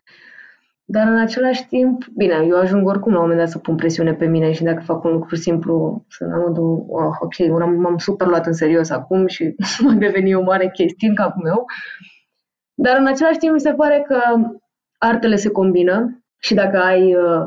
Dar 0.85 1.07
în 1.07 1.18
același 1.18 1.66
timp, 1.66 2.07
bine, 2.16 2.45
eu 2.49 2.59
ajung 2.59 2.89
oricum 2.89 3.12
la 3.12 3.18
un 3.18 3.22
moment 3.22 3.41
dat 3.41 3.51
să 3.51 3.59
pun 3.59 3.77
presiune 3.77 4.14
pe 4.14 4.27
mine 4.27 4.53
și 4.53 4.62
dacă 4.62 4.83
fac 4.83 5.05
un 5.05 5.12
lucru 5.12 5.37
simplu, 5.37 6.05
să 6.09 6.25
în 6.25 6.41
modul, 6.47 6.85
oh, 6.89 7.16
ok, 7.20 7.49
m-am 7.77 7.99
super 7.99 8.27
luat 8.27 8.47
în 8.47 8.53
serios 8.53 8.91
acum 8.91 9.27
și 9.27 9.55
m-a 9.85 9.93
devenit 9.93 10.35
o 10.35 10.43
mare 10.43 10.70
chestie 10.70 11.09
în 11.09 11.14
capul 11.14 11.43
meu. 11.43 11.64
Dar 12.75 12.97
în 12.99 13.07
același 13.07 13.39
timp 13.39 13.53
mi 13.53 13.61
se 13.61 13.72
pare 13.72 14.05
că 14.07 14.20
artele 14.99 15.37
se 15.37 15.51
combină 15.51 16.22
și 16.39 16.55
dacă 16.55 16.79
ai 16.79 17.14
uh, 17.14 17.47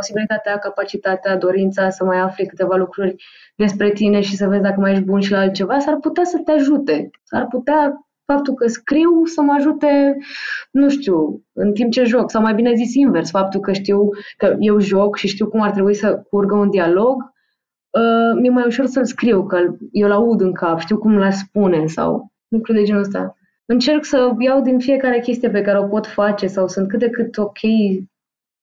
posibilitatea, 0.00 0.58
capacitatea, 0.58 1.36
dorința 1.36 1.90
să 1.90 2.04
mai 2.04 2.18
afli 2.18 2.46
câteva 2.46 2.76
lucruri 2.76 3.14
despre 3.56 3.90
tine 3.90 4.20
și 4.20 4.36
să 4.36 4.46
vezi 4.46 4.62
dacă 4.62 4.80
mai 4.80 4.92
ești 4.92 5.04
bun 5.04 5.20
și 5.20 5.30
la 5.30 5.38
altceva, 5.38 5.78
s-ar 5.78 5.96
putea 5.96 6.24
să 6.24 6.38
te 6.44 6.52
ajute. 6.52 7.10
S-ar 7.22 7.46
putea 7.46 7.80
faptul 8.32 8.54
că 8.54 8.66
scriu 8.66 9.24
să 9.24 9.40
mă 9.42 9.52
ajute, 9.52 10.16
nu 10.70 10.88
știu, 10.88 11.42
în 11.52 11.72
timp 11.72 11.92
ce 11.92 12.04
joc, 12.04 12.30
sau 12.30 12.42
mai 12.42 12.54
bine 12.54 12.74
zis 12.74 12.94
invers, 12.94 13.30
faptul 13.30 13.60
că 13.60 13.72
știu 13.72 14.08
că 14.36 14.56
eu 14.58 14.78
joc 14.78 15.16
și 15.16 15.28
știu 15.28 15.48
cum 15.48 15.60
ar 15.60 15.70
trebui 15.70 15.94
să 15.94 16.22
curgă 16.30 16.54
un 16.54 16.70
dialog, 16.70 17.16
uh, 17.90 18.40
mi-e 18.40 18.50
mai 18.50 18.66
ușor 18.66 18.86
să-l 18.86 19.04
scriu, 19.04 19.46
că 19.46 19.58
eu 19.92 20.08
l 20.08 20.12
aud 20.12 20.40
în 20.40 20.52
cap, 20.52 20.78
știu 20.78 20.98
cum 20.98 21.18
l 21.18 21.30
spune 21.30 21.86
sau 21.86 22.32
lucruri 22.48 22.78
de 22.78 22.84
genul 22.84 23.00
ăsta. 23.00 23.34
Încerc 23.66 24.04
să 24.04 24.34
iau 24.38 24.60
din 24.60 24.78
fiecare 24.78 25.20
chestie 25.20 25.50
pe 25.50 25.62
care 25.62 25.78
o 25.78 25.88
pot 25.88 26.06
face 26.06 26.46
sau 26.46 26.68
sunt 26.68 26.88
cât 26.88 26.98
de 26.98 27.10
cât 27.10 27.38
ok 27.38 27.58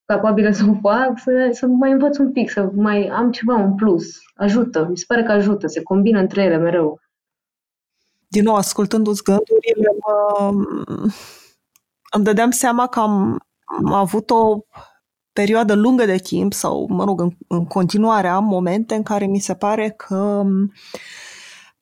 capabilă 0.08 0.52
să 0.52 0.64
o 0.70 0.74
fac, 0.82 1.20
să, 1.20 1.50
să 1.52 1.66
mai 1.66 1.92
învăț 1.92 2.18
un 2.18 2.32
pic, 2.32 2.50
să 2.50 2.70
mai 2.74 3.08
am 3.08 3.32
ceva 3.32 3.62
în 3.62 3.76
plus. 3.76 4.06
Ajută, 4.36 4.88
mi 4.90 4.98
se 4.98 5.04
pare 5.08 5.24
că 5.24 5.32
ajută, 5.32 5.68
se 5.68 5.84
combină 5.84 6.20
între 6.20 6.44
ele 6.44 6.58
mereu. 6.58 7.00
Din 8.28 8.44
nou, 8.44 8.56
ascultându-ți 8.56 9.24
gândurile, 9.24 9.96
mă, 10.06 10.50
îmi 12.12 12.24
dădeam 12.24 12.52
seama 12.52 12.88
că 12.88 13.00
am, 13.00 13.40
am 13.66 13.94
avut 13.94 14.30
o 14.30 14.60
perioadă 15.34 15.74
lungă 15.74 16.06
de 16.06 16.18
timp 16.18 16.54
sau, 16.54 16.88
mă 16.90 17.04
rog, 17.04 17.22
în, 17.22 17.32
în 17.48 17.66
continuare 17.66 18.28
am 18.28 18.44
momente 18.44 18.96
în 18.96 19.04
care 19.04 19.26
mi 19.26 19.40
se 19.40 19.56
pare 19.56 19.90
că 19.90 20.44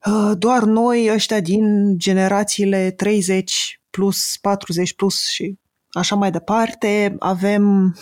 uh, 0.05 0.31
doar 0.37 0.63
noi, 0.63 1.09
ăștia 1.13 1.39
din 1.39 1.97
generațiile 1.97 2.91
30 2.91 3.81
plus, 3.89 4.37
40 4.41 4.95
plus 4.95 5.27
și 5.27 5.59
așa 5.91 6.15
mai 6.15 6.31
departe, 6.31 7.15
avem, 7.19 7.95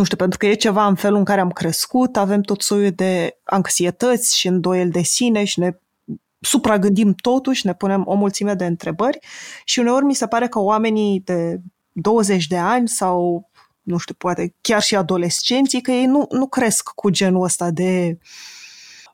nu 0.00 0.06
știu, 0.06 0.16
pentru 0.16 0.38
că 0.38 0.46
e 0.46 0.54
ceva 0.54 0.86
în 0.86 0.94
felul 0.94 1.18
în 1.18 1.24
care 1.24 1.40
am 1.40 1.50
crescut, 1.50 2.16
avem 2.16 2.40
tot 2.40 2.62
soiul 2.62 2.90
de 2.90 3.38
anxietăți 3.44 4.38
și 4.38 4.46
îndoieli 4.46 4.90
de 4.90 5.02
sine 5.02 5.44
și 5.44 5.58
ne 5.58 5.78
supragândim 6.40 7.14
totuși, 7.14 7.66
ne 7.66 7.74
punem 7.74 8.02
o 8.06 8.14
mulțime 8.14 8.54
de 8.54 8.64
întrebări 8.64 9.18
și 9.64 9.78
uneori 9.78 10.04
mi 10.04 10.14
se 10.14 10.26
pare 10.26 10.48
că 10.48 10.58
oamenii 10.58 11.20
de 11.24 11.60
20 11.92 12.46
de 12.46 12.56
ani 12.56 12.88
sau 12.88 13.48
nu 13.82 13.96
știu, 13.96 14.14
poate 14.14 14.54
chiar 14.60 14.82
și 14.82 14.96
adolescenții, 14.96 15.80
că 15.80 15.90
ei 15.90 16.06
nu, 16.06 16.26
nu 16.30 16.46
cresc 16.46 16.88
cu 16.94 17.10
genul 17.10 17.42
ăsta 17.42 17.70
de 17.70 18.18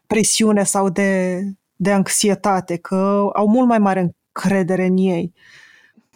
presiune 0.06 0.64
sau 0.64 0.88
de, 0.88 1.40
de 1.76 1.92
anxietate, 1.92 2.76
că 2.76 3.30
au 3.34 3.48
mult 3.48 3.68
mai 3.68 3.78
mare 3.78 4.00
încredere 4.00 4.86
în 4.86 4.96
ei. 4.96 5.32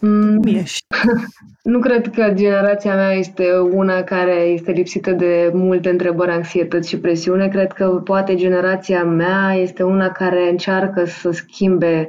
Mm. 0.00 0.36
Cum 0.36 0.54
ești? 0.54 0.86
Nu 1.62 1.78
cred 1.78 2.10
că 2.10 2.32
generația 2.34 2.94
mea 2.94 3.12
este 3.12 3.58
una 3.58 4.02
care 4.02 4.32
este 4.32 4.70
lipsită 4.70 5.12
de 5.12 5.50
multe 5.54 5.90
întrebări, 5.90 6.30
anxietăți 6.30 6.88
și 6.88 6.98
presiune. 6.98 7.48
Cred 7.48 7.72
că 7.72 7.88
poate 8.04 8.34
generația 8.34 9.04
mea 9.04 9.54
este 9.54 9.82
una 9.82 10.08
care 10.08 10.50
încearcă 10.50 11.04
să 11.04 11.30
schimbe 11.30 12.08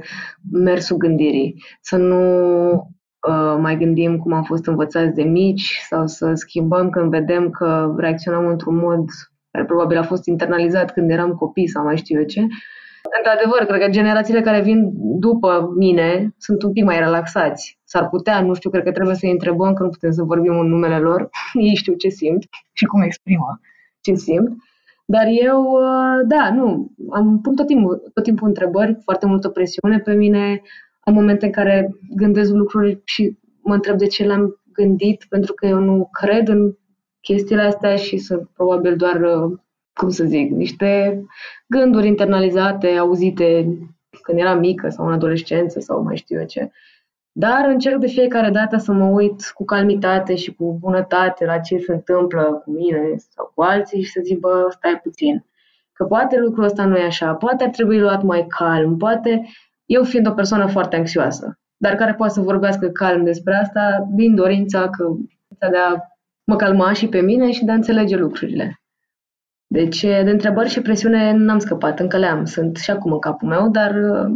mersul 0.51 0.97
gândirii, 0.97 1.63
să 1.81 1.97
nu 1.97 2.71
uh, 2.71 3.57
mai 3.59 3.77
gândim 3.77 4.17
cum 4.17 4.33
am 4.33 4.43
fost 4.43 4.67
învățați 4.67 5.15
de 5.15 5.23
mici 5.23 5.79
sau 5.89 6.07
să 6.07 6.31
schimbăm 6.33 6.89
când 6.89 7.09
vedem 7.09 7.49
că 7.49 7.93
reacționăm 7.97 8.47
într-un 8.47 8.75
mod 8.75 9.05
care 9.51 9.65
probabil 9.65 9.97
a 9.97 10.03
fost 10.03 10.25
internalizat 10.25 10.93
când 10.93 11.09
eram 11.09 11.31
copii 11.31 11.67
sau 11.67 11.83
mai 11.83 11.97
știu 11.97 12.19
eu 12.19 12.25
ce. 12.25 12.39
Într-adevăr, 13.17 13.65
cred 13.65 13.81
că 13.81 13.89
generațiile 13.89 14.41
care 14.41 14.61
vin 14.61 14.91
după 15.19 15.69
mine 15.77 16.35
sunt 16.37 16.63
un 16.63 16.71
pic 16.71 16.83
mai 16.83 16.99
relaxați. 16.99 17.79
S-ar 17.91 18.09
putea, 18.09 18.41
nu 18.41 18.53
știu, 18.53 18.69
cred 18.69 18.83
că 18.83 18.91
trebuie 18.91 19.15
să-i 19.15 19.31
întrebăm, 19.31 19.73
că 19.73 19.83
nu 19.83 19.89
putem 19.89 20.11
să 20.11 20.23
vorbim 20.23 20.59
în 20.59 20.67
numele 20.67 20.99
lor. 20.99 21.29
Ei 21.69 21.75
știu 21.75 21.93
ce 21.93 22.09
simt 22.09 22.43
și 22.71 22.85
cum 22.85 23.01
exprimă 23.01 23.59
ce 24.01 24.13
simt. 24.13 24.49
Dar 25.05 25.25
eu, 25.43 25.61
uh, 25.61 26.27
da, 26.27 26.53
nu, 26.53 26.91
am 27.09 27.41
pun 27.41 27.55
tot 27.55 27.65
timpul, 27.67 28.11
tot 28.13 28.23
timpul 28.23 28.47
întrebări, 28.47 28.97
foarte 29.03 29.25
multă 29.25 29.49
presiune 29.49 29.99
pe 29.99 30.13
mine, 30.13 30.61
am 30.99 31.13
momente 31.13 31.45
în 31.45 31.51
care 31.51 31.95
gândesc 32.15 32.51
lucruri 32.51 33.01
și 33.03 33.37
mă 33.61 33.73
întreb 33.73 33.97
de 33.97 34.07
ce 34.07 34.25
le-am 34.25 34.61
gândit, 34.73 35.25
pentru 35.29 35.53
că 35.53 35.65
eu 35.65 35.79
nu 35.79 36.09
cred 36.11 36.47
în 36.47 36.75
chestiile 37.21 37.61
astea 37.61 37.95
și 37.95 38.17
sunt 38.17 38.49
probabil 38.53 38.95
doar, 38.95 39.21
uh, 39.21 39.59
cum 39.93 40.09
să 40.09 40.23
zic, 40.23 40.51
niște 40.51 41.21
gânduri 41.67 42.07
internalizate, 42.07 42.87
auzite 42.87 43.77
când 44.21 44.39
eram 44.39 44.59
mică 44.59 44.89
sau 44.89 45.05
în 45.05 45.13
adolescență 45.13 45.79
sau 45.79 46.03
mai 46.03 46.17
știu 46.17 46.39
eu 46.39 46.45
ce. 46.45 46.71
Dar 47.31 47.65
încerc 47.67 47.97
de 47.99 48.07
fiecare 48.07 48.49
dată 48.49 48.77
să 48.77 48.91
mă 48.91 49.05
uit 49.05 49.51
cu 49.53 49.65
calmitate 49.65 50.35
și 50.35 50.53
cu 50.53 50.77
bunătate 50.79 51.45
la 51.45 51.59
ce 51.59 51.77
se 51.77 51.91
întâmplă 51.91 52.61
cu 52.63 52.71
mine 52.71 53.15
sau 53.17 53.51
cu 53.55 53.61
alții 53.61 54.01
și 54.01 54.11
să 54.11 54.19
zic, 54.23 54.39
bă, 54.39 54.67
stai 54.69 54.99
puțin. 55.03 55.45
Că 55.93 56.03
poate 56.03 56.39
lucrul 56.39 56.63
ăsta 56.63 56.85
nu 56.85 56.97
e 56.97 57.03
așa, 57.03 57.33
poate 57.33 57.63
ar 57.63 57.69
trebui 57.69 57.99
luat 57.99 58.23
mai 58.23 58.45
calm, 58.47 58.97
poate 58.97 59.41
eu 59.85 60.03
fiind 60.03 60.27
o 60.27 60.31
persoană 60.31 60.67
foarte 60.67 60.95
anxioasă, 60.95 61.59
dar 61.77 61.95
care 61.95 62.13
poate 62.13 62.33
să 62.33 62.41
vorbească 62.41 62.87
calm 62.87 63.23
despre 63.23 63.55
asta 63.55 64.07
din 64.09 64.35
dorința 64.35 64.89
că 64.89 65.15
de 65.47 65.77
a 65.77 65.95
mă 66.43 66.55
calma 66.55 66.93
și 66.93 67.07
pe 67.07 67.21
mine 67.21 67.51
și 67.51 67.65
de 67.65 67.71
a 67.71 67.75
înțelege 67.75 68.15
lucrurile. 68.15 68.81
Deci, 69.67 70.01
de 70.01 70.29
întrebări 70.29 70.69
și 70.69 70.81
presiune 70.81 71.31
n-am 71.31 71.59
scăpat, 71.59 71.99
încă 71.99 72.17
le 72.17 72.25
am. 72.25 72.45
Sunt 72.45 72.77
și 72.77 72.91
acum 72.91 73.11
în 73.11 73.19
capul 73.19 73.47
meu, 73.47 73.69
dar 73.69 73.95
uh, 73.95 74.31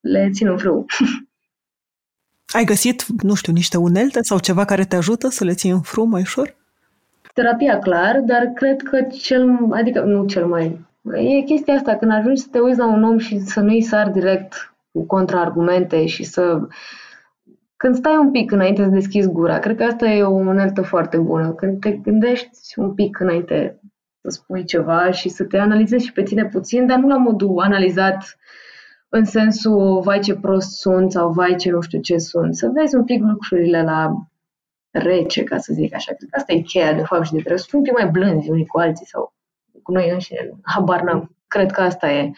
le 0.00 0.30
țin 0.32 0.48
în 0.48 0.56
frâu. 0.56 0.84
Ai 2.52 2.64
găsit, 2.64 3.06
nu 3.22 3.34
știu, 3.34 3.52
niște 3.52 3.76
unelte 3.76 4.18
sau 4.22 4.38
ceva 4.38 4.64
care 4.64 4.84
te 4.84 4.96
ajută 4.96 5.28
să 5.28 5.44
le 5.44 5.54
ții 5.54 5.70
în 5.70 5.80
frâu 5.80 6.04
mai 6.04 6.20
ușor? 6.20 6.56
Terapia, 7.34 7.78
clar, 7.78 8.20
dar 8.20 8.46
cred 8.54 8.82
că 8.82 9.02
cel, 9.02 9.58
adică 9.70 10.00
nu 10.00 10.26
cel 10.26 10.46
mai... 10.46 10.86
E 11.14 11.42
chestia 11.42 11.74
asta, 11.74 11.96
când 11.96 12.12
ajungi 12.12 12.40
să 12.40 12.48
te 12.50 12.58
uiți 12.58 12.78
la 12.78 12.86
un 12.86 13.04
om 13.04 13.18
și 13.18 13.38
să 13.38 13.60
nu-i 13.60 13.82
sar 13.82 14.10
direct 14.10 14.74
cu 14.92 15.06
contraargumente 15.06 16.06
și 16.06 16.24
să... 16.24 16.60
Când 17.76 17.96
stai 17.96 18.16
un 18.16 18.30
pic 18.30 18.50
înainte 18.50 18.82
să 18.82 18.88
deschizi 18.88 19.28
gura, 19.28 19.58
cred 19.58 19.76
că 19.76 19.84
asta 19.84 20.06
e 20.06 20.22
o 20.22 20.30
uneltă 20.30 20.82
foarte 20.82 21.16
bună. 21.16 21.52
Când 21.52 21.80
te 21.80 21.90
gândești 21.90 22.78
un 22.78 22.94
pic 22.94 23.20
înainte 23.20 23.80
să 24.20 24.30
spui 24.30 24.64
ceva 24.64 25.10
și 25.10 25.28
să 25.28 25.44
te 25.44 25.58
analizezi 25.58 26.04
și 26.04 26.12
pe 26.12 26.22
tine 26.22 26.44
puțin, 26.44 26.86
dar 26.86 26.98
nu 26.98 27.08
la 27.08 27.16
modul 27.16 27.60
analizat 27.60 28.37
în 29.08 29.24
sensul 29.24 30.00
vai 30.00 30.18
ce 30.20 30.34
prost 30.34 30.70
sunt 30.70 31.12
sau 31.12 31.32
vai 31.32 31.56
ce 31.56 31.70
nu 31.70 31.80
știu 31.80 32.00
ce 32.00 32.18
sunt. 32.18 32.56
Să 32.56 32.70
vezi 32.74 32.94
un 32.94 33.04
pic 33.04 33.22
lucrurile 33.22 33.82
la 33.82 34.12
rece, 34.90 35.42
ca 35.42 35.58
să 35.58 35.72
zic 35.72 35.94
așa. 35.94 36.12
Cred 36.12 36.28
că 36.30 36.36
asta 36.36 36.52
e 36.52 36.60
cheia, 36.60 36.92
de 36.92 37.02
fapt, 37.02 37.24
și 37.24 37.32
de 37.32 37.38
trebuie 37.38 37.58
să 37.58 37.66
fim 37.68 37.78
un 37.78 37.84
pic 37.84 37.92
mai 37.92 38.10
blânzi 38.10 38.50
unii 38.50 38.66
cu 38.66 38.78
alții 38.78 39.06
sau 39.06 39.34
cu 39.82 39.92
noi 39.92 40.10
înșine. 40.10 40.50
Habar 40.62 41.02
n-am. 41.02 41.36
Cred 41.46 41.70
că 41.70 41.80
asta 41.80 42.10
e. 42.10 42.30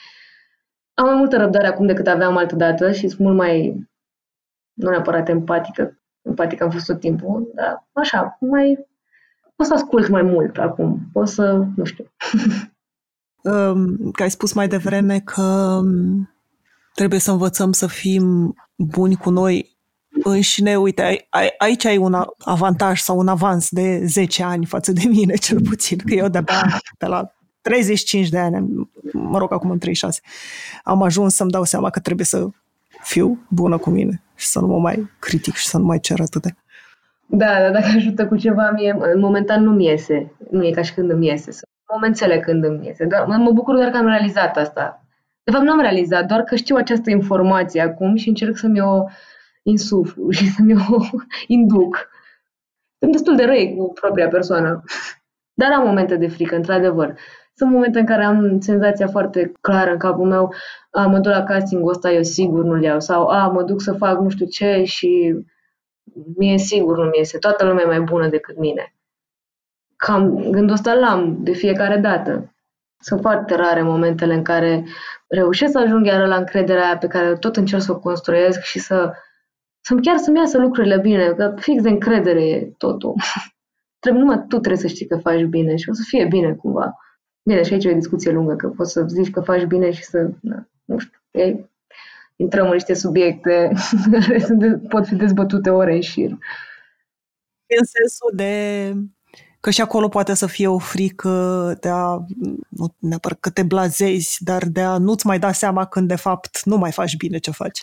Am 0.94 1.06
mai 1.06 1.14
multă 1.14 1.36
răbdare 1.36 1.66
acum 1.66 1.86
decât 1.86 2.06
aveam 2.06 2.36
altă 2.36 2.54
dată 2.54 2.92
și 2.92 3.08
sunt 3.08 3.20
mult 3.20 3.36
mai, 3.36 3.88
nu 4.72 4.90
neapărat 4.90 5.28
empatică, 5.28 6.00
empatică 6.22 6.64
am 6.64 6.70
fost 6.70 6.86
tot 6.86 7.00
timpul, 7.00 7.50
dar 7.54 7.86
așa, 7.92 8.36
mai, 8.40 8.86
pot 9.56 9.66
să 9.66 9.74
ascult 9.74 10.08
mai 10.08 10.22
mult 10.22 10.58
acum, 10.58 10.98
pot 11.12 11.28
să, 11.28 11.66
nu 11.76 11.84
știu. 11.84 12.04
Um, 13.42 14.10
că 14.16 14.22
ai 14.22 14.30
spus 14.30 14.52
mai 14.52 14.68
devreme 14.68 15.20
că 15.20 15.42
um, 15.82 16.30
trebuie 17.00 17.20
să 17.20 17.30
învățăm 17.30 17.72
să 17.72 17.86
fim 17.86 18.54
buni 18.76 19.16
cu 19.16 19.30
noi 19.30 19.76
înșine. 20.24 20.76
Uite, 20.76 21.02
ai, 21.02 21.26
ai, 21.30 21.54
aici 21.58 21.84
ai 21.84 21.96
un 21.96 22.16
avantaj 22.38 23.00
sau 23.00 23.18
un 23.18 23.28
avans 23.28 23.68
de 23.70 24.06
10 24.06 24.42
ani 24.42 24.66
față 24.66 24.92
de 24.92 25.02
mine, 25.08 25.34
cel 25.34 25.60
puțin, 25.60 25.98
că 25.98 26.14
eu 26.14 26.28
de-abia 26.28 26.80
de 26.98 27.06
la 27.06 27.34
35 27.60 28.28
de 28.28 28.38
ani, 28.38 28.88
mă 29.12 29.38
rog, 29.38 29.52
acum 29.52 29.70
în 29.70 29.78
36, 29.78 30.20
am 30.82 31.02
ajuns 31.02 31.34
să-mi 31.34 31.50
dau 31.50 31.64
seama 31.64 31.90
că 31.90 32.00
trebuie 32.00 32.26
să 32.26 32.46
fiu 33.02 33.46
bună 33.48 33.78
cu 33.78 33.90
mine 33.90 34.22
și 34.34 34.46
să 34.46 34.60
nu 34.60 34.66
mă 34.66 34.78
mai 34.78 35.10
critic 35.18 35.54
și 35.54 35.66
să 35.66 35.78
nu 35.78 35.84
mai 35.84 36.00
cer 36.00 36.20
atât 36.20 36.42
de. 36.42 36.54
Da, 37.26 37.46
dar 37.46 37.70
dacă 37.70 37.86
ajută 37.96 38.26
cu 38.26 38.36
ceva, 38.36 38.70
mie, 38.70 38.96
în 39.14 39.20
momentan 39.20 39.62
nu-mi 39.62 39.84
iese. 39.84 40.32
Nu 40.50 40.66
e 40.66 40.70
ca 40.70 40.82
și 40.82 40.94
când 40.94 41.10
îmi 41.10 41.26
iese. 41.26 41.50
Sunt 41.50 41.68
momentele 41.92 42.40
când 42.40 42.64
îmi 42.64 42.86
iese. 42.86 43.04
Doar, 43.04 43.24
mă 43.26 43.50
bucur 43.52 43.74
doar 43.74 43.88
că 43.88 43.96
am 43.96 44.06
realizat 44.06 44.56
asta. 44.56 44.99
De 45.50 45.56
fapt, 45.56 45.68
nu 45.68 45.72
am 45.72 45.80
realizat, 45.80 46.26
doar 46.26 46.42
că 46.42 46.56
știu 46.56 46.76
această 46.76 47.10
informație 47.10 47.80
acum 47.80 48.16
și 48.16 48.28
încerc 48.28 48.56
să-mi 48.56 48.80
o 48.80 49.04
insuflu 49.62 50.30
și 50.36 50.48
să-mi 50.48 50.74
o 50.74 51.04
induc. 51.46 52.08
Sunt 52.98 53.12
destul 53.12 53.36
de 53.36 53.44
răi 53.44 53.74
cu 53.76 53.92
propria 53.92 54.28
persoană. 54.28 54.82
Dar 55.52 55.72
am 55.72 55.86
momente 55.86 56.16
de 56.16 56.28
frică, 56.28 56.54
într-adevăr. 56.54 57.18
Sunt 57.54 57.70
momente 57.70 57.98
în 57.98 58.06
care 58.06 58.24
am 58.24 58.60
senzația 58.60 59.06
foarte 59.06 59.52
clară 59.60 59.90
în 59.90 59.98
capul 59.98 60.26
meu, 60.26 60.52
a, 60.90 61.06
mă 61.06 61.18
duc 61.18 61.32
la 61.32 61.44
castingul 61.44 61.90
ăsta, 61.90 62.10
eu 62.10 62.22
sigur 62.22 62.64
nu-l 62.64 62.82
iau, 62.82 63.00
sau 63.00 63.26
a, 63.26 63.48
mă 63.48 63.62
duc 63.62 63.80
să 63.80 63.92
fac 63.92 64.20
nu 64.20 64.28
știu 64.28 64.46
ce 64.46 64.82
și 64.84 65.34
mie 66.36 66.58
sigur 66.58 66.96
nu 66.96 67.04
mi 67.04 67.18
iese, 67.18 67.38
toată 67.38 67.64
lumea 67.64 67.82
e 67.84 67.86
mai 67.86 68.00
bună 68.00 68.28
decât 68.28 68.58
mine. 68.58 68.94
Cam 69.96 70.50
gândul 70.50 70.74
ăsta 70.74 70.94
l-am 70.94 71.36
de 71.42 71.52
fiecare 71.52 71.96
dată. 71.96 72.54
Sunt 73.00 73.20
foarte 73.20 73.54
rare 73.54 73.82
momentele 73.82 74.34
în 74.34 74.42
care 74.42 74.84
reușesc 75.26 75.72
să 75.72 75.78
ajung 75.78 76.06
iară 76.06 76.26
la 76.26 76.36
încrederea 76.36 76.84
aia 76.84 76.98
pe 76.98 77.06
care 77.06 77.36
tot 77.36 77.56
încerc 77.56 77.82
să 77.82 77.92
o 77.92 77.98
construiesc 77.98 78.60
și 78.60 78.78
să, 78.78 79.12
să 79.80 79.94
chiar 80.02 80.16
să-mi 80.16 80.38
iasă 80.38 80.58
lucrurile 80.58 80.98
bine, 80.98 81.32
că 81.32 81.54
fix 81.58 81.82
de 81.82 81.88
încredere 81.88 82.48
e 82.48 82.74
totul. 82.78 83.14
trebuie 84.00 84.22
numai 84.22 84.38
tu 84.38 84.58
trebuie 84.58 84.76
să 84.76 84.86
știi 84.86 85.06
că 85.06 85.16
faci 85.16 85.44
bine 85.44 85.76
și 85.76 85.88
o 85.88 85.92
să 85.92 86.02
fie 86.06 86.26
bine 86.26 86.54
cumva. 86.54 86.96
Bine, 87.42 87.62
și 87.62 87.72
aici 87.72 87.84
e 87.84 87.90
o 87.90 87.94
discuție 87.94 88.30
lungă, 88.30 88.56
că 88.56 88.68
poți 88.68 88.92
să 88.92 89.04
zici 89.08 89.30
că 89.30 89.40
faci 89.40 89.64
bine 89.64 89.90
și 89.90 90.02
să, 90.02 90.30
na, 90.40 90.68
nu 90.84 90.98
știu, 90.98 91.18
e, 91.30 91.70
intrăm 92.36 92.66
în 92.66 92.72
niște 92.72 92.94
subiecte 92.94 93.72
care 94.12 94.80
pot 94.88 95.06
fi 95.06 95.14
dezbătute 95.14 95.70
ore 95.70 95.94
în 95.94 96.00
șir. 96.00 96.30
În 97.78 97.84
sensul 97.84 98.30
de 98.34 98.92
Că 99.60 99.70
și 99.70 99.80
acolo 99.80 100.08
poate 100.08 100.34
să 100.34 100.46
fie 100.46 100.66
o 100.66 100.78
frică 100.78 101.76
de 101.80 101.88
a, 101.88 102.24
nu 102.68 102.94
neapărat 102.98 103.40
că 103.40 103.50
te 103.50 103.62
blazezi, 103.62 104.44
dar 104.44 104.62
de 104.64 104.80
a 104.80 104.98
nu-ți 104.98 105.26
mai 105.26 105.38
da 105.38 105.52
seama 105.52 105.84
când 105.84 106.08
de 106.08 106.16
fapt 106.16 106.64
nu 106.64 106.76
mai 106.76 106.92
faci 106.92 107.16
bine 107.16 107.38
ce 107.38 107.50
faci. 107.50 107.82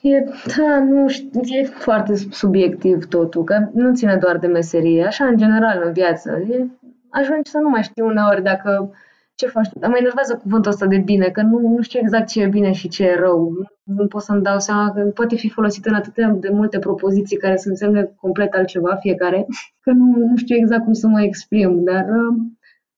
E, 0.00 0.24
da, 0.56 0.78
nu 0.78 1.08
știu, 1.08 1.40
e 1.42 1.64
foarte 1.64 2.14
subiectiv 2.30 3.06
totul, 3.08 3.44
că 3.44 3.68
nu 3.72 3.94
ține 3.94 4.16
doar 4.16 4.38
de 4.38 4.46
meserie, 4.46 5.04
așa 5.04 5.24
în 5.24 5.36
general 5.36 5.82
în 5.84 5.92
viață. 5.92 6.30
E, 6.50 6.66
ajungi 7.10 7.50
să 7.50 7.58
nu 7.58 7.68
mai 7.68 7.82
știu 7.82 8.06
uneori 8.06 8.42
dacă 8.42 8.94
ce 9.34 9.46
faci 9.46 9.68
tu. 9.68 9.78
Mă 9.88 9.96
enervează 9.98 10.36
cuvântul 10.36 10.70
ăsta 10.70 10.86
de 10.86 10.98
bine, 10.98 11.28
că 11.28 11.42
nu, 11.42 11.58
nu 11.58 11.82
știu 11.82 12.00
exact 12.02 12.28
ce 12.28 12.42
e 12.42 12.46
bine 12.46 12.72
și 12.72 12.88
ce 12.88 13.04
e 13.04 13.14
rău. 13.14 13.52
Nu 13.82 14.06
pot 14.06 14.22
să-mi 14.22 14.42
dau 14.42 14.58
seama 14.58 14.92
că 14.92 15.00
poate 15.00 15.36
fi 15.36 15.48
folosit 15.48 15.86
în 15.86 15.94
atât 15.94 16.40
de 16.40 16.48
multe 16.48 16.78
propoziții 16.78 17.36
care 17.36 17.56
să 17.56 17.68
însemne 17.68 18.14
complet 18.16 18.54
altceva 18.54 18.94
fiecare, 18.94 19.46
că 19.84 19.90
nu, 19.90 20.16
nu 20.16 20.36
știu 20.36 20.56
exact 20.56 20.84
cum 20.84 20.92
să 20.92 21.06
mă 21.06 21.22
exprim, 21.22 21.84
dar 21.84 22.06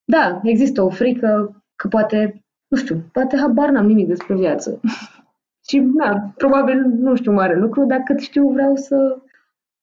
da, 0.05 0.41
există 0.43 0.82
o 0.82 0.89
frică 0.89 1.62
că 1.76 1.89
poate, 1.89 2.45
nu 2.68 2.76
știu, 2.76 3.05
poate 3.12 3.37
habar 3.37 3.68
n-am 3.68 3.87
nimic 3.87 4.07
despre 4.07 4.34
viață. 4.34 4.80
și 5.68 5.78
da, 5.78 6.32
probabil 6.37 6.84
nu 6.84 7.14
știu 7.14 7.32
mare 7.32 7.59
lucru, 7.59 7.84
dar 7.84 7.99
cât 7.99 8.20
știu 8.20 8.49
vreau 8.49 8.76
să 8.76 9.18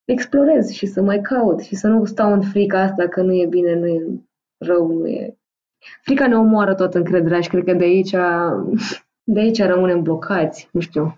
explorez 0.06 0.70
și 0.70 0.86
să 0.86 1.02
mai 1.02 1.22
caut 1.22 1.62
și 1.62 1.76
să 1.76 1.88
nu 1.88 2.06
stau 2.06 2.34
în 2.34 2.42
frica 2.42 2.82
asta 2.82 3.08
că 3.08 3.22
nu 3.22 3.34
e 3.34 3.46
bine, 3.46 3.80
nu 3.80 3.88
e 3.88 4.06
rău, 4.58 4.88
nu 4.88 5.08
e 5.08 5.38
Frica 6.02 6.28
ne 6.28 6.36
omoară 6.36 6.76
tot 6.76 6.94
încrederea 6.94 7.42
și 7.42 7.50
cred 7.50 7.64
că 7.64 7.74
de 7.74 7.84
aici, 7.84 8.16
de 9.24 9.40
aici 9.40 9.62
rămânem 9.62 10.02
blocați, 10.02 10.70
nu 10.72 10.80
știu. 10.80 11.18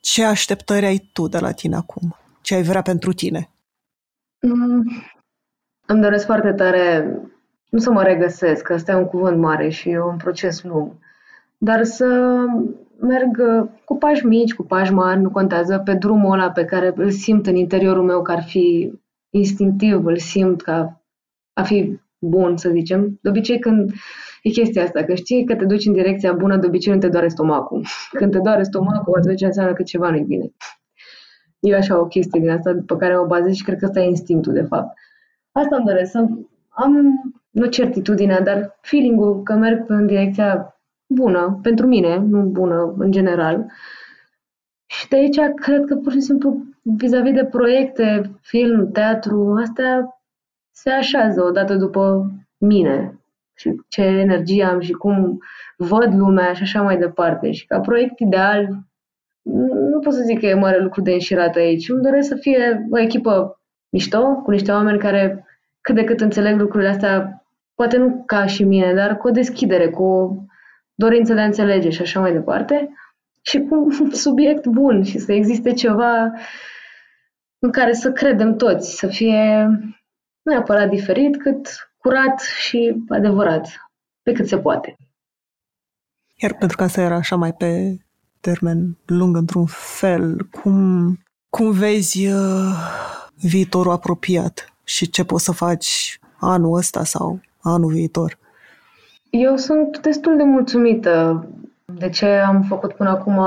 Ce 0.00 0.24
așteptări 0.24 0.86
ai 0.86 1.10
tu 1.12 1.28
de 1.28 1.38
la 1.38 1.52
tine 1.52 1.76
acum? 1.76 2.16
Ce 2.40 2.54
ai 2.54 2.62
vrea 2.62 2.82
pentru 2.82 3.12
tine? 3.12 3.50
Mm, 4.40 4.84
îmi 5.86 6.02
doresc 6.02 6.26
foarte 6.26 6.52
tare 6.52 7.16
nu 7.68 7.78
să 7.78 7.90
mă 7.90 8.02
regăsesc, 8.02 8.62
că 8.62 8.72
ăsta 8.72 8.92
e 8.92 8.94
un 8.94 9.06
cuvânt 9.06 9.38
mare 9.38 9.68
și 9.68 9.90
e 9.90 10.00
un 10.00 10.16
proces 10.16 10.62
lung, 10.62 10.92
dar 11.58 11.84
să 11.84 12.36
merg 13.00 13.42
cu 13.84 13.96
pași 13.96 14.26
mici, 14.26 14.54
cu 14.54 14.62
pași 14.62 14.92
mari, 14.92 15.20
nu 15.20 15.30
contează, 15.30 15.78
pe 15.78 15.94
drumul 15.94 16.32
ăla 16.32 16.50
pe 16.50 16.64
care 16.64 16.92
îl 16.96 17.10
simt 17.10 17.46
în 17.46 17.56
interiorul 17.56 18.04
meu 18.04 18.22
că 18.22 18.32
ar 18.32 18.42
fi 18.42 18.92
instinctiv, 19.30 20.04
îl 20.04 20.18
simt 20.18 20.62
ca 20.62 21.02
a 21.52 21.62
fi 21.62 22.00
bun, 22.18 22.56
să 22.56 22.70
zicem. 22.70 23.18
De 23.22 23.28
obicei 23.28 23.58
când 23.58 23.90
e 24.42 24.50
chestia 24.50 24.82
asta, 24.82 25.04
că 25.04 25.14
știi 25.14 25.44
că 25.44 25.54
te 25.54 25.64
duci 25.64 25.86
în 25.86 25.92
direcția 25.92 26.32
bună, 26.32 26.56
de 26.56 26.66
obicei 26.66 26.92
nu 26.92 26.98
te 26.98 27.08
doare 27.08 27.28
stomacul. 27.28 27.84
Când 28.10 28.32
te 28.32 28.38
doare 28.38 28.62
stomacul, 28.62 29.18
atunci 29.18 29.40
înseamnă 29.40 29.72
că 29.72 29.82
ceva 29.82 30.10
nu-i 30.10 30.24
bine. 30.24 30.52
E 31.60 31.76
așa 31.76 32.00
o 32.00 32.06
chestie 32.06 32.40
din 32.40 32.50
asta 32.50 32.82
pe 32.86 32.96
care 32.96 33.18
o 33.18 33.26
bazez 33.26 33.54
și 33.54 33.64
cred 33.64 33.78
că 33.78 33.84
ăsta 33.84 34.00
e 34.00 34.08
instinctul, 34.08 34.52
de 34.52 34.62
fapt. 34.62 34.98
Asta 35.52 35.76
îmi 35.76 35.86
doresc, 35.86 36.10
să 36.10 36.26
am, 36.68 37.20
nu 37.50 37.66
certitudinea, 37.66 38.40
dar 38.40 38.78
feeling-ul 38.80 39.42
că 39.42 39.52
merg 39.52 39.84
în 39.86 40.06
direcția 40.06 40.76
bună, 41.06 41.58
pentru 41.62 41.86
mine, 41.86 42.18
nu 42.18 42.42
bună 42.42 42.94
în 42.98 43.10
general. 43.10 43.66
Și 44.86 45.08
de 45.08 45.16
aici 45.16 45.38
cred 45.54 45.84
că 45.84 45.96
pur 45.96 46.12
și 46.12 46.20
simplu 46.20 46.62
vis-a-vis 46.82 47.32
de 47.32 47.44
proiecte, 47.44 48.30
film, 48.40 48.90
teatru, 48.92 49.54
astea 49.60 50.17
se 50.80 50.90
așează 50.90 51.42
odată 51.42 51.74
după 51.74 52.30
mine 52.58 53.20
și 53.54 53.74
ce 53.88 54.02
energie 54.02 54.64
am 54.64 54.80
și 54.80 54.92
cum 54.92 55.38
văd 55.76 56.14
lumea 56.14 56.52
și 56.52 56.62
așa 56.62 56.82
mai 56.82 56.98
departe. 56.98 57.50
Și 57.50 57.66
ca 57.66 57.80
proiect 57.80 58.18
ideal, 58.18 58.68
nu 59.90 59.98
pot 59.98 60.12
să 60.12 60.22
zic 60.22 60.38
că 60.38 60.46
e 60.46 60.54
mare 60.54 60.82
lucru 60.82 61.00
de 61.00 61.12
înșirat 61.12 61.56
aici. 61.56 61.88
Îmi 61.88 62.02
doresc 62.02 62.28
să 62.28 62.34
fie 62.34 62.86
o 62.90 62.98
echipă 62.98 63.60
mișto, 63.88 64.34
cu 64.34 64.50
niște 64.50 64.70
oameni 64.70 64.98
care 64.98 65.46
cât 65.80 65.94
de 65.94 66.04
cât 66.04 66.20
înțeleg 66.20 66.60
lucrurile 66.60 66.90
astea, 66.90 67.44
poate 67.74 67.96
nu 67.96 68.22
ca 68.26 68.46
și 68.46 68.64
mine, 68.64 68.94
dar 68.94 69.16
cu 69.16 69.28
o 69.28 69.30
deschidere, 69.30 69.88
cu 69.88 70.02
o 70.02 70.34
dorință 70.94 71.34
de 71.34 71.40
a 71.40 71.44
înțelege 71.44 71.90
și 71.90 72.02
așa 72.02 72.20
mai 72.20 72.32
departe. 72.32 72.88
Și 73.42 73.60
cu 73.60 73.74
un 73.74 74.10
subiect 74.24 74.66
bun 74.66 75.02
și 75.02 75.18
să 75.18 75.32
existe 75.32 75.72
ceva 75.72 76.32
în 77.58 77.70
care 77.70 77.92
să 77.92 78.12
credem 78.12 78.56
toți, 78.56 78.96
să 78.96 79.06
fie 79.06 79.68
nu 80.48 80.54
neapărat 80.54 80.88
diferit, 80.88 81.42
cât 81.42 81.90
curat 81.96 82.40
și 82.40 83.04
adevărat, 83.08 83.68
pe 84.22 84.32
cât 84.32 84.48
se 84.48 84.58
poate. 84.58 84.96
Iar 86.36 86.54
pentru 86.54 86.76
că 86.76 86.82
asta 86.82 87.00
era 87.00 87.14
așa 87.14 87.36
mai 87.36 87.52
pe 87.52 87.96
termen 88.40 88.96
lung 89.06 89.36
într-un 89.36 89.66
fel, 89.66 90.48
cum, 90.62 91.18
cum 91.48 91.70
vezi 91.70 92.26
uh, 92.26 92.74
viitorul 93.34 93.92
apropiat 93.92 94.74
și 94.84 95.10
ce 95.10 95.24
poți 95.24 95.44
să 95.44 95.52
faci 95.52 96.18
anul 96.40 96.76
ăsta 96.76 97.04
sau 97.04 97.40
anul 97.60 97.92
viitor? 97.92 98.38
Eu 99.30 99.56
sunt 99.56 99.98
destul 99.98 100.36
de 100.36 100.42
mulțumită 100.42 101.46
de 101.84 102.08
ce 102.08 102.26
am 102.26 102.62
făcut 102.62 102.92
până 102.92 103.10
acum, 103.10 103.40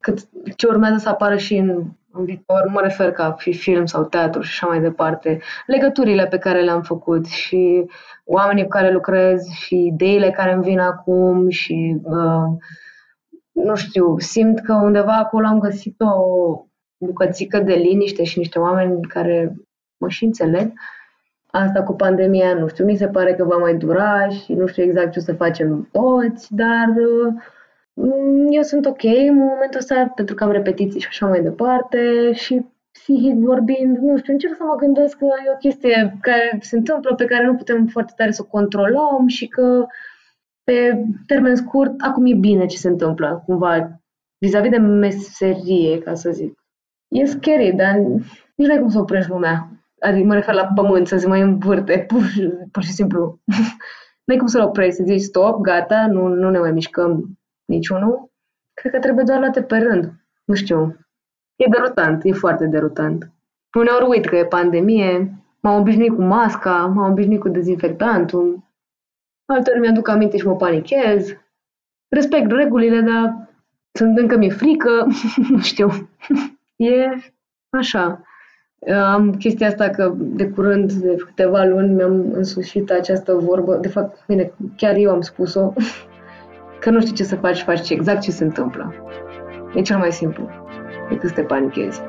cât 0.00 0.28
ce 0.56 0.66
urmează 0.66 0.96
să 0.98 1.08
apară 1.08 1.36
și 1.36 1.56
în 1.56 1.84
în 2.18 2.24
viitor, 2.24 2.68
mă 2.72 2.80
refer 2.80 3.12
ca 3.12 3.32
fi 3.32 3.52
film 3.52 3.86
sau 3.86 4.04
teatru 4.04 4.40
și 4.40 4.50
așa 4.52 4.66
mai 4.66 4.80
departe, 4.80 5.40
legăturile 5.66 6.26
pe 6.26 6.38
care 6.38 6.60
le-am 6.60 6.82
făcut 6.82 7.26
și 7.26 7.90
oamenii 8.24 8.62
cu 8.62 8.68
care 8.68 8.92
lucrez 8.92 9.48
și 9.48 9.86
ideile 9.86 10.30
care 10.30 10.52
îmi 10.52 10.62
vin 10.62 10.78
acum 10.78 11.48
și 11.48 12.00
uh, 12.02 12.56
nu 13.52 13.74
știu, 13.74 14.18
simt 14.18 14.60
că 14.60 14.74
undeva 14.74 15.16
acolo 15.16 15.46
am 15.46 15.58
găsit 15.58 16.00
o 16.00 16.64
bucățică 16.98 17.58
de 17.58 17.74
liniște 17.74 18.24
și 18.24 18.38
niște 18.38 18.58
oameni 18.58 19.02
care 19.02 19.56
mă 19.96 20.08
și 20.08 20.24
înțeleg. 20.24 20.72
Asta 21.50 21.82
cu 21.82 21.92
pandemia, 21.92 22.54
nu 22.54 22.68
știu, 22.68 22.84
mi 22.84 22.96
se 22.96 23.08
pare 23.08 23.34
că 23.34 23.44
va 23.44 23.56
mai 23.56 23.74
dura 23.74 24.28
și 24.28 24.52
nu 24.52 24.66
știu 24.66 24.82
exact 24.82 25.12
ce 25.12 25.18
o 25.18 25.22
să 25.22 25.32
facem 25.34 25.88
toți, 25.92 26.54
dar 26.54 26.88
uh, 26.88 27.34
Mm, 27.34 27.57
eu 28.50 28.62
sunt 28.62 28.86
ok 28.86 29.02
în 29.02 29.36
momentul 29.36 29.78
ăsta 29.78 30.12
pentru 30.14 30.34
că 30.34 30.44
am 30.44 30.50
repetiții 30.50 31.00
și 31.00 31.06
așa 31.08 31.26
mai 31.26 31.42
departe 31.42 32.32
și 32.32 32.66
psihic 32.92 33.34
vorbind, 33.34 33.96
nu 33.98 34.16
știu, 34.16 34.32
încerc 34.32 34.54
să 34.56 34.62
mă 34.64 34.74
gândesc 34.74 35.16
că 35.16 35.24
e 35.24 35.52
o 35.52 35.56
chestie 35.56 36.18
care 36.20 36.58
se 36.60 36.76
întâmplă, 36.76 37.14
pe 37.14 37.24
care 37.24 37.46
nu 37.46 37.54
putem 37.54 37.86
foarte 37.86 38.12
tare 38.16 38.30
să 38.30 38.42
o 38.44 38.50
controlăm 38.50 39.26
și 39.26 39.46
că 39.46 39.86
pe 40.64 41.04
termen 41.26 41.56
scurt, 41.56 41.94
acum 41.98 42.26
e 42.26 42.34
bine 42.34 42.66
ce 42.66 42.76
se 42.76 42.88
întâmplă, 42.88 43.42
cumva, 43.46 44.00
vis-a-vis 44.38 44.70
de 44.70 44.76
meserie, 44.76 45.98
ca 45.98 46.14
să 46.14 46.30
zic. 46.30 46.58
E 47.08 47.24
scary, 47.24 47.72
dar 47.72 47.96
nici 48.54 48.66
nu 48.66 48.72
ai 48.72 48.80
cum 48.80 48.88
să 48.88 48.98
oprești 48.98 49.30
lumea. 49.30 49.68
Adică 50.00 50.26
mă 50.26 50.34
refer 50.34 50.54
la 50.54 50.70
pământ, 50.74 51.06
să 51.06 51.16
se 51.16 51.26
mai 51.26 51.40
învârte, 51.40 52.04
pur, 52.06 52.22
pur 52.72 52.82
și 52.82 52.92
simplu. 52.92 53.40
nu 54.24 54.34
ai 54.34 54.36
cum 54.36 54.46
să-l 54.46 54.62
oprești, 54.62 54.94
să 54.94 55.02
zici 55.06 55.20
stop, 55.20 55.60
gata, 55.60 56.06
nu, 56.06 56.26
nu 56.26 56.50
ne 56.50 56.58
mai 56.58 56.72
mișcăm 56.72 57.37
niciunul, 57.68 58.30
cred 58.74 58.92
că 58.92 58.98
trebuie 58.98 59.24
doar 59.24 59.38
luate 59.38 59.62
pe 59.62 59.76
rând. 59.76 60.12
Nu 60.44 60.54
știu. 60.54 60.96
E 61.56 61.64
derutant, 61.70 62.24
e 62.24 62.32
foarte 62.32 62.66
derutant. 62.66 63.30
Uneori 63.78 64.04
uit 64.08 64.26
că 64.26 64.36
e 64.36 64.44
pandemie, 64.44 65.32
m-am 65.60 65.80
obișnuit 65.80 66.14
cu 66.14 66.22
masca, 66.22 66.86
m-am 66.86 67.10
obișnuit 67.10 67.40
cu 67.40 67.48
dezinfectantul, 67.48 68.62
alteori 69.44 69.80
mi-aduc 69.80 70.08
aminte 70.08 70.36
și 70.36 70.46
mă 70.46 70.56
panichez. 70.56 71.36
Respect 72.08 72.50
regulile, 72.50 73.00
dar 73.00 73.48
sunt 73.92 74.18
încă 74.18 74.36
mi-e 74.36 74.50
frică, 74.50 75.06
nu 75.50 75.60
știu. 75.60 75.88
e 76.76 77.06
așa. 77.70 78.22
Am 78.94 79.34
chestia 79.34 79.66
asta 79.66 79.88
că 79.88 80.14
de 80.16 80.48
curând, 80.50 80.92
de 80.92 81.14
câteva 81.14 81.64
luni, 81.64 81.94
mi-am 81.94 82.32
însușit 82.32 82.90
această 82.90 83.34
vorbă. 83.34 83.76
De 83.76 83.88
fapt, 83.88 84.24
bine, 84.26 84.52
chiar 84.76 84.94
eu 84.96 85.10
am 85.10 85.20
spus-o. 85.20 85.72
Că 86.80 86.90
nu 86.90 87.00
știi 87.00 87.12
ce 87.12 87.24
să 87.24 87.36
faci, 87.36 87.62
faci 87.62 87.90
exact 87.90 88.20
ce 88.20 88.30
se 88.30 88.44
întâmplă. 88.44 88.94
E 89.74 89.82
cel 89.82 89.98
mai 89.98 90.12
simplu 90.12 90.48
decât 91.08 91.28
să 91.28 91.34
te 91.34 91.42
panichezi. 91.42 92.00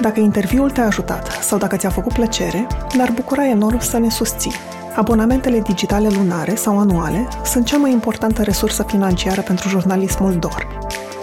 Dacă 0.00 0.20
interviul 0.20 0.70
te-a 0.70 0.86
ajutat 0.86 1.26
sau 1.26 1.58
dacă 1.58 1.76
ți-a 1.76 1.88
făcut 1.88 2.12
plăcere, 2.12 2.66
ne-ar 2.96 3.10
bucura 3.14 3.48
enorm 3.48 3.78
să 3.78 3.98
ne 3.98 4.08
susții. 4.10 4.52
Abonamentele 4.96 5.60
digitale 5.60 6.08
lunare 6.08 6.54
sau 6.54 6.78
anuale 6.78 7.28
sunt 7.44 7.64
cea 7.66 7.76
mai 7.76 7.92
importantă 7.92 8.42
resursă 8.42 8.82
financiară 8.82 9.40
pentru 9.40 9.68
jurnalismul 9.68 10.36
DOR. 10.38 10.68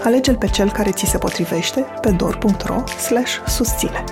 Alege-l 0.04 0.36
pe 0.36 0.48
cel 0.48 0.72
care 0.72 0.92
ți 0.92 1.06
se 1.06 1.18
potrivește 1.18 1.86
pe 2.02 2.10
dor.ro/susține. 2.10 4.04